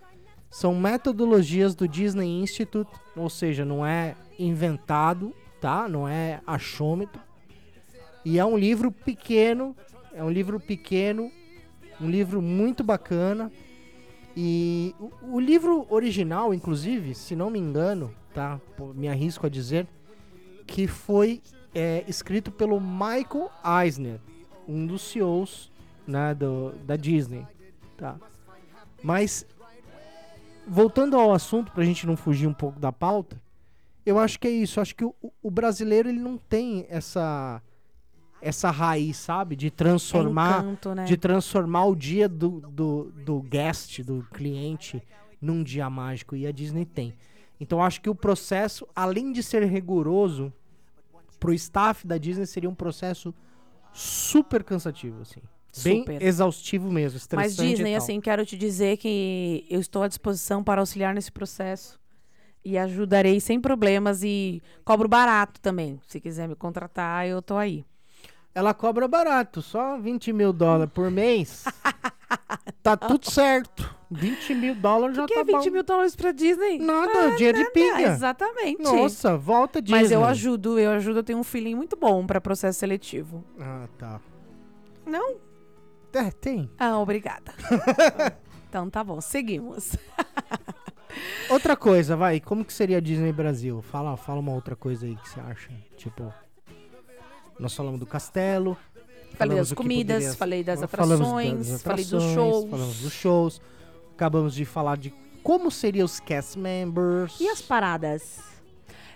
São 0.50 0.76
metodologias 0.76 1.76
do 1.76 1.88
Disney 1.88 2.42
Institute, 2.42 2.92
ou 3.16 3.30
seja, 3.30 3.64
não 3.64 3.86
é 3.86 4.16
inventado, 4.40 5.34
tá? 5.62 5.88
Não 5.88 6.08
é 6.08 6.42
achômetro. 6.48 7.22
E 8.26 8.40
é 8.40 8.46
um 8.46 8.58
livro 8.58 8.92
pequeno, 8.92 9.76
é 10.14 10.24
um 10.24 10.30
livro 10.30 10.60
pequeno, 10.60 11.32
um 12.00 12.10
livro 12.10 12.42
muito 12.42 12.84
bacana. 12.84 13.52
E 14.36 14.96
o, 15.00 15.36
o 15.36 15.40
livro 15.40 15.86
original, 15.90 16.54
inclusive, 16.54 17.14
se 17.14 17.36
não 17.36 17.50
me 17.50 17.60
engano, 17.60 18.14
tá? 18.34 18.60
Me 18.96 19.08
arrisco 19.08 19.46
a 19.46 19.50
dizer 19.50 19.88
que 20.66 20.88
foi 20.88 21.42
é, 21.74 22.04
escrito 22.08 22.52
pelo 22.52 22.80
Michael 22.80 23.50
Eisner, 23.84 24.20
um 24.68 24.86
dos 24.86 25.02
CEOs 25.02 25.72
né, 26.08 26.34
do, 26.34 26.72
da 26.86 26.96
Disney, 26.96 27.46
tá? 27.98 28.18
Mas 29.04 29.46
voltando 30.68 31.18
ao 31.18 31.34
assunto, 31.34 31.72
pra 31.72 31.84
gente 31.84 32.08
não 32.08 32.16
fugir 32.16 32.48
um 32.48 32.54
pouco 32.54 32.80
da 32.80 32.92
pauta, 32.92 33.42
eu 34.06 34.20
acho 34.20 34.40
que 34.40 34.48
é 34.48 34.52
isso. 34.52 34.82
Acho 34.82 34.96
que 34.96 35.06
o, 35.06 35.14
o 35.42 35.52
brasileiro 35.52 36.10
ele 36.10 36.20
não 36.20 36.38
tem 36.38 36.86
essa 36.90 37.62
essa 38.44 38.70
raiz, 38.70 39.18
sabe, 39.18 39.56
de 39.56 39.72
transformar 39.72 40.64
Encanto, 40.64 40.94
né? 40.94 41.06
de 41.06 41.16
transformar 41.16 41.86
o 41.86 41.96
dia 41.96 42.28
do, 42.28 42.60
do, 42.62 43.12
do 43.26 43.42
guest, 43.42 44.02
do 44.04 44.28
cliente, 44.34 45.02
num 45.42 45.64
dia 45.64 45.90
mágico. 45.90 46.36
E 46.36 46.46
a 46.46 46.52
Disney 46.52 46.86
tem. 46.86 47.14
Então 47.60 47.82
acho 47.82 48.02
que 48.02 48.10
o 48.10 48.16
processo, 48.16 48.88
além 48.94 49.32
de 49.32 49.42
ser 49.42 49.64
rigoroso, 49.64 50.52
pro 51.40 51.54
staff 51.54 52.06
da 52.06 52.18
Disney 52.18 52.46
seria 52.46 52.70
um 52.70 52.76
processo 52.76 53.34
super 53.94 54.64
cansativo, 54.64 55.22
assim. 55.22 55.42
Bem 55.82 56.02
Super. 56.02 56.22
exaustivo 56.22 56.92
mesmo, 56.92 57.20
Mas 57.34 57.56
Disney, 57.56 57.96
assim, 57.96 58.22
quero 58.22 58.46
te 58.46 58.56
dizer 58.56 58.98
que 58.98 59.66
eu 59.68 59.80
estou 59.80 60.04
à 60.04 60.08
disposição 60.08 60.64
para 60.64 60.82
auxiliar 60.82 61.16
nesse 61.16 61.32
processo. 61.32 62.00
E 62.64 62.78
ajudarei 62.78 63.40
sem 63.40 63.60
problemas 63.60 64.24
e 64.24 64.62
cobro 64.86 65.10
barato 65.10 65.60
também. 65.60 66.00
Se 66.08 66.20
quiser 66.22 66.48
me 66.48 66.56
contratar, 66.56 67.28
eu 67.28 67.42
tô 67.42 67.58
aí. 67.58 67.84
Ela 68.56 68.74
cobra 68.74 69.08
barato, 69.08 69.62
só 69.62 69.98
20 69.98 70.32
mil 70.32 70.54
dólares 70.54 70.94
por 70.94 71.10
mês. 71.10 71.66
tá 72.84 72.96
tudo 72.96 73.30
certo. 73.30 73.94
20 74.12 74.54
mil 74.54 74.76
dólares 74.76 75.16
já 75.16 75.26
que 75.26 75.34
tá 75.34 75.40
é 75.40 75.44
20 75.44 75.56
bom. 75.66 75.72
mil 75.72 75.84
dólares 75.84 76.16
pra 76.16 76.32
Disney? 76.32 76.78
Nada, 76.78 77.32
dinheiro 77.36 77.58
de 77.58 77.64
Ah, 77.64 77.72
pinga. 77.72 78.02
exatamente. 78.02 78.82
Nossa, 78.84 79.36
volta 79.36 79.82
Disney. 79.82 80.02
Mas 80.02 80.12
eu 80.12 80.24
ajudo, 80.24 80.78
eu 80.78 80.92
ajudo, 80.92 81.20
eu 81.20 81.24
tenho 81.24 81.40
um 81.40 81.44
feeling 81.44 81.74
muito 81.74 81.96
bom 81.96 82.26
pra 82.28 82.40
processo 82.40 82.78
seletivo. 82.80 83.44
Ah, 83.60 83.88
tá. 83.98 84.22
Não? 85.04 85.38
É, 86.14 86.30
tem. 86.30 86.70
Ah, 86.78 87.00
obrigada. 87.00 87.52
então 88.70 88.88
tá 88.88 89.04
bom, 89.04 89.20
seguimos. 89.20 89.96
Outra 91.50 91.76
coisa, 91.76 92.16
vai. 92.16 92.40
Como 92.40 92.64
que 92.64 92.72
seria 92.74 93.02
Disney 93.02 93.32
Brasil? 93.34 93.82
Fala, 93.82 94.16
fala 94.16 94.40
uma 94.40 94.52
outra 94.54 94.76
coisa 94.76 95.08
aí 95.08 95.16
que 95.16 95.30
você 95.30 95.40
acha. 95.40 95.70
Tipo, 95.98 96.32
nós 97.60 97.76
falamos 97.76 98.00
do 98.00 98.06
castelo. 98.06 98.78
Falei 99.36 99.58
das 99.58 99.74
comidas, 99.74 100.16
poderia- 100.18 100.38
falei 100.38 100.64
das 100.64 100.84
atrações, 100.84 101.68
das 101.70 101.82
falei 101.82 102.04
dos 102.06 102.14
atrações, 102.14 102.34
shows. 102.36 102.70
Falamos 102.70 103.00
dos 103.00 103.14
shows. 103.14 103.62
Acabamos 104.16 104.54
de 104.54 104.64
falar 104.64 104.96
de 104.98 105.12
como 105.42 105.72
seriam 105.72 106.06
os 106.06 106.20
cast 106.20 106.58
members. 106.58 107.40
E 107.40 107.50
as 107.50 107.62
paradas? 107.62 108.40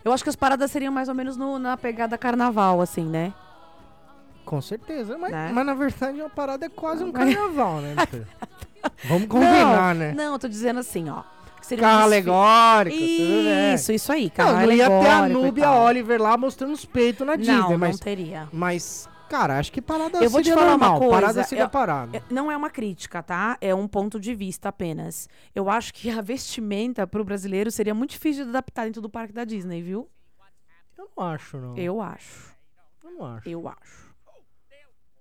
Eu 0.04 0.12
acho 0.12 0.24
que 0.24 0.30
as 0.30 0.36
paradas 0.36 0.72
seriam 0.72 0.92
mais 0.92 1.08
ou 1.08 1.14
menos 1.16 1.38
no- 1.38 1.60
na 1.60 1.78
pegada 1.78 2.18
carnaval, 2.18 2.82
assim, 2.82 3.06
né? 3.06 3.34
Com 4.44 4.62
certeza. 4.62 5.18
Mas, 5.18 5.32
Né? 5.32 5.52
mas 5.54 5.66
na 5.66 5.74
verdade 5.74 6.20
uma 6.20 6.30
parada 6.30 6.66
é 6.66 6.70
quase 6.70 7.04
um 7.04 7.12
carnaval, 7.12 7.82
né? 7.82 7.96
Vamos 9.06 9.28
combinar, 9.28 9.94
não, 9.94 10.00
né? 10.00 10.14
Não, 10.14 10.34
eu 10.34 10.40
tô 10.40 10.48
dizendo 10.48 10.80
assim, 10.80 11.10
ó. 11.10 11.24
Seria 11.68 11.84
Carro 11.84 12.03
alegórico, 12.03 12.95
tudo 12.97 13.07
bem. 13.07 13.74
Isso, 13.74 13.91
isso 13.91 14.11
aí, 14.11 14.30
carro 14.30 14.53
Não, 14.53 14.65
não 14.65 14.72
ia 14.74 14.89
ter 15.51 15.61
a 15.61 15.65
tal. 15.65 15.84
Oliver 15.84 16.22
lá 16.22 16.38
mostrando 16.38 16.74
os 16.74 16.86
peitos 16.86 17.26
na 17.28 17.36
Disney, 17.36 17.55
Não, 17.55 17.70
não 17.72 17.78
mas, 17.78 17.99
teria. 17.99 18.47
mas, 18.51 19.09
cara, 19.30 19.57
acho 19.59 19.72
que 19.72 19.82
parada 19.82 20.24
Eu 20.24 20.30
vou 20.30 20.41
te 20.41 20.53
falar 20.53 20.76
uma 20.76 20.97
coisa, 20.97 21.13
Parada 21.13 21.43
seria 21.43 21.65
eu- 21.65 21.70
parada. 21.70 22.24
Não 22.30 22.51
é 22.51 22.55
uma 22.57 22.70
crítica, 22.70 23.22
tá? 23.22 23.57
É 23.61 23.74
um 23.76 23.88
ponto 23.88 24.20
de 24.20 24.34
vista 24.34 24.70
apenas. 24.70 25.28
Eu 25.53 25.70
acho 25.70 25.93
que 25.93 26.09
a 26.09 26.22
vestimenta 26.22 27.05
pro 27.05 27.24
brasileiro 27.24 27.70
seria 27.72 27.93
muito 27.93 28.11
difícil 28.11 28.43
de 28.45 28.49
adaptar 28.49 28.86
dentro 28.86 29.01
do 29.01 29.09
parque 29.09 29.34
da 29.34 29.43
Disney, 29.43 29.82
viu? 29.82 30.09
Eu 30.97 31.09
não 31.18 31.26
acho, 31.26 31.57
não. 31.57 31.78
Eu 31.78 32.01
acho. 32.01 32.51
Eu 33.03 33.11
não 33.11 33.26
acho. 33.26 33.47
Eu 33.49 33.68
acho. 33.68 34.07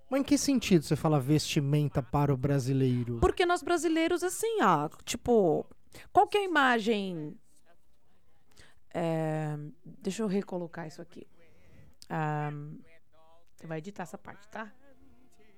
Mas 0.08 0.20
em 0.20 0.24
que 0.24 0.38
sentido 0.38 0.84
você 0.84 0.94
fala 0.94 1.18
vestimenta 1.18 2.00
para 2.00 2.32
o 2.32 2.36
brasileiro? 2.36 3.18
Porque 3.20 3.44
nós 3.44 3.60
brasileiros, 3.60 4.22
assim, 4.22 4.62
ó, 4.62 4.88
tipo, 5.04 5.66
qual 6.12 6.26
que 6.26 6.38
é 6.38 6.40
a 6.40 6.44
imagem. 6.44 7.36
É, 8.94 9.56
deixa 9.84 10.22
eu 10.22 10.26
recolocar 10.26 10.86
isso 10.86 11.02
aqui. 11.02 11.26
Ah, 12.08 12.50
você 13.54 13.66
vai 13.66 13.78
editar 13.78 14.04
essa 14.04 14.16
parte, 14.16 14.48
tá? 14.48 14.72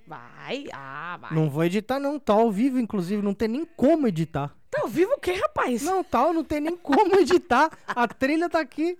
Vai, 0.07 0.65
ah, 0.73 1.19
vai. 1.21 1.35
Não 1.35 1.51
vou 1.51 1.65
editar, 1.65 1.99
não. 1.99 2.19
Tá 2.19 2.33
ao 2.33 2.51
vivo, 2.51 2.79
inclusive. 2.79 3.23
Não 3.23 3.35
tem 3.35 3.47
nem 3.49 3.65
como 3.65 4.09
editar. 4.09 4.57
Tá 4.71 4.81
ao 4.83 4.89
vivo 4.89 5.13
o 5.13 5.21
quê, 5.21 5.33
rapaz? 5.33 5.83
Não, 5.83 6.03
tá, 6.03 6.33
não 6.33 6.43
tem 6.43 6.61
nem 6.61 6.77
como 6.77 7.15
editar. 7.21 7.71
A 7.87 8.09
trilha 8.09 8.49
tá 8.49 8.59
aqui. 8.61 8.99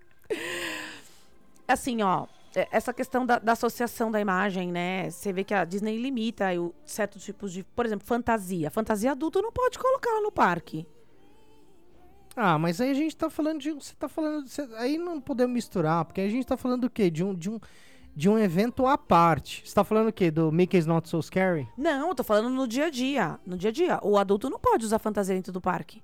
Assim, 1.67 2.03
ó, 2.03 2.27
é- 2.55 2.69
essa 2.71 2.93
questão 2.93 3.25
da, 3.25 3.39
da 3.39 3.53
associação 3.53 4.11
da 4.11 4.21
imagem, 4.21 4.71
né? 4.71 5.11
Você 5.11 5.33
vê 5.33 5.45
que 5.45 5.55
a 5.55 5.65
Disney 5.65 5.97
limita 5.97 6.53
o, 6.61 6.75
certos 6.85 7.25
tipos 7.25 7.53
de. 7.53 7.63
Por 7.65 7.87
exemplo, 7.87 8.07
fantasia. 8.07 8.71
Fantasia 8.71 9.13
adulto 9.13 9.41
não 9.41 9.51
pode 9.53 9.79
colocar 9.79 10.11
lá 10.11 10.21
no 10.21 10.31
parque. 10.33 10.87
Ah, 12.41 12.59
mas 12.59 12.81
aí 12.81 12.91
a 12.91 12.95
gente 12.95 13.17
tá 13.17 13.29
falando 13.29 13.61
de. 13.61 13.73
Você 13.73 13.95
tá 13.99 14.09
falando. 14.09 14.47
cê- 14.47 14.69
aí 14.77 14.97
não 14.97 15.21
podemos 15.21 15.53
misturar, 15.55 16.05
porque 16.05 16.21
a 16.21 16.29
gente 16.29 16.47
tá 16.47 16.57
falando 16.57 16.83
do 16.83 16.91
quê? 16.91 17.11
De 17.11 17.25
um, 17.25 17.35
de 17.35 17.51
um, 17.51 17.59
de 18.15 18.29
um 18.29 18.39
evento 18.39 18.87
à 18.87 18.97
parte. 18.97 19.63
Você 19.65 19.75
tá 19.75 19.83
falando 19.83 20.09
o 20.09 20.13
quê? 20.13 20.31
Do 20.31 20.53
Mickey's 20.53 20.87
Not 20.87 21.09
So 21.09 21.21
Scary? 21.23 21.69
Não, 21.77 22.09
eu 22.09 22.15
tô 22.15 22.23
falando 22.23 22.49
no 22.51 22.69
dia 22.69 22.87
a 22.87 22.91
dia. 22.91 23.39
No 23.45 23.57
dia 23.57 23.71
a 23.71 23.73
dia. 23.73 23.99
O 24.03 24.17
adulto 24.17 24.49
não 24.49 24.59
pode 24.61 24.85
usar 24.85 24.99
fantasia 24.99 25.35
dentro 25.35 25.53
do 25.53 25.61
parque. 25.61 26.01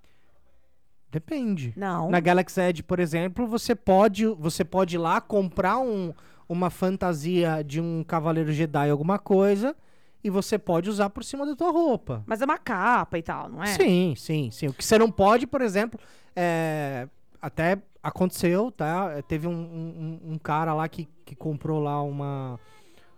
Depende. 1.10 1.72
Não. 1.76 2.10
Na 2.10 2.18
Galaxy 2.18 2.60
Edge, 2.60 2.82
por 2.82 2.98
exemplo, 2.98 3.46
você 3.46 3.74
pode, 3.74 4.26
você 4.26 4.64
pode 4.64 4.96
ir 4.96 4.98
lá 4.98 5.20
comprar 5.20 5.78
um, 5.78 6.12
uma 6.48 6.70
fantasia 6.70 7.62
de 7.64 7.80
um 7.80 8.02
Cavaleiro 8.02 8.52
Jedi, 8.52 8.90
alguma 8.90 9.16
coisa, 9.16 9.76
e 10.24 10.28
você 10.30 10.58
pode 10.58 10.90
usar 10.90 11.10
por 11.10 11.22
cima 11.22 11.46
da 11.46 11.54
tua 11.54 11.70
roupa. 11.70 12.24
Mas 12.26 12.42
é 12.42 12.44
uma 12.44 12.58
capa 12.58 13.16
e 13.16 13.22
tal, 13.22 13.48
não 13.48 13.62
é? 13.62 13.66
Sim, 13.68 14.14
sim, 14.16 14.50
sim. 14.50 14.66
O 14.66 14.74
que 14.74 14.84
você 14.84 14.98
não 14.98 15.08
pode, 15.10 15.46
por 15.46 15.60
exemplo, 15.60 16.00
é, 16.36 17.08
até 17.40 17.78
aconteceu, 18.02 18.70
tá? 18.70 19.12
É, 19.16 19.22
Teve 19.22 19.46
um, 19.46 19.52
um- 19.52 20.32
um 20.32 20.38
cara 20.38 20.74
lá 20.74 20.88
que, 20.88 21.08
que 21.24 21.34
comprou 21.34 21.80
lá 21.80 22.02
uma, 22.02 22.58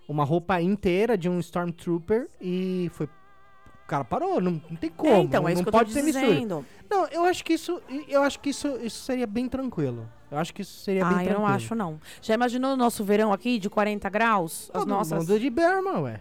uma 0.09 0.25
roupa 0.25 0.61
inteira 0.61 1.17
de 1.17 1.29
um 1.29 1.39
Stormtrooper 1.41 2.29
e 2.41 2.91
foi. 2.93 3.07
O 3.07 3.89
cara 3.89 4.05
parou, 4.05 4.41
não, 4.41 4.61
não 4.69 4.77
tem 4.77 4.91
como. 4.91 5.13
É, 5.13 5.21
então, 5.21 5.43
não, 5.43 5.49
é 5.49 5.53
isso 5.53 5.63
não 5.63 5.65
que 5.65 5.69
eu 5.69 5.73
tô 5.73 5.79
pode 5.79 5.95
mistura. 5.95 6.27
dizendo. 6.27 6.67
Não, 6.91 7.07
eu 7.07 7.25
acho 7.25 7.45
que 7.45 7.53
isso, 7.53 7.81
eu 8.09 8.21
acho 8.23 8.41
que 8.41 8.51
isso, 8.51 8.67
isso 8.83 9.05
seria 9.05 9.29
bem 9.29 9.49
tranquilo. 9.49 10.09
Eu 10.29 10.39
acho 10.39 10.53
que 10.53 10.63
isso 10.63 10.81
seria 10.83 11.05
bem 11.05 11.19
Ah, 11.19 11.21
eu 11.21 11.25
tranquilo. 11.27 11.47
não 11.49 11.55
acho, 11.55 11.75
não. 11.77 12.01
Já 12.21 12.35
imaginou 12.35 12.73
o 12.73 12.77
nosso 12.77 13.05
verão 13.05 13.33
aqui 13.33 13.61
de 13.61 13.71
40 13.71 14.09
graus? 14.11 14.63
As 14.75 14.81
Todo 14.81 14.89
nossas. 14.89 15.17
mundo 15.29 15.39
de 15.39 15.49
berma, 15.49 16.01
ué. 16.01 16.21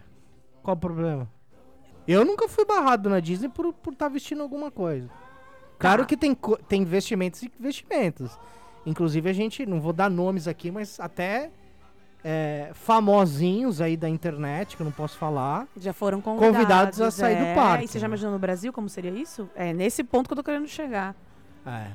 Qual 0.62 0.76
o 0.76 0.78
problema? 0.78 1.28
Eu 2.06 2.24
nunca 2.24 2.48
fui 2.48 2.64
barrado 2.64 3.10
na 3.10 3.18
Disney 3.18 3.48
por 3.48 3.66
estar 3.66 3.80
por 3.82 3.94
tá 3.96 4.08
vestindo 4.08 4.42
alguma 4.44 4.70
coisa. 4.70 5.10
Claro 5.78 6.02
Tá. 6.02 6.08
que 6.08 6.16
tem, 6.16 6.36
tem 6.68 6.82
investimentos 6.82 7.42
e 7.42 7.52
investimentos. 7.58 8.38
Inclusive, 8.84 9.28
a 9.28 9.32
gente, 9.32 9.66
não 9.66 9.80
vou 9.80 9.92
dar 9.92 10.08
nomes 10.08 10.46
aqui, 10.46 10.70
mas 10.70 10.98
até 11.00 11.50
é, 12.24 12.70
famosinhos 12.72 13.80
aí 13.80 13.96
da 13.96 14.08
internet, 14.08 14.76
que 14.76 14.82
eu 14.82 14.84
não 14.84 14.92
posso 14.92 15.18
falar. 15.18 15.66
Já 15.76 15.92
foram 15.92 16.20
convidados. 16.20 16.56
Convidados 16.56 17.00
a 17.00 17.10
sair 17.10 17.36
do 17.36 17.44
é. 17.44 17.54
parque, 17.54 17.84
E 17.84 17.88
você 17.88 17.98
já 17.98 18.06
imaginou 18.06 18.32
no 18.32 18.38
Brasil 18.38 18.72
como 18.72 18.88
seria 18.88 19.10
isso? 19.10 19.48
É 19.54 19.72
nesse 19.72 20.02
ponto 20.02 20.26
que 20.28 20.32
eu 20.32 20.36
tô 20.36 20.42
querendo 20.44 20.66
chegar. 20.66 21.14
É. 21.66 21.88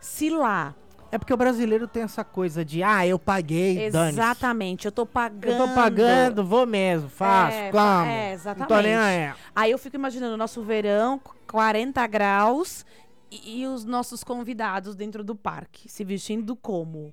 Se 0.00 0.30
lá. 0.30 0.74
É 1.12 1.18
porque 1.18 1.34
o 1.34 1.36
brasileiro 1.36 1.88
tem 1.88 2.04
essa 2.04 2.22
coisa 2.22 2.64
de, 2.64 2.82
ah, 2.84 3.04
eu 3.04 3.18
paguei, 3.18 3.90
dane 3.90 4.12
Exatamente, 4.12 4.86
eu 4.86 4.92
tô 4.92 5.04
pagando. 5.04 5.52
Eu 5.52 5.56
tô 5.68 5.74
pagando, 5.74 6.44
vou 6.44 6.64
mesmo, 6.66 7.08
faço, 7.08 7.56
É, 7.56 7.70
como. 7.70 7.82
é, 8.06 8.36
Não 8.56 8.66
tô 8.66 8.80
nem 8.80 8.92
exatamente. 8.92 8.96
aí. 8.96 9.34
Aí 9.54 9.70
eu 9.72 9.78
fico 9.78 9.96
imaginando 9.96 10.34
o 10.34 10.36
nosso 10.36 10.62
verão, 10.62 11.20
40 11.48 12.06
graus, 12.06 12.86
e, 13.30 13.62
e 13.62 13.66
os 13.66 13.84
nossos 13.84 14.22
convidados 14.22 14.94
dentro 14.94 15.24
do 15.24 15.34
parque, 15.34 15.88
se 15.88 16.04
vestindo 16.04 16.54
como, 16.54 17.12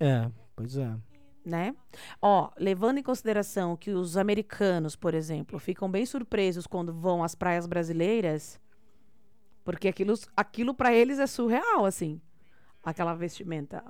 É, 0.00 0.30
pois 0.56 0.76
é. 0.78 0.94
né? 1.44 1.74
Ó, 2.22 2.50
levando 2.58 2.98
em 2.98 3.02
consideração 3.02 3.76
que 3.76 3.90
os 3.90 4.16
americanos, 4.16 4.96
por 4.96 5.12
exemplo, 5.12 5.58
ficam 5.58 5.90
bem 5.90 6.06
surpresos 6.06 6.66
quando 6.66 6.92
vão 6.92 7.22
às 7.22 7.34
praias 7.34 7.66
brasileiras, 7.66 8.58
porque 9.62 9.88
aquilo, 9.88 10.14
aquilo 10.34 10.72
para 10.74 10.92
eles 10.94 11.18
é 11.18 11.26
surreal, 11.26 11.84
assim. 11.84 12.18
Aquela 12.84 13.14
vestimenta. 13.14 13.84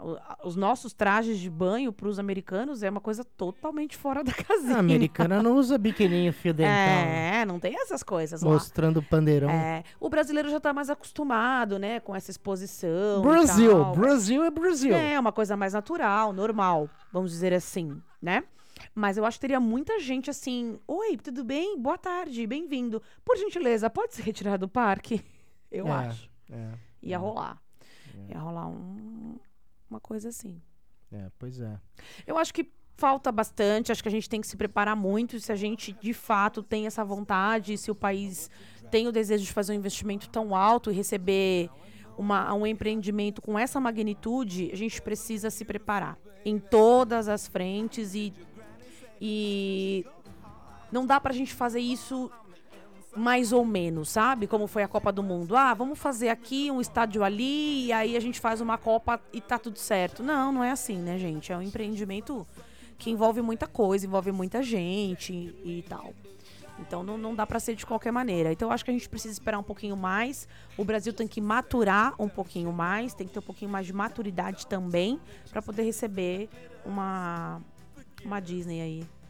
Os 0.44 0.54
nossos 0.54 0.92
trajes 0.92 1.38
de 1.38 1.48
banho 1.48 1.90
para 1.94 2.06
os 2.08 2.18
americanos 2.18 2.82
é 2.82 2.90
uma 2.90 3.00
coisa 3.00 3.24
totalmente 3.24 3.96
fora 3.96 4.22
da 4.22 4.32
casinha. 4.44 4.76
A 4.76 4.80
americana 4.80 5.42
não 5.42 5.56
usa 5.56 5.78
biquininho 5.78 6.30
fio 6.30 6.52
dental, 6.52 6.74
É, 6.74 7.44
não 7.46 7.58
tem 7.58 7.74
essas 7.80 8.02
coisas 8.02 8.42
lá. 8.42 8.52
mostrando 8.52 8.98
o 8.98 9.02
pandeirão. 9.02 9.48
É, 9.48 9.82
o 9.98 10.10
brasileiro 10.10 10.50
já 10.50 10.60
tá 10.60 10.74
mais 10.74 10.90
acostumado, 10.90 11.78
né, 11.78 12.00
com 12.00 12.14
essa 12.14 12.30
exposição. 12.30 13.22
Brasil. 13.22 13.82
Brasil 13.94 14.44
é 14.44 14.50
Brasil. 14.50 14.94
É, 14.94 15.18
uma 15.18 15.32
coisa 15.32 15.56
mais 15.56 15.72
natural, 15.72 16.30
normal, 16.34 16.90
vamos 17.10 17.30
dizer 17.30 17.54
assim, 17.54 17.98
né? 18.20 18.44
Mas 18.94 19.16
eu 19.16 19.24
acho 19.24 19.38
que 19.38 19.42
teria 19.42 19.60
muita 19.60 20.00
gente 20.00 20.28
assim: 20.28 20.78
Oi, 20.86 21.16
tudo 21.16 21.44
bem? 21.44 21.78
Boa 21.78 21.96
tarde, 21.96 22.46
bem-vindo. 22.46 23.00
Por 23.24 23.36
gentileza, 23.38 23.88
pode 23.88 24.14
se 24.14 24.20
retirar 24.20 24.58
do 24.58 24.68
parque? 24.68 25.24
Eu 25.70 25.86
É, 25.86 25.90
acho. 25.92 26.28
É, 26.50 26.68
Ia 27.02 27.16
rolar. 27.16 27.61
Ia 28.28 28.38
rolar 28.38 28.68
um- 28.68 29.38
uma 29.90 30.00
coisa 30.00 30.28
assim. 30.28 30.60
é, 31.12 31.30
pois 31.38 31.60
é. 31.60 31.78
Eu 32.26 32.38
acho 32.38 32.54
que 32.54 32.70
falta 32.96 33.30
bastante, 33.32 33.90
acho 33.92 34.02
que 34.02 34.08
a 34.08 34.12
gente 34.12 34.28
tem 34.28 34.40
que 34.40 34.46
se 34.46 34.56
preparar 34.56 34.96
muito. 34.96 35.38
Se 35.40 35.50
a 35.52 35.56
gente 35.56 35.92
de 35.94 36.12
fato 36.14 36.62
tem 36.62 36.86
essa 36.86 37.04
vontade, 37.04 37.76
se 37.76 37.90
o 37.90 37.94
país 37.94 38.50
tem 38.90 39.06
o 39.08 39.12
desejo 39.12 39.44
de 39.44 39.52
fazer 39.52 39.72
um 39.72 39.76
investimento 39.76 40.28
tão 40.30 40.54
alto 40.54 40.90
e 40.90 40.94
receber 40.94 41.68
uma, 42.16 42.52
um 42.54 42.66
empreendimento 42.66 43.40
com 43.42 43.58
essa 43.58 43.80
magnitude, 43.80 44.70
a 44.72 44.76
gente 44.76 45.00
precisa 45.02 45.50
se 45.50 45.64
preparar 45.64 46.18
em 46.44 46.58
todas 46.58 47.28
as 47.28 47.46
frentes 47.48 48.14
e, 48.14 48.32
e 49.20 50.04
não 50.90 51.06
dá 51.06 51.20
pra 51.20 51.32
gente 51.32 51.52
fazer 51.54 51.80
isso 51.80 52.30
mais 53.14 53.52
ou 53.52 53.64
menos, 53.64 54.08
sabe? 54.08 54.46
Como 54.46 54.66
foi 54.66 54.82
a 54.82 54.88
Copa 54.88 55.12
do 55.12 55.22
Mundo. 55.22 55.56
Ah, 55.56 55.74
vamos 55.74 55.98
fazer 55.98 56.28
aqui 56.30 56.70
um 56.70 56.80
estádio 56.80 57.22
ali 57.22 57.86
e 57.86 57.92
aí 57.92 58.16
a 58.16 58.20
gente 58.20 58.40
faz 58.40 58.60
uma 58.60 58.78
Copa 58.78 59.20
e 59.32 59.40
tá 59.40 59.58
tudo 59.58 59.78
certo. 59.78 60.22
Não, 60.22 60.50
não 60.50 60.64
é 60.64 60.70
assim, 60.70 60.96
né, 60.96 61.18
gente? 61.18 61.52
É 61.52 61.56
um 61.56 61.62
empreendimento 61.62 62.46
que 62.98 63.10
envolve 63.10 63.42
muita 63.42 63.66
coisa, 63.66 64.06
envolve 64.06 64.32
muita 64.32 64.62
gente 64.62 65.32
e, 65.64 65.84
tal. 65.88 66.14
Então 66.78 67.02
não, 67.02 67.18
não 67.18 67.34
dá 67.34 67.46
pra 67.46 67.60
ser 67.60 67.74
de 67.74 67.84
qualquer 67.84 68.12
maneira. 68.12 68.52
Então 68.52 68.68
eu 68.68 68.72
acho 68.72 68.84
que 68.84 68.90
a 68.90 68.94
gente 68.94 69.08
precisa 69.08 69.32
esperar 69.32 69.58
um 69.58 69.62
pouquinho 69.62 69.96
mais. 69.96 70.48
O 70.76 70.84
Brasil 70.84 71.12
tem 71.12 71.28
que 71.28 71.40
maturar 71.40 72.14
um 72.18 72.28
pouquinho 72.28 72.72
mais, 72.72 73.14
tem 73.14 73.26
que 73.26 73.32
ter 73.32 73.40
um 73.40 73.42
pouquinho 73.42 73.70
mais 73.70 73.86
de 73.86 73.92
maturidade 73.92 74.66
também 74.66 75.20
pra 75.50 75.60
poder 75.60 75.82
receber 75.82 76.48
uma 76.84 77.60
uma 78.24 78.40
Disney 78.40 78.80
aí. 78.80 79.21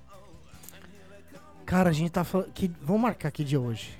Cara, 1.64 1.90
a 1.90 1.92
gente 1.92 2.10
tá 2.10 2.24
falando. 2.24 2.52
Que... 2.52 2.70
Vamos 2.80 3.02
marcar 3.02 3.30
que 3.30 3.44
dia 3.44 3.60
hoje? 3.60 3.98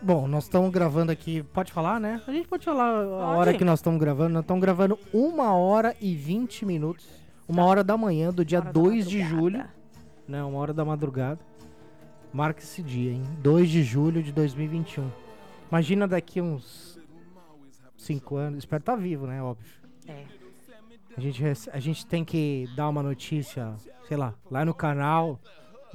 Bom, 0.00 0.28
nós 0.28 0.44
estamos 0.44 0.70
gravando 0.70 1.10
aqui. 1.10 1.42
Pode 1.42 1.72
falar, 1.72 1.98
né? 1.98 2.22
A 2.26 2.32
gente 2.32 2.46
pode 2.46 2.64
falar 2.64 2.90
a 2.90 3.36
hora 3.36 3.54
que 3.54 3.64
nós 3.64 3.78
estamos 3.78 3.98
gravando. 3.98 4.30
Nós 4.30 4.42
estamos 4.42 4.60
gravando 4.60 4.98
uma 5.12 5.54
hora 5.54 5.96
e 6.00 6.14
20 6.14 6.66
minutos. 6.66 7.08
Uma 7.48 7.64
hora 7.64 7.82
da 7.82 7.96
manhã 7.96 8.32
do 8.32 8.44
dia 8.44 8.58
Hora 8.58 8.66
da 8.66 8.72
2 8.72 9.08
de 9.08 9.22
julho. 9.22 9.64
Né? 10.28 10.42
Uma 10.42 10.58
hora 10.58 10.74
da 10.74 10.84
madrugada. 10.84 11.40
Marca 12.32 12.60
esse 12.60 12.82
dia, 12.82 13.12
hein? 13.12 13.22
2 13.38 13.70
de 13.70 13.82
julho 13.82 14.22
de 14.22 14.32
2021. 14.32 15.10
Imagina 15.70 16.06
daqui 16.06 16.40
uns 16.40 17.00
5 17.96 18.36
anos. 18.36 18.58
Espero 18.58 18.80
estar 18.80 18.96
vivo, 18.96 19.26
né? 19.26 19.42
Óbvio. 19.42 19.72
É. 20.06 20.24
A 21.16 21.20
gente, 21.20 21.42
a 21.72 21.80
gente 21.80 22.04
tem 22.04 22.24
que 22.24 22.68
dar 22.76 22.88
uma 22.90 23.02
notícia, 23.02 23.74
sei 24.06 24.18
lá, 24.18 24.34
lá 24.50 24.64
no 24.64 24.74
canal 24.74 25.40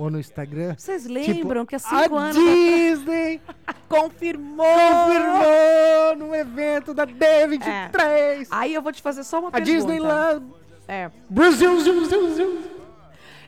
ou 0.01 0.09
no 0.09 0.19
Instagram. 0.19 0.75
Vocês 0.77 1.05
lembram 1.05 1.65
que 1.65 1.75
há 1.75 1.77
A 1.77 1.79
cinco 2.03 2.15
anos 2.15 2.35
Disney 2.35 3.39
confirmou? 3.87 4.65
confirmou 4.65 6.15
no 6.17 6.33
evento 6.35 6.93
da 6.93 7.05
D23. 7.05 8.47
Aí 8.49 8.73
eu 8.73 8.81
vou 8.81 8.91
te 8.91 9.01
fazer 9.01 9.23
só 9.23 9.39
uma 9.39 9.49
A 9.49 9.51
pergunta. 9.51 9.71
Disneyland 9.77 10.43
É. 10.87 11.11
Brasil, 11.29 11.75
Brasil, 11.75 11.99
Brasil. 12.25 12.61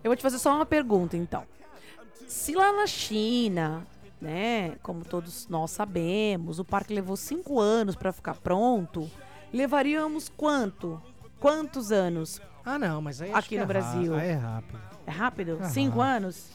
Eu 0.04 0.10
vou 0.10 0.16
te 0.16 0.22
fazer 0.22 0.38
só 0.38 0.54
uma 0.56 0.66
pergunta, 0.66 1.18
então. 1.18 1.44
Se 2.28 2.54
lá 2.54 2.72
na 2.72 2.86
China, 2.86 3.86
né, 4.22 4.74
como 4.84 5.04
todos 5.04 5.48
nós 5.48 5.72
sabemos, 5.72 6.60
o 6.60 6.66
parque 6.66 6.94
levou 6.94 7.16
cinco 7.18 7.60
anos 7.60 7.96
para 7.96 8.12
ficar 8.12 8.36
pronto, 8.36 9.10
levaríamos 9.52 10.30
quanto? 10.30 11.02
Quantos 11.40 11.92
anos? 11.92 12.40
Ah, 12.66 12.80
não, 12.80 13.02
mas 13.02 13.22
aí 13.22 13.32
Aqui 13.34 13.58
no 13.58 13.64
é 13.64 13.66
Brasil. 13.66 14.14
ra- 14.14 14.22
Aí 14.22 14.30
é 14.30 14.34
rápido. 14.34 14.80
É 15.06 15.12
rápido? 15.12 15.58
Ah. 15.62 15.70
Cinco 15.70 16.02
anos? 16.02 16.50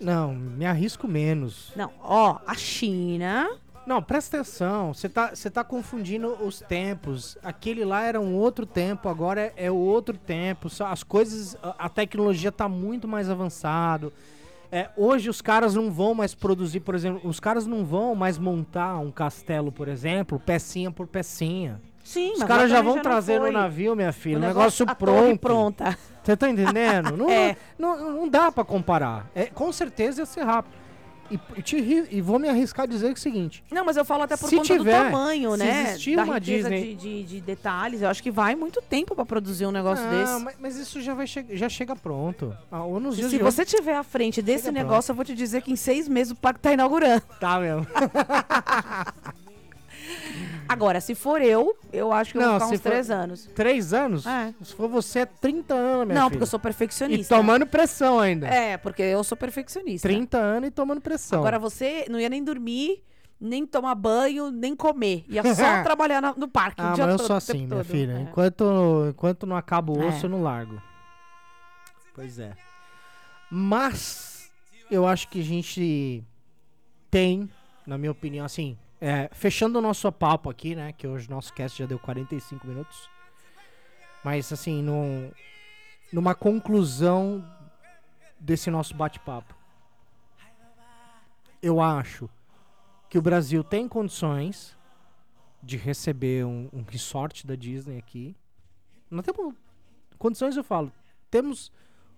Não, 0.00 0.34
me 0.34 0.64
arrisco 0.66 1.06
menos. 1.06 1.72
Não, 1.76 1.90
ó, 2.02 2.38
a 2.46 2.54
China. 2.54 3.48
Não, 3.86 4.02
presta 4.02 4.38
atenção. 4.38 4.92
Você 4.94 5.08
tá, 5.08 5.32
tá 5.52 5.64
confundindo 5.64 6.28
os 6.44 6.60
tempos. 6.60 7.36
Aquele 7.42 7.84
lá 7.84 8.02
era 8.02 8.20
um 8.20 8.34
outro 8.34 8.64
tempo, 8.66 9.08
agora 9.08 9.40
é, 9.56 9.66
é 9.66 9.70
outro 9.70 10.16
tempo. 10.16 10.68
As 10.86 11.02
coisas, 11.02 11.56
a, 11.62 11.86
a 11.86 11.88
tecnologia 11.88 12.50
tá 12.52 12.68
muito 12.68 13.06
mais 13.08 13.28
avançado. 13.28 14.12
É, 14.72 14.88
hoje 14.96 15.28
os 15.28 15.40
caras 15.42 15.74
não 15.74 15.90
vão 15.90 16.14
mais 16.14 16.34
produzir, 16.34 16.80
por 16.80 16.94
exemplo, 16.94 17.20
os 17.28 17.40
caras 17.40 17.66
não 17.66 17.84
vão 17.84 18.14
mais 18.14 18.38
montar 18.38 18.98
um 18.98 19.10
castelo, 19.10 19.72
por 19.72 19.88
exemplo, 19.88 20.38
pecinha 20.38 20.90
por 20.92 21.08
pecinha. 21.08 21.80
Sim, 22.10 22.32
Os 22.32 22.42
caras 22.42 22.68
já 22.70 22.82
vão 22.82 22.96
não 22.96 23.02
trazer 23.02 23.34
no 23.38 23.42
foi. 23.42 23.50
navio, 23.52 23.94
minha 23.94 24.12
filha, 24.12 24.36
O 24.36 24.42
um 24.42 24.46
negócio, 24.46 24.84
pronto. 24.96 25.38
pronta. 25.38 25.96
Você 26.24 26.36
tá 26.36 26.50
entendendo? 26.50 27.16
Não, 27.16 27.30
É. 27.30 27.56
não, 27.78 28.12
não 28.12 28.28
dá 28.28 28.50
pra 28.50 28.64
comparar. 28.64 29.30
É, 29.34 29.46
com 29.46 29.70
certeza 29.72 30.22
ia 30.22 30.26
ser 30.26 30.42
rápido. 30.42 30.80
E, 31.30 31.62
te 31.62 31.76
e 32.10 32.20
vou 32.20 32.40
me 32.40 32.48
arriscar 32.48 32.82
a 32.82 32.86
dizer 32.88 33.12
o 33.12 33.16
seguinte: 33.16 33.62
Não, 33.70 33.84
mas 33.84 33.96
eu 33.96 34.04
falo 34.04 34.24
até 34.24 34.36
por 34.36 34.48
Se 34.48 34.56
conta 34.56 34.76
tiver, 34.76 34.98
do 34.98 35.04
tamanho, 35.12 35.52
se 35.52 35.58
né? 35.58 35.82
existir 35.90 36.16
da 36.16 36.24
uma 36.24 36.40
Disney- 36.40 36.96
de, 36.96 36.96
de, 36.96 37.22
de 37.22 37.40
detalhes. 37.40 38.02
Eu 38.02 38.08
acho 38.08 38.20
que 38.20 38.32
vai 38.32 38.56
muito 38.56 38.82
tempo 38.82 39.14
pra 39.14 39.24
produzir 39.24 39.64
um 39.64 39.70
negócio 39.70 40.04
Ah, 40.04 40.10
desse. 40.10 40.40
mas, 40.42 40.56
mas 40.58 40.76
isso 40.76 41.00
já, 41.00 41.14
vai 41.14 41.28
che 41.28 41.46
já 41.52 41.68
chega 41.68 41.94
pronto. 41.94 42.52
Ah, 42.72 42.80
se 43.12 43.28
de 43.28 43.38
você 43.38 43.64
tiver 43.64 43.94
à 43.94 44.02
frente 44.02 44.42
desse 44.42 44.72
negócio, 44.72 45.12
eu 45.12 45.14
vou 45.14 45.24
te 45.24 45.36
dizer 45.36 45.62
que 45.62 45.70
em 45.70 45.76
seis 45.76 46.08
meses 46.08 46.32
o 46.32 46.36
parque 46.36 46.58
tá 46.58 46.72
inaugurando. 46.72 47.22
hoje. 47.30 47.38
Tá 47.38 47.60
mesmo. 47.60 47.86
Agora, 50.72 51.00
se 51.00 51.14
for 51.16 51.42
eu, 51.42 51.76
eu 51.92 52.12
acho 52.12 52.30
que 52.32 52.38
eu 52.38 52.42
Não, 52.42 52.50
vou 52.50 52.60
ficar 52.60 52.74
uns 52.74 52.80
for- 52.80 52.88
três 52.90 53.10
anos. 53.10 53.44
Três 53.54 53.92
anos? 53.92 54.24
É. 54.26 54.54
Se 54.62 54.72
for 54.74 54.88
você, 54.88 55.20
é 55.20 55.26
30 55.26 55.74
anos, 55.74 56.06
minha 56.06 56.14
não, 56.20 56.28
filha. 56.28 56.30
porque 56.30 56.42
eu 56.44 56.46
sou 56.46 56.58
E 56.58 56.62
perfeccionista. 56.62 57.36
tomando 57.36 57.66
pressão 57.66 58.20
ainda. 58.20 58.46
É, 58.46 58.76
porque 58.76 59.02
eu 59.02 59.24
sou 59.24 59.36
perfeccionista. 59.36 60.06
30 60.08 60.38
anos 60.38 60.68
e 60.68 60.70
tomando 60.70 61.00
pressão. 61.00 61.40
Agora 61.40 61.58
você 61.58 62.06
não 62.08 62.20
ia 62.20 62.28
nem 62.28 62.44
dormir, 62.44 63.02
nem 63.40 63.66
tomar 63.66 63.96
banho, 63.96 64.50
nem 64.52 64.76
comer. 64.76 65.24
Ia 65.28 65.42
só 65.54 65.82
trabalhar 65.82 66.20
na- 66.20 66.34
no 66.36 66.46
parque 66.46 66.80
Ah, 66.80 66.90
mas 66.90 66.98
eu 67.00 67.16
todo, 67.16 67.26
sou 67.26 67.36
assim, 67.36 67.66
minha 67.66 67.68
todo. 67.70 67.84
filha. 67.84 68.12
É. 68.12 68.20
Enquanto, 68.20 69.06
enquanto 69.10 69.46
não 69.46 69.56
acaba 69.56 69.92
o 69.92 70.00
É. 70.02 70.06
osso, 70.06 70.26
eu 70.26 70.30
não 70.30 70.40
largo. 70.42 70.80
Pois 72.14 72.38
é. 72.38 72.52
Mas 73.50 74.48
eu 74.90 75.06
acho 75.06 75.26
que 75.28 75.40
a 75.40 75.44
gente 75.44 76.22
tem, 77.10 77.50
na 77.86 77.98
minha 77.98 78.12
opinião, 78.12 78.46
assim, 78.46 78.78
é, 79.00 79.30
fechando 79.32 79.78
o 79.78 79.82
nosso 79.82 80.10
papo 80.12 80.50
aqui, 80.50 80.74
né? 80.74 80.92
Que 80.92 81.06
hoje 81.06 81.26
o 81.26 81.30
nosso 81.30 81.52
cast 81.54 81.78
já 81.78 81.86
deu 81.86 81.98
45 81.98 82.66
minutos. 82.66 83.08
Mas 84.22 84.52
assim, 84.52 84.82
num, 84.82 85.30
numa 86.12 86.34
conclusão 86.34 87.44
desse 88.38 88.70
nosso 88.70 88.94
bate-papo. 88.94 89.54
Eu 91.62 91.80
acho 91.80 92.28
que 93.08 93.18
o 93.18 93.22
Brasil 93.22 93.62
tem 93.62 93.88
condições 93.88 94.76
de 95.62 95.76
receber 95.76 96.44
um, 96.44 96.68
um 96.72 96.82
resort 96.82 97.46
da 97.46 97.54
Disney 97.54 97.98
aqui. 97.98 98.36
Não 99.10 99.22
temos 99.22 99.54
condições, 100.18 100.56
eu 100.56 100.64
falo. 100.64 100.92
Temos 101.30 101.70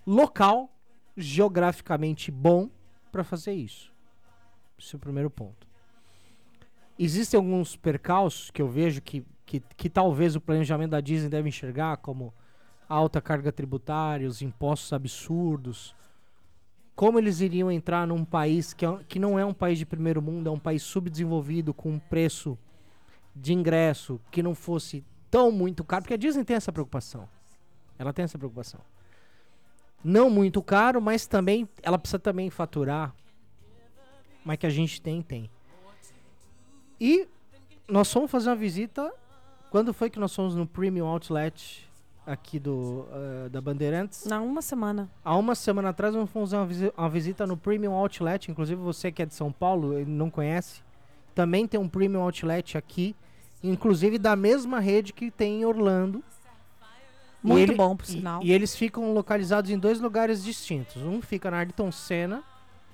local 0.06 0.70
geograficamente 1.16 2.30
bom 2.30 2.70
para 3.10 3.24
fazer 3.24 3.52
isso. 3.52 3.92
Esse 4.78 4.94
é 4.94 4.96
o 4.96 5.00
primeiro 5.00 5.30
ponto. 5.30 5.71
Existem 7.04 7.36
alguns 7.36 7.74
percalços 7.74 8.50
que 8.50 8.62
eu 8.62 8.68
vejo 8.68 9.02
que, 9.02 9.24
que, 9.44 9.60
que 9.76 9.90
talvez 9.90 10.36
o 10.36 10.40
planejamento 10.40 10.90
da 10.90 11.00
Disney 11.00 11.28
deve 11.28 11.48
enxergar, 11.48 11.96
como 11.96 12.32
alta 12.88 13.20
carga 13.20 13.50
tributária, 13.50 14.28
os 14.28 14.40
impostos 14.40 14.92
absurdos. 14.92 15.96
Como 16.94 17.18
eles 17.18 17.40
iriam 17.40 17.72
entrar 17.72 18.06
num 18.06 18.24
país 18.24 18.72
que, 18.72 18.86
é- 18.86 19.00
que 19.08 19.18
não 19.18 19.36
é 19.36 19.44
um 19.44 19.52
país 19.52 19.78
de 19.78 19.84
primeiro 19.86 20.22
mundo, 20.22 20.48
é 20.48 20.52
um 20.52 20.58
país 20.60 20.82
subdesenvolvido 20.84 21.74
com 21.74 21.90
um 21.90 21.98
preço 21.98 22.56
de 23.34 23.52
ingresso 23.52 24.20
que 24.30 24.40
não 24.40 24.54
fosse 24.54 25.04
tão 25.28 25.50
muito 25.50 25.82
caro, 25.82 26.02
porque 26.04 26.14
a 26.14 26.18
Disney 26.18 26.44
tem 26.44 26.54
essa 26.54 26.70
preocupação. 26.70 27.28
Ela 27.98 28.12
tem 28.12 28.22
essa 28.24 28.38
preocupação. 28.38 28.80
Não 30.04 30.30
muito 30.30 30.62
caro, 30.62 31.00
mas 31.00 31.26
também 31.26 31.68
ela 31.82 31.98
precisa 31.98 32.18
também 32.20 32.48
faturar. 32.48 33.12
Mas 34.44 34.58
que 34.58 34.66
a 34.66 34.70
gente 34.70 35.00
tem, 35.00 35.20
tem. 35.20 35.50
E 37.04 37.26
nós 37.88 38.12
fomos 38.12 38.30
fazer 38.30 38.48
uma 38.50 38.54
visita. 38.56 39.12
Quando 39.72 39.92
foi 39.92 40.08
que 40.08 40.20
nós 40.20 40.32
fomos 40.34 40.54
no 40.54 40.66
Premium 40.66 41.06
Outlet 41.06 41.90
aqui 42.24 42.60
do 42.60 43.06
eh, 43.10 43.48
da 43.48 43.60
Bandeirantes? 43.60 44.24
Não, 44.26 44.46
uma 44.46 44.62
semana. 44.62 45.10
Há 45.24 45.36
uma 45.36 45.56
semana 45.56 45.88
atrás 45.88 46.14
nós 46.14 46.30
fomos 46.30 46.50
fazer 46.50 46.60
uma, 46.60 46.66
visi- 46.66 46.92
uma 46.96 47.08
visita 47.10 47.44
no 47.46 47.56
Premium 47.56 47.92
Outlet. 47.94 48.50
Inclusive 48.52 48.80
você 48.80 49.10
que 49.10 49.20
é 49.22 49.26
de 49.26 49.34
São 49.34 49.50
Paulo 49.50 49.98
e 49.98 50.04
não 50.04 50.30
conhece, 50.30 50.80
também 51.34 51.66
tem 51.66 51.80
um 51.80 51.88
Premium 51.88 52.20
Outlet 52.22 52.78
aqui. 52.78 53.16
Inclusive 53.64 54.16
da 54.18 54.36
mesma 54.36 54.78
rede 54.78 55.12
que 55.12 55.28
tem 55.30 55.62
em 55.62 55.64
Orlando. 55.64 56.22
E 57.42 57.46
Muito 57.48 57.70
ele- 57.70 57.76
bom, 57.76 57.96
por 57.96 58.04
e- 58.04 58.08
sinal. 58.12 58.42
E, 58.44 58.52
eles 58.52 58.76
ficam 58.76 59.12
localizados 59.12 59.70
em 59.72 59.78
dois 59.78 59.98
lugares 60.00 60.44
distintos. 60.44 61.02
Um 61.02 61.20
fica 61.20 61.50
na 61.50 61.56
Ayrton 61.58 61.90
Senna, 61.90 62.44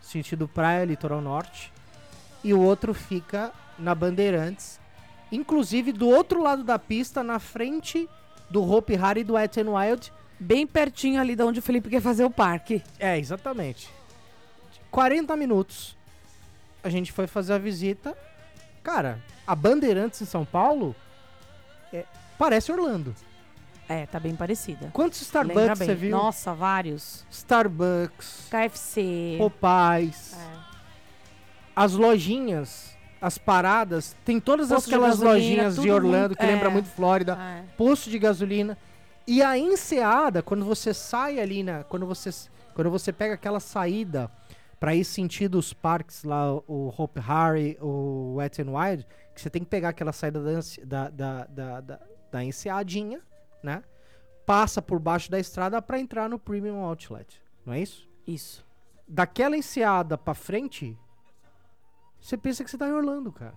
sentido 0.01 0.49
praia, 0.49 0.85
litoral 0.87 1.21
norte. 1.21 1.71
E 2.43 2.55
o 2.55 2.61
outro 2.61 2.95
fica 2.95 3.53
na 3.79 3.95
Bandeirantes. 3.95 4.79
Inclusive 5.31 5.93
do 5.93 6.09
outro 6.09 6.43
lado 6.43 6.65
da 6.65 6.79
pista, 6.79 7.23
na 7.23 7.39
frente 7.39 8.09
do 8.49 8.63
Hope 8.63 8.97
Hari 8.97 9.21
e 9.21 9.25
do 9.25 9.35
Wet 9.35 9.61
n 9.61 9.71
Wild. 9.71 10.13
Bem 10.41 10.67
pertinho 10.67 11.21
ali 11.21 11.35
de 11.35 11.43
onde 11.43 11.59
o 11.59 11.63
Felipe 11.63 11.91
quer 11.91 12.01
fazer 12.01 12.25
o 12.25 12.31
parque. 12.31 12.83
É, 12.99 13.19
exatamente. 13.19 13.91
40 14.91 15.37
minutos. 15.37 15.97
A 16.83 16.89
gente 16.89 17.13
foi 17.13 17.27
fazer 17.27 17.55
a 17.55 17.59
visita. 17.59 18.17
Cara, 18.83 19.21
a 19.47 19.55
Bandeirantes 19.55 20.23
em 20.23 20.25
São 20.25 20.45
Paulo 20.45 20.95
é, 21.93 22.05
parece 22.39 22.71
Orlando. 22.73 23.15
É, 23.89 24.07
tá 24.07 24.21
bem 24.21 24.37
parecida. 24.37 24.91
Quantos 24.93 25.21
Starbucks 25.23 25.79
você 25.79 25.95
viu? 25.95 26.11
Nossa, 26.11 26.55
vários. 26.55 27.25
Starbucks, 27.31 28.49
KFC. 28.51 29.37
Popeyes, 29.39 30.35
É. 30.35 30.58
as 31.85 31.93
lojinhas, 31.95 32.97
as 33.21 33.39
paradas, 33.39 34.17
tem 34.25 34.39
todas 34.41 34.69
Posto 34.69 34.89
de 34.89 34.95
aquelas 34.95 35.21
gasolina, 35.21 35.35
lojinhas 35.35 35.77
de 35.77 35.91
Orlando 35.91 36.29
muito- 36.29 36.37
que 36.39 36.47
lembra 36.47 36.69
é. 36.69 36.73
muito 36.73 36.89
Flórida, 36.89 37.39
É. 37.41 37.65
posto 37.77 38.11
de 38.11 38.19
gasolina. 38.19 38.77
E 39.27 39.43
a 39.43 39.59
enseada, 39.59 40.43
quando 40.43 40.65
você 40.65 40.95
sai 40.95 41.39
ali 41.39 41.63
na, 41.63 41.85
quando 41.85 42.07
você 42.07 42.31
quando 42.75 42.91
você 42.91 43.13
pega 43.13 43.35
aquela 43.35 43.59
saída 43.59 44.31
pra 44.79 44.95
ir 44.95 45.05
sentido 45.05 45.59
os 45.59 45.73
parques 45.73 46.23
lá, 46.23 46.53
o 46.55 46.95
Hope 46.97 47.19
Harry, 47.19 47.77
o 47.81 48.35
Wet 48.37 48.61
n 48.63 48.71
Wild, 48.71 49.05
que 49.35 49.41
você 49.41 49.51
tem 49.51 49.63
que 49.65 49.69
pegar 49.69 49.89
aquela 49.89 50.13
saída 50.13 50.41
da 50.41 50.61
da, 50.85 51.11
da, 51.11 51.45
da, 51.81 52.01
da, 52.31 52.45
enseadinha, 52.45 53.21
né? 53.63 53.83
Passa 54.47 54.81
por 54.81 54.99
baixo 55.01 55.29
da 55.31 55.39
estrada 55.41 55.83
pra 55.83 55.99
entrar 55.99 56.29
no 56.29 56.39
Premium 56.39 56.79
Outlet, 56.85 57.43
não 57.67 57.73
é 57.75 57.81
isso? 57.81 58.09
Isso. 58.27 58.65
daquela 59.07 59.57
enseada 59.57 60.17
pra 60.17 60.35
frente, 60.35 60.97
você 62.21 62.37
pensa 62.37 62.65
que 62.65 62.71
você 62.71 62.79
tá 62.79 62.89
em 62.89 62.93
Orlando, 62.93 63.33
cara. 63.33 63.55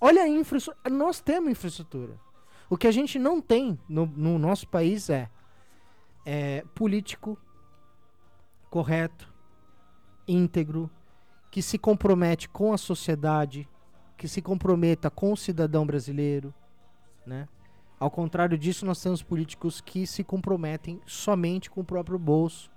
Olha 0.00 0.22
a 0.22 0.28
infraestrutura. 0.28 0.94
Nós 0.94 1.20
temos 1.20 1.50
infraestrutura. 1.50 2.18
O 2.68 2.76
que 2.76 2.86
a 2.86 2.92
gente 2.92 3.18
não 3.18 3.40
tem 3.40 3.78
no, 3.88 4.06
no 4.06 4.38
nosso 4.38 4.68
país 4.68 5.08
é, 5.08 5.30
é 6.24 6.64
político 6.74 7.38
correto, 8.70 9.32
íntegro, 10.26 10.90
que 11.50 11.62
se 11.62 11.78
compromete 11.78 12.48
com 12.48 12.72
a 12.72 12.78
sociedade, 12.78 13.68
que 14.16 14.26
se 14.26 14.42
comprometa 14.42 15.10
com 15.10 15.32
o 15.32 15.36
cidadão 15.36 15.86
brasileiro, 15.86 16.52
né? 17.24 17.48
Ao 17.98 18.10
contrário 18.10 18.58
disso, 18.58 18.84
nós 18.84 19.00
temos 19.00 19.22
políticos 19.22 19.80
que 19.80 20.06
se 20.06 20.24
comprometem 20.24 21.00
somente 21.06 21.70
com 21.70 21.80
o 21.80 21.84
próprio 21.84 22.18
bolso, 22.18 22.70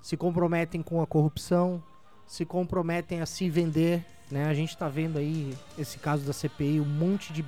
se 0.00 0.16
comprometem 0.16 0.82
com 0.82 1.02
a 1.02 1.06
corrupção, 1.06 1.82
se 2.26 2.44
comprometem 2.44 3.20
a 3.20 3.26
se 3.26 3.48
vender, 3.50 4.04
né? 4.34 4.48
A 4.48 4.54
gente 4.54 4.76
tá 4.76 4.88
vendo 4.88 5.16
aí 5.16 5.54
esse 5.78 5.96
caso 5.96 6.24
da 6.24 6.32
CPI, 6.32 6.80
um 6.80 6.84
monte 6.84 7.32
de, 7.32 7.44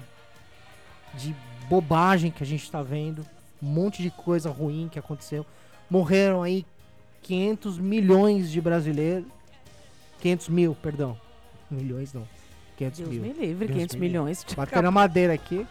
de 1.14 1.34
bobagem 1.68 2.30
que 2.30 2.44
a 2.44 2.46
gente 2.46 2.70
tá 2.70 2.80
vendo, 2.80 3.26
um 3.60 3.66
monte 3.66 4.00
de 4.00 4.08
coisa 4.08 4.48
ruim 4.50 4.88
que 4.88 4.96
aconteceu. 4.96 5.44
Morreram 5.90 6.44
aí 6.44 6.64
500 7.22 7.78
milhões 7.78 8.52
de 8.52 8.60
brasileiros, 8.60 9.26
500 10.20 10.48
mil, 10.48 10.76
perdão, 10.76 11.20
milhões 11.68 12.12
não, 12.12 12.26
500 12.76 12.98
Deus 13.00 13.10
mil. 13.10 13.22
me 13.22 13.32
livre, 13.32 13.66
Deus 13.66 13.70
500 13.72 13.74
me 13.74 13.80
livre. 13.80 13.98
milhões. 13.98 14.46
Bateu 14.56 14.80
na 14.80 14.90
madeira 14.92 15.32
aqui. 15.32 15.66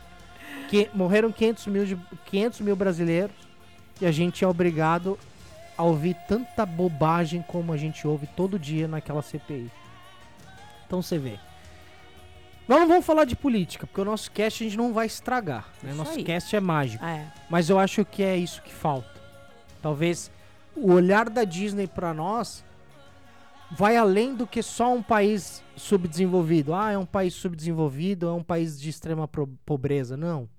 Que 0.68 0.90
morreram 0.94 1.32
500 1.32 1.68
mil, 1.68 1.86
de, 1.86 1.98
500 2.26 2.60
mil 2.60 2.76
brasileiros 2.76 3.36
e 4.02 4.06
a 4.06 4.12
gente 4.12 4.44
é 4.44 4.48
obrigado 4.48 5.18
a 5.78 5.84
ouvir 5.84 6.16
tanta 6.28 6.66
bobagem 6.66 7.42
como 7.48 7.72
a 7.72 7.78
gente 7.78 8.06
ouve 8.06 8.28
todo 8.36 8.60
dia 8.60 8.86
naquela 8.86 9.22
CPI. 9.22 9.72
Então 10.86 11.02
você 11.02 11.18
vê. 11.18 11.40
Nós 12.68 12.80
não 12.80 12.88
vamos 12.88 13.06
falar 13.06 13.26
de 13.26 13.36
política, 13.36 13.86
porque 13.86 14.02
o 14.02 14.06
nosso 14.06 14.32
cast 14.32 14.64
a 14.64 14.68
gente 14.68 14.78
não 14.78 14.92
vai 14.92 15.06
estragar. 15.06 15.70
Né? 15.84 15.94
Nosso 15.94 16.18
aí. 16.18 16.24
cast 16.24 16.56
é 16.56 16.60
mágico. 16.60 17.04
É. 17.06 17.32
Mas 17.50 17.70
eu 17.70 17.78
acho 17.78 18.04
que 18.04 18.24
é 18.24 18.36
isso 18.36 18.62
que 18.64 18.74
falta. 18.74 19.22
Talvez 19.82 20.32
o 20.76 20.92
olhar 20.92 21.30
da 21.30 21.44
Disney 21.44 21.88
pra 21.88 22.14
nós 22.14 22.64
vai 23.72 23.96
além 23.96 24.36
do 24.36 24.48
que 24.48 24.64
só 24.64 24.94
um 24.94 25.04
país 25.04 25.64
subdesenvolvido. 25.76 26.74
Ah, 26.74 26.92
é 26.92 26.98
um 26.98 27.06
país 27.06 27.34
subdesenvolvido, 27.36 28.28
é 28.28 28.34
um 28.34 28.44
país 28.44 28.80
de 28.80 28.90
extrema 28.90 29.30
pobreza. 29.66 30.18
Não. 30.18 30.50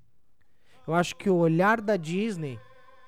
Eu 0.87 0.95
acho 0.95 1.17
que 1.17 1.29
o 1.29 1.37
olhar 1.37 1.81
da 1.81 1.97
Disney 1.97 2.59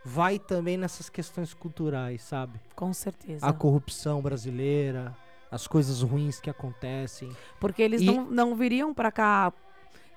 vai 0.04 0.38
também 0.38 0.76
nessas 0.76 1.08
questões 1.08 1.54
culturais, 1.54 2.22
sabe? 2.22 2.58
Com 2.74 2.92
certeza. 2.92 3.46
A 3.46 3.52
corrupção 3.52 4.20
brasileira, 4.20 5.14
as 5.50 5.66
coisas 5.66 6.02
ruins 6.02 6.40
que 6.40 6.50
acontecem. 6.50 7.30
Porque 7.60 7.82
eles 7.82 8.00
E- 8.02 8.04
não, 8.06 8.24
não 8.30 8.54
viriam 8.54 8.92
pra 8.92 9.10
cá, 9.10 9.52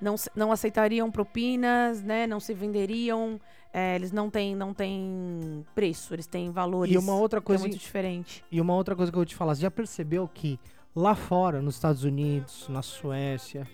não, 0.01 0.15
não 0.36 0.51
aceitariam 0.51 1.09
propinas, 1.11 2.01
né? 2.01 2.27
Não 2.27 2.39
se 2.39 2.53
venderiam. 2.53 3.39
é, 3.73 3.95
eles 3.95 4.11
não 4.11 4.29
têm, 4.29 4.53
não 4.53 4.73
têm 4.73 5.65
preço, 5.73 6.13
eles 6.13 6.27
têm 6.27 6.51
valores. 6.51 6.93
E 6.93 6.97
uma 6.97 7.15
outra 7.15 7.39
que 7.39 7.45
é 7.45 7.47
coisa 7.47 7.63
muito 7.63 7.77
diferente. 7.77 8.43
E 8.51 8.59
uma 8.59 8.73
outra 8.75 8.95
coisa 8.97 9.09
que 9.09 9.15
eu 9.15 9.19
vou 9.19 9.25
te 9.25 9.34
falar, 9.36 9.55
você 9.55 9.61
já 9.61 9.71
percebeu 9.71 10.27
que 10.27 10.59
lá 10.93 11.15
fora, 11.15 11.61
nos 11.61 11.75
Estados 11.75 12.03
Unidos, 12.03 12.67
na 12.67 12.82
Suécia, 12.82 13.65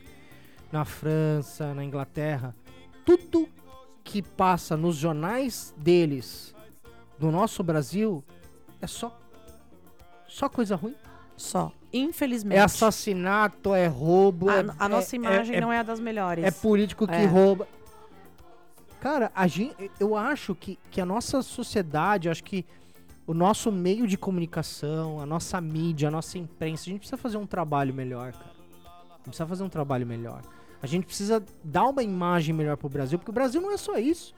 na 0.72 0.86
França, 0.86 1.74
na 1.74 1.84
Inglaterra, 1.84 2.56
tudo 3.04 3.50
que 4.04 4.22
passa 4.22 4.78
nos 4.78 4.96
jornais 4.98 5.74
deles, 5.76 6.54
do 7.18 7.32
nosso 7.32 7.64
Brasil, 7.64 8.24
é 8.80 8.86
só 8.86 9.20
só 10.28 10.48
coisa 10.48 10.76
ruim. 10.76 10.94
Só. 11.38 11.72
Infelizmente. 11.94 12.58
É 12.58 12.62
assassinato, 12.62 13.74
é 13.74 13.88
roubo. 13.88 14.50
A, 14.50 14.56
é, 14.58 14.66
a 14.78 14.90
nossa 14.90 15.16
é- 15.16 15.18
imagem 15.18 15.56
é, 15.56 15.62
não 15.62 15.72
é 15.72 15.80
a 15.80 15.84
das 15.84 16.00
melhores. 16.00 16.44
É 16.44 16.52
político 16.52 17.08
que 17.08 17.14
É. 17.14 17.26
rouba. 17.26 17.68
Cara, 19.00 19.32
a 19.36 19.48
gente, 19.48 19.92
eu 20.00 20.16
acho 20.16 20.56
que, 20.56 20.78
que 20.90 21.00
a 21.00 21.06
nossa 21.06 21.42
sociedade, 21.42 22.30
acho 22.30 22.44
que 22.44 22.66
o 23.28 23.34
nosso 23.34 23.72
meio 23.72 24.08
de 24.08 24.18
comunicação, 24.18 25.20
a 25.20 25.26
nossa 25.26 25.62
mídia, 25.62 26.08
a 26.08 26.12
nossa 26.12 26.38
imprensa, 26.38 26.84
a 26.84 26.86
gente 26.86 27.00
precisa 27.00 27.18
fazer 27.18 27.38
um 27.38 27.46
trabalho 27.46 27.94
melhor, 27.94 28.32
cara. 28.34 28.46
A 28.50 29.16
gente 29.18 29.24
precisa 29.26 29.46
fazer 29.46 29.64
um 29.64 29.70
trabalho 29.70 30.06
melhor. 30.08 30.42
A 30.82 30.88
gente 30.88 31.06
precisa 31.06 31.44
dar 31.64 31.86
uma 31.86 32.02
imagem 32.04 32.54
melhor 32.56 32.76
pro 32.78 32.90
Brasil, 32.90 33.18
porque 33.20 33.32
o 33.32 33.34
Brasil 33.34 33.62
não 33.62 33.72
é 33.72 33.78
só 33.78 33.98
isso. 33.98 34.34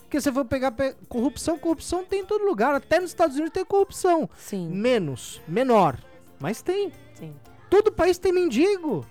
Porque 0.00 0.20
se 0.20 0.30
for 0.30 0.44
pegar 0.44 0.70
pe- 0.72 0.94
corrupção, 1.08 1.58
corrupção 1.58 2.04
tem 2.04 2.20
em 2.22 2.24
todo 2.24 2.44
lugar. 2.44 2.74
Até 2.74 3.00
nos 3.00 3.10
Estados 3.10 3.34
Unidos 3.36 3.52
tem 3.52 3.64
corrupção. 3.64 4.28
Sim, 4.36 4.68
Menos, 4.68 5.40
menor, 5.48 5.98
mas 6.40 6.62
tem. 6.62 6.92
sim. 7.14 7.34
Todo 7.68 7.90
país 7.90 8.16
tem 8.18 8.32
mendigo. 8.32 9.04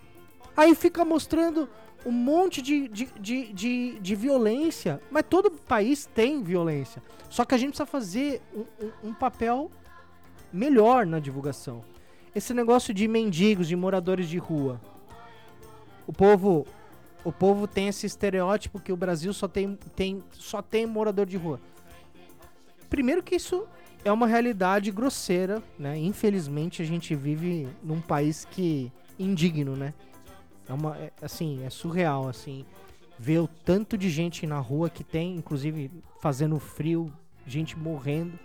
Aí 0.56 0.74
fica 0.76 1.04
mostrando 1.04 1.68
um 2.06 2.12
monte 2.12 2.62
de, 2.62 2.88
de, 2.88 3.06
de, 3.20 3.54
de, 3.54 4.00
de 4.00 4.16
violência. 4.16 5.02
Mas 5.12 5.24
todo 5.30 5.52
país 5.52 6.06
tem 6.06 6.42
violência. 6.42 7.02
Só 7.30 7.44
que 7.44 7.54
a 7.54 7.58
gente 7.58 7.70
precisa 7.72 7.86
fazer 7.86 8.42
um, 8.54 8.62
um- 8.86 9.10
um 9.10 9.14
papel 9.14 9.70
melhor 10.54 11.06
na 11.06 11.20
divulgação. 11.20 11.84
Esse 12.34 12.54
negócio 12.54 12.94
de 12.94 13.08
mendigos, 13.08 13.68
de 13.68 13.76
moradores 13.76 14.30
de 14.30 14.38
rua. 14.38 14.80
O 16.08 16.14
povo, 16.14 16.66
o 17.24 17.32
povo 17.32 17.68
tem 17.68 17.88
esse 17.90 18.06
estereótipo 18.06 18.80
que 18.80 18.94
o 18.94 18.98
Brasil 18.98 19.34
só 19.34 19.48
tem, 19.48 19.76
tem, 19.96 20.24
só 20.32 20.62
tem 20.62 20.86
morador 20.86 21.26
de 21.26 21.36
rua. 21.36 21.60
Primeiro 22.90 23.22
que 23.24 23.36
isso 23.36 23.66
é 24.06 24.12
uma 24.12 24.28
realidade 24.28 24.92
grosseira, 24.92 25.62
né? 25.80 25.98
Infelizmente 25.98 26.82
a 26.82 26.86
gente 26.86 27.16
vive 27.16 27.68
num 27.84 28.00
país 28.00 28.46
que 28.46 28.92
indigno, 29.18 29.76
né? 29.76 29.96
É 30.70 30.74
uma, 30.74 30.96
é, 30.96 31.12
assim, 31.22 31.64
é 31.66 31.72
surreal, 31.72 32.30
assim, 32.30 32.64
ver 33.18 33.40
o 33.40 33.48
tanto 33.48 33.98
de 33.98 34.10
gente 34.10 34.46
na 34.46 34.60
rua 34.60 34.92
que 34.92 35.04
tem, 35.04 35.36
inclusive 35.36 35.92
fazendo 36.22 36.60
frio, 36.60 37.12
gente 37.48 37.78
morrendo, 37.78 38.38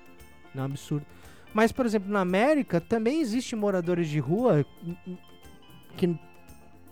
é 0.54 0.60
um 0.60 0.64
absurdo. 0.64 1.04
Mas, 1.52 1.72
por 1.72 1.84
exemplo, 1.84 2.10
na 2.10 2.20
América 2.20 2.80
também 2.80 3.20
existe 3.20 3.54
moradores 3.54 4.08
de 4.08 4.18
rua 4.18 4.64
que 5.96 6.18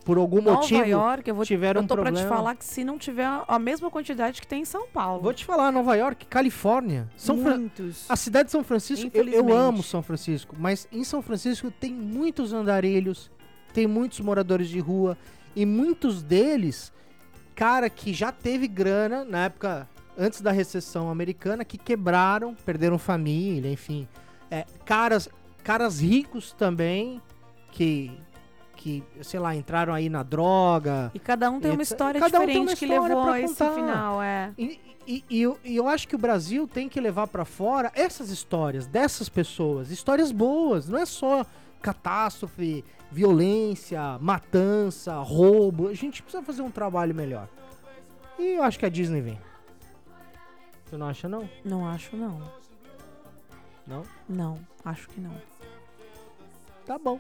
por 0.09 0.16
algum 0.16 0.40
Nova 0.40 0.56
motivo 0.56 0.86
York, 0.86 1.28
eu 1.28 1.34
vou 1.34 1.44
tiveram 1.44 1.82
eu 1.82 1.86
tô 1.86 1.92
um 1.92 1.98
pra 1.98 2.06
te 2.11 2.14
problema. 2.14 2.34
falar 2.34 2.54
que 2.54 2.64
se 2.64 2.82
não 2.82 2.96
tiver 2.96 3.28
a 3.46 3.59
mesma 3.59 3.90
quantidade 3.90 4.40
que 4.40 4.46
tem 4.46 4.62
em 4.62 4.64
São 4.64 4.88
Paulo. 4.88 5.22
Vou 5.22 5.34
te 5.34 5.44
falar, 5.44 5.70
Nova 5.70 5.94
York, 5.96 6.24
Califórnia, 6.24 7.06
São 7.14 7.36
Muitos. 7.36 8.06
A 8.09 8.16
cidade 8.16 8.46
de 8.46 8.52
São 8.52 8.64
Francisco, 8.64 9.11
eu, 9.12 9.28
eu 9.28 9.52
amo 9.54 9.82
São 9.82 10.02
Francisco, 10.02 10.56
mas 10.59 10.88
em 10.90 11.04
São 11.04 11.20
Francisco 11.20 11.70
tem 11.70 11.92
muitos 11.92 12.54
andarilhos, 12.54 13.30
tem 13.74 13.86
muitos 13.86 14.20
moradores 14.20 14.70
de 14.70 14.80
rua 14.80 15.14
e 15.54 15.66
muitos 15.66 16.22
deles, 16.22 16.90
cara 17.54 17.90
que 17.90 18.14
já 18.14 18.32
teve 18.32 18.66
grana 18.66 19.26
na 19.26 19.44
época 19.44 19.86
antes 20.16 20.40
da 20.40 20.50
recessão 20.50 21.11
americana, 21.11 21.66
que 21.66 21.76
quebraram, 21.76 22.54
perderam 22.64 22.96
família, 22.96 23.70
enfim, 23.70 24.09
É, 24.50 24.64
caras, 24.86 25.28
caras 25.62 26.00
ricos 26.00 26.52
também 26.52 27.20
que 27.72 28.11
que 28.79 29.03
sei 29.22 29.41
lá 29.41 29.57
entraram 29.57 29.93
aí 29.93 30.09
na 30.09 30.22
droga, 30.22 31.11
E 31.12 31.18
cada 31.18 31.51
um 31.51 31.59
tem 31.61 31.72
uma 31.72 31.83
história 31.83 32.20
Cada 32.20 32.39
um 32.39 32.47
diferente 32.47 32.59
uma 32.68 32.76
que 32.76 32.85
história 32.85 33.09
levou 33.09 33.22
pra 33.24 33.33
a 33.35 33.41
esse 33.41 33.55
final, 33.57 34.22
é. 34.22 34.53
E, 34.57 34.81
e- 35.05 35.24
e 35.29 35.43
eu, 35.43 35.59
e 35.64 35.76
eu 35.76 35.89
acho 35.89 36.07
que 36.07 36.14
o 36.14 36.18
Brasil 36.18 36.68
tem 36.68 36.89
que 36.89 37.01
levar 37.01 37.26
pra 37.26 37.45
fora 37.45 37.91
essas 37.95 38.31
histórias 38.31 38.87
dessas 38.87 39.29
pessoas, 39.29 39.91
histórias 39.91 40.31
boas, 40.31 40.89
não 40.89 40.97
é 40.99 41.05
só 41.05 41.45
catástrofe, 41.83 42.85
violência, 43.11 44.16
matança, 44.20 45.16
roubo. 45.16 45.89
A 45.89 45.95
gente 45.95 46.22
precisa 46.22 46.43
fazer 46.43 46.62
um 46.62 46.70
trabalho 46.70 47.14
melhor. 47.14 47.49
E 48.39 48.55
eu 48.59 48.62
acho 48.62 48.79
que 48.79 48.87
a 48.87 48.89
Disney 48.89 49.20
vem. 49.20 49.41
Você 50.85 50.97
não 50.97 51.09
acha 51.09 51.29
não? 51.29 51.49
Não 51.64 51.87
acho, 51.89 52.16
não. 52.16 52.41
Não? 53.87 54.03
Não, 54.29 54.59
acho 54.85 55.09
que 55.09 55.20
não. 55.20 55.35
Tá 56.87 56.97
bom. 56.99 57.18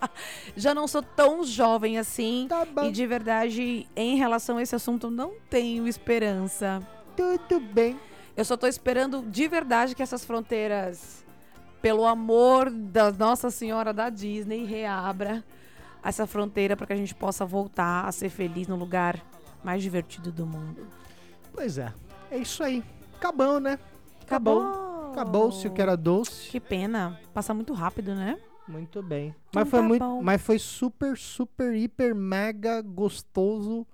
Já 0.56 0.74
não 0.74 0.86
sou 0.86 1.02
tão 1.02 1.44
jovem 1.44 1.98
assim. 1.98 2.46
Tá 2.48 2.64
bom. 2.64 2.84
E 2.84 2.92
de 2.92 3.06
verdade, 3.06 3.86
em 3.94 4.16
relação 4.16 4.56
a 4.58 4.62
esse 4.62 4.74
assunto, 4.74 5.10
não 5.10 5.34
tenho 5.50 5.86
esperança. 5.86 6.82
Tudo 7.16 7.60
bem. 7.60 7.98
Eu 8.36 8.44
só 8.44 8.56
tô 8.56 8.66
esperando 8.66 9.22
de 9.22 9.48
verdade 9.48 9.94
que 9.94 10.02
essas 10.02 10.24
fronteiras, 10.24 11.24
pelo 11.80 12.04
amor 12.04 12.70
da 12.70 13.10
Nossa 13.10 13.50
Senhora 13.50 13.92
da 13.92 14.10
Disney, 14.10 14.64
reabra 14.64 15.42
essa 16.02 16.26
fronteira 16.26 16.76
para 16.76 16.86
que 16.86 16.92
a 16.92 16.96
gente 16.96 17.14
possa 17.14 17.44
voltar 17.44 18.06
a 18.06 18.12
ser 18.12 18.28
feliz 18.28 18.68
no 18.68 18.76
lugar 18.76 19.20
mais 19.64 19.82
divertido 19.82 20.30
do 20.30 20.46
mundo. 20.46 20.86
Pois 21.52 21.78
é. 21.78 21.92
É 22.30 22.38
isso 22.38 22.62
aí. 22.62 22.84
Acabou, 23.16 23.58
né? 23.58 23.78
Acabou. 24.22 25.10
Acabou-se 25.10 25.66
o 25.66 25.70
que 25.72 25.80
era 25.80 25.96
doce. 25.96 26.50
Que 26.50 26.60
pena. 26.60 27.18
Passa 27.32 27.54
muito 27.54 27.72
rápido, 27.72 28.14
né? 28.14 28.38
Muito 28.68 29.02
bem. 29.02 29.34
Então 29.48 29.62
mas 29.62 29.68
foi 29.70 29.80
tá 29.80 29.86
muito, 29.88 30.02
bom. 30.04 30.22
mas 30.22 30.42
foi 30.42 30.58
super, 30.58 31.16
super, 31.16 31.74
hiper, 31.74 32.14
mega 32.14 32.82
gostoso, 32.82 33.86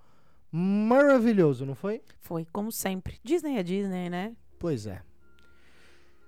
maravilhoso, 0.51 1.65
não 1.67 1.75
foi? 1.75 2.03
Foi, 2.21 2.47
como 2.53 2.71
sempre. 2.73 3.19
Disney 3.23 3.59
é 3.59 3.63
Disney, 3.63 4.09
né? 4.11 4.33
Pois 4.59 4.87
é. 4.87 5.03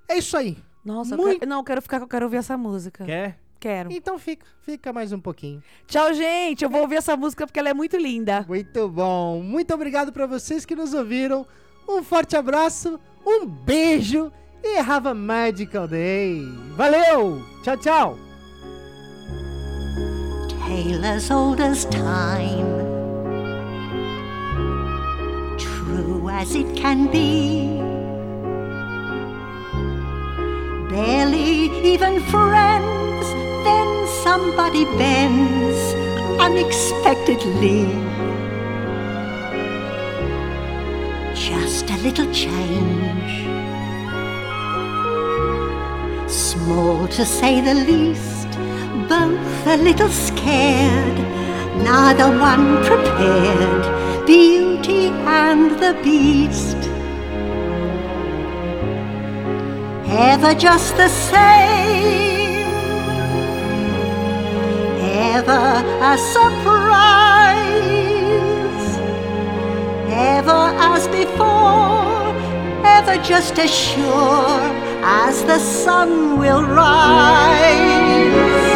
É 0.08 0.18
isso 0.18 0.36
aí. 0.36 0.58
Nossa, 0.84 1.14
eu 1.14 1.18
Muito- 1.18 1.38
quero- 1.40 1.48
não, 1.48 1.58
eu 1.58 1.64
quero 1.64 1.80
ficar 1.82 2.00
eu 2.00 2.06
quero 2.08 2.26
ouvir 2.26 2.36
essa 2.38 2.56
música. 2.56 3.04
Quer? 3.04 3.38
Quero. 3.58 3.90
Então 3.90 4.18
fica, 4.18 4.44
fica 4.60 4.92
mais 4.92 5.10
um 5.12 5.18
pouquinho. 5.20 5.62
Tchau, 5.86 6.12
gente. 6.12 6.62
Eu 6.62 6.68
vou 6.68 6.82
ouvir 6.82 6.96
essa 6.96 7.16
música 7.16 7.46
porque 7.46 7.58
ela 7.58 7.70
é 7.70 7.74
muito 7.74 7.96
linda. 7.96 8.44
Muito 8.46 8.88
bom. 8.90 9.42
Muito 9.42 9.72
obrigado 9.72 10.12
para 10.12 10.26
vocês 10.26 10.66
que 10.66 10.76
nos 10.76 10.92
ouviram. 10.92 11.46
Um 11.88 12.02
forte 12.02 12.36
abraço, 12.36 13.00
um 13.26 13.46
beijo 13.46 14.30
e 14.62 14.76
have 14.78 15.08
a 15.08 15.14
magical 15.14 15.88
day. 15.88 16.42
Valeu. 16.76 17.42
Tchau, 17.62 17.76
tchau. 17.78 18.23
Tale 20.66 21.04
as 21.04 21.30
old 21.30 21.60
as 21.60 21.84
time, 21.86 22.68
true 25.58 26.28
as 26.30 26.54
it 26.54 26.74
can 26.74 27.06
be. 27.12 27.80
Barely 30.88 31.50
even 31.92 32.14
friends, 32.32 33.26
then 33.66 33.88
somebody 34.22 34.84
bends 35.02 35.80
unexpectedly. 36.40 37.84
Just 41.34 41.90
a 41.90 41.98
little 42.06 42.30
change, 42.32 43.34
small 46.26 47.06
to 47.08 47.26
say 47.26 47.60
the 47.60 47.74
least 47.74 48.43
both 49.08 49.66
a 49.66 49.76
little 49.76 50.08
scared, 50.08 51.18
neither 51.82 52.28
one 52.38 52.82
prepared. 52.84 54.26
Beauty 54.26 55.08
and 55.08 55.72
the 55.72 55.94
Beast. 56.02 56.76
Ever 60.06 60.54
just 60.54 60.96
the 60.96 61.08
same, 61.08 62.66
ever 65.34 65.82
a 66.12 66.16
surprise, 66.34 67.66
ever 70.08 70.62
as 70.92 71.08
before, 71.08 72.32
ever 72.86 73.16
just 73.22 73.58
as 73.58 73.70
sure 73.70 74.60
as 75.02 75.42
the 75.44 75.58
sun 75.58 76.38
will 76.38 76.62
rise 76.62 78.73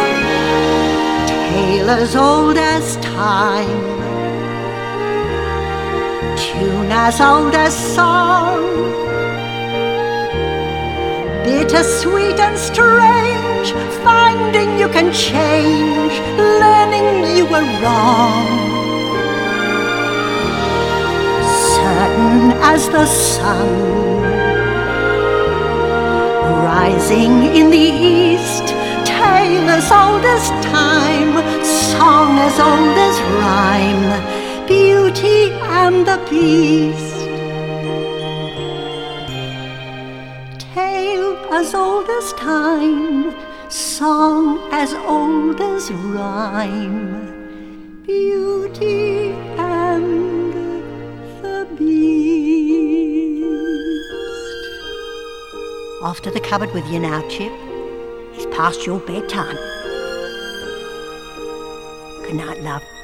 tale 1.69 1.89
as 1.89 2.15
old 2.15 2.57
as 2.57 2.95
time, 2.97 3.81
tune 6.35 6.91
as 6.91 7.21
old 7.21 7.53
as 7.53 7.73
song, 7.95 8.61
bitter, 11.43 11.83
sweet, 11.83 12.39
and 12.47 12.57
strange, 12.57 13.67
finding 14.03 14.79
you 14.81 14.89
can 14.97 15.13
change, 15.13 16.13
learning 16.63 17.09
you 17.37 17.45
were 17.53 17.67
wrong. 17.81 18.47
Certain 21.75 22.51
as 22.73 22.81
the 22.95 23.05
sun, 23.05 23.69
rising 26.69 27.35
in 27.59 27.69
the 27.69 27.87
east, 28.17 28.78
tale 29.29 29.69
as 29.69 29.91
old 29.91 30.25
as 30.35 30.45
time, 30.65 31.33
song 31.63 32.31
as 32.47 32.55
old 32.69 32.97
as 33.07 33.17
rhyme, 33.39 34.09
beauty 34.67 35.41
and 35.81 35.97
the 36.09 36.17
beast. 36.29 37.19
Tale 40.73 41.33
as 41.59 41.69
old 41.75 42.09
as 42.19 42.33
time, 42.33 43.35
song 43.69 44.43
as 44.71 44.93
old 45.17 45.59
as 45.61 45.91
rhyme. 45.91 46.99
Beauty 48.05 49.31
and. 49.57 50.09
Off 56.01 56.21
to 56.21 56.31
the 56.31 56.39
cupboard 56.39 56.71
with 56.73 56.87
you 56.91 56.99
now, 56.99 57.21
Chip. 57.27 57.68
Past 58.59 58.85
your 58.85 58.99
bedtime. 58.99 59.55
Good 62.25 62.35
night, 62.35 62.61
love. 62.61 62.98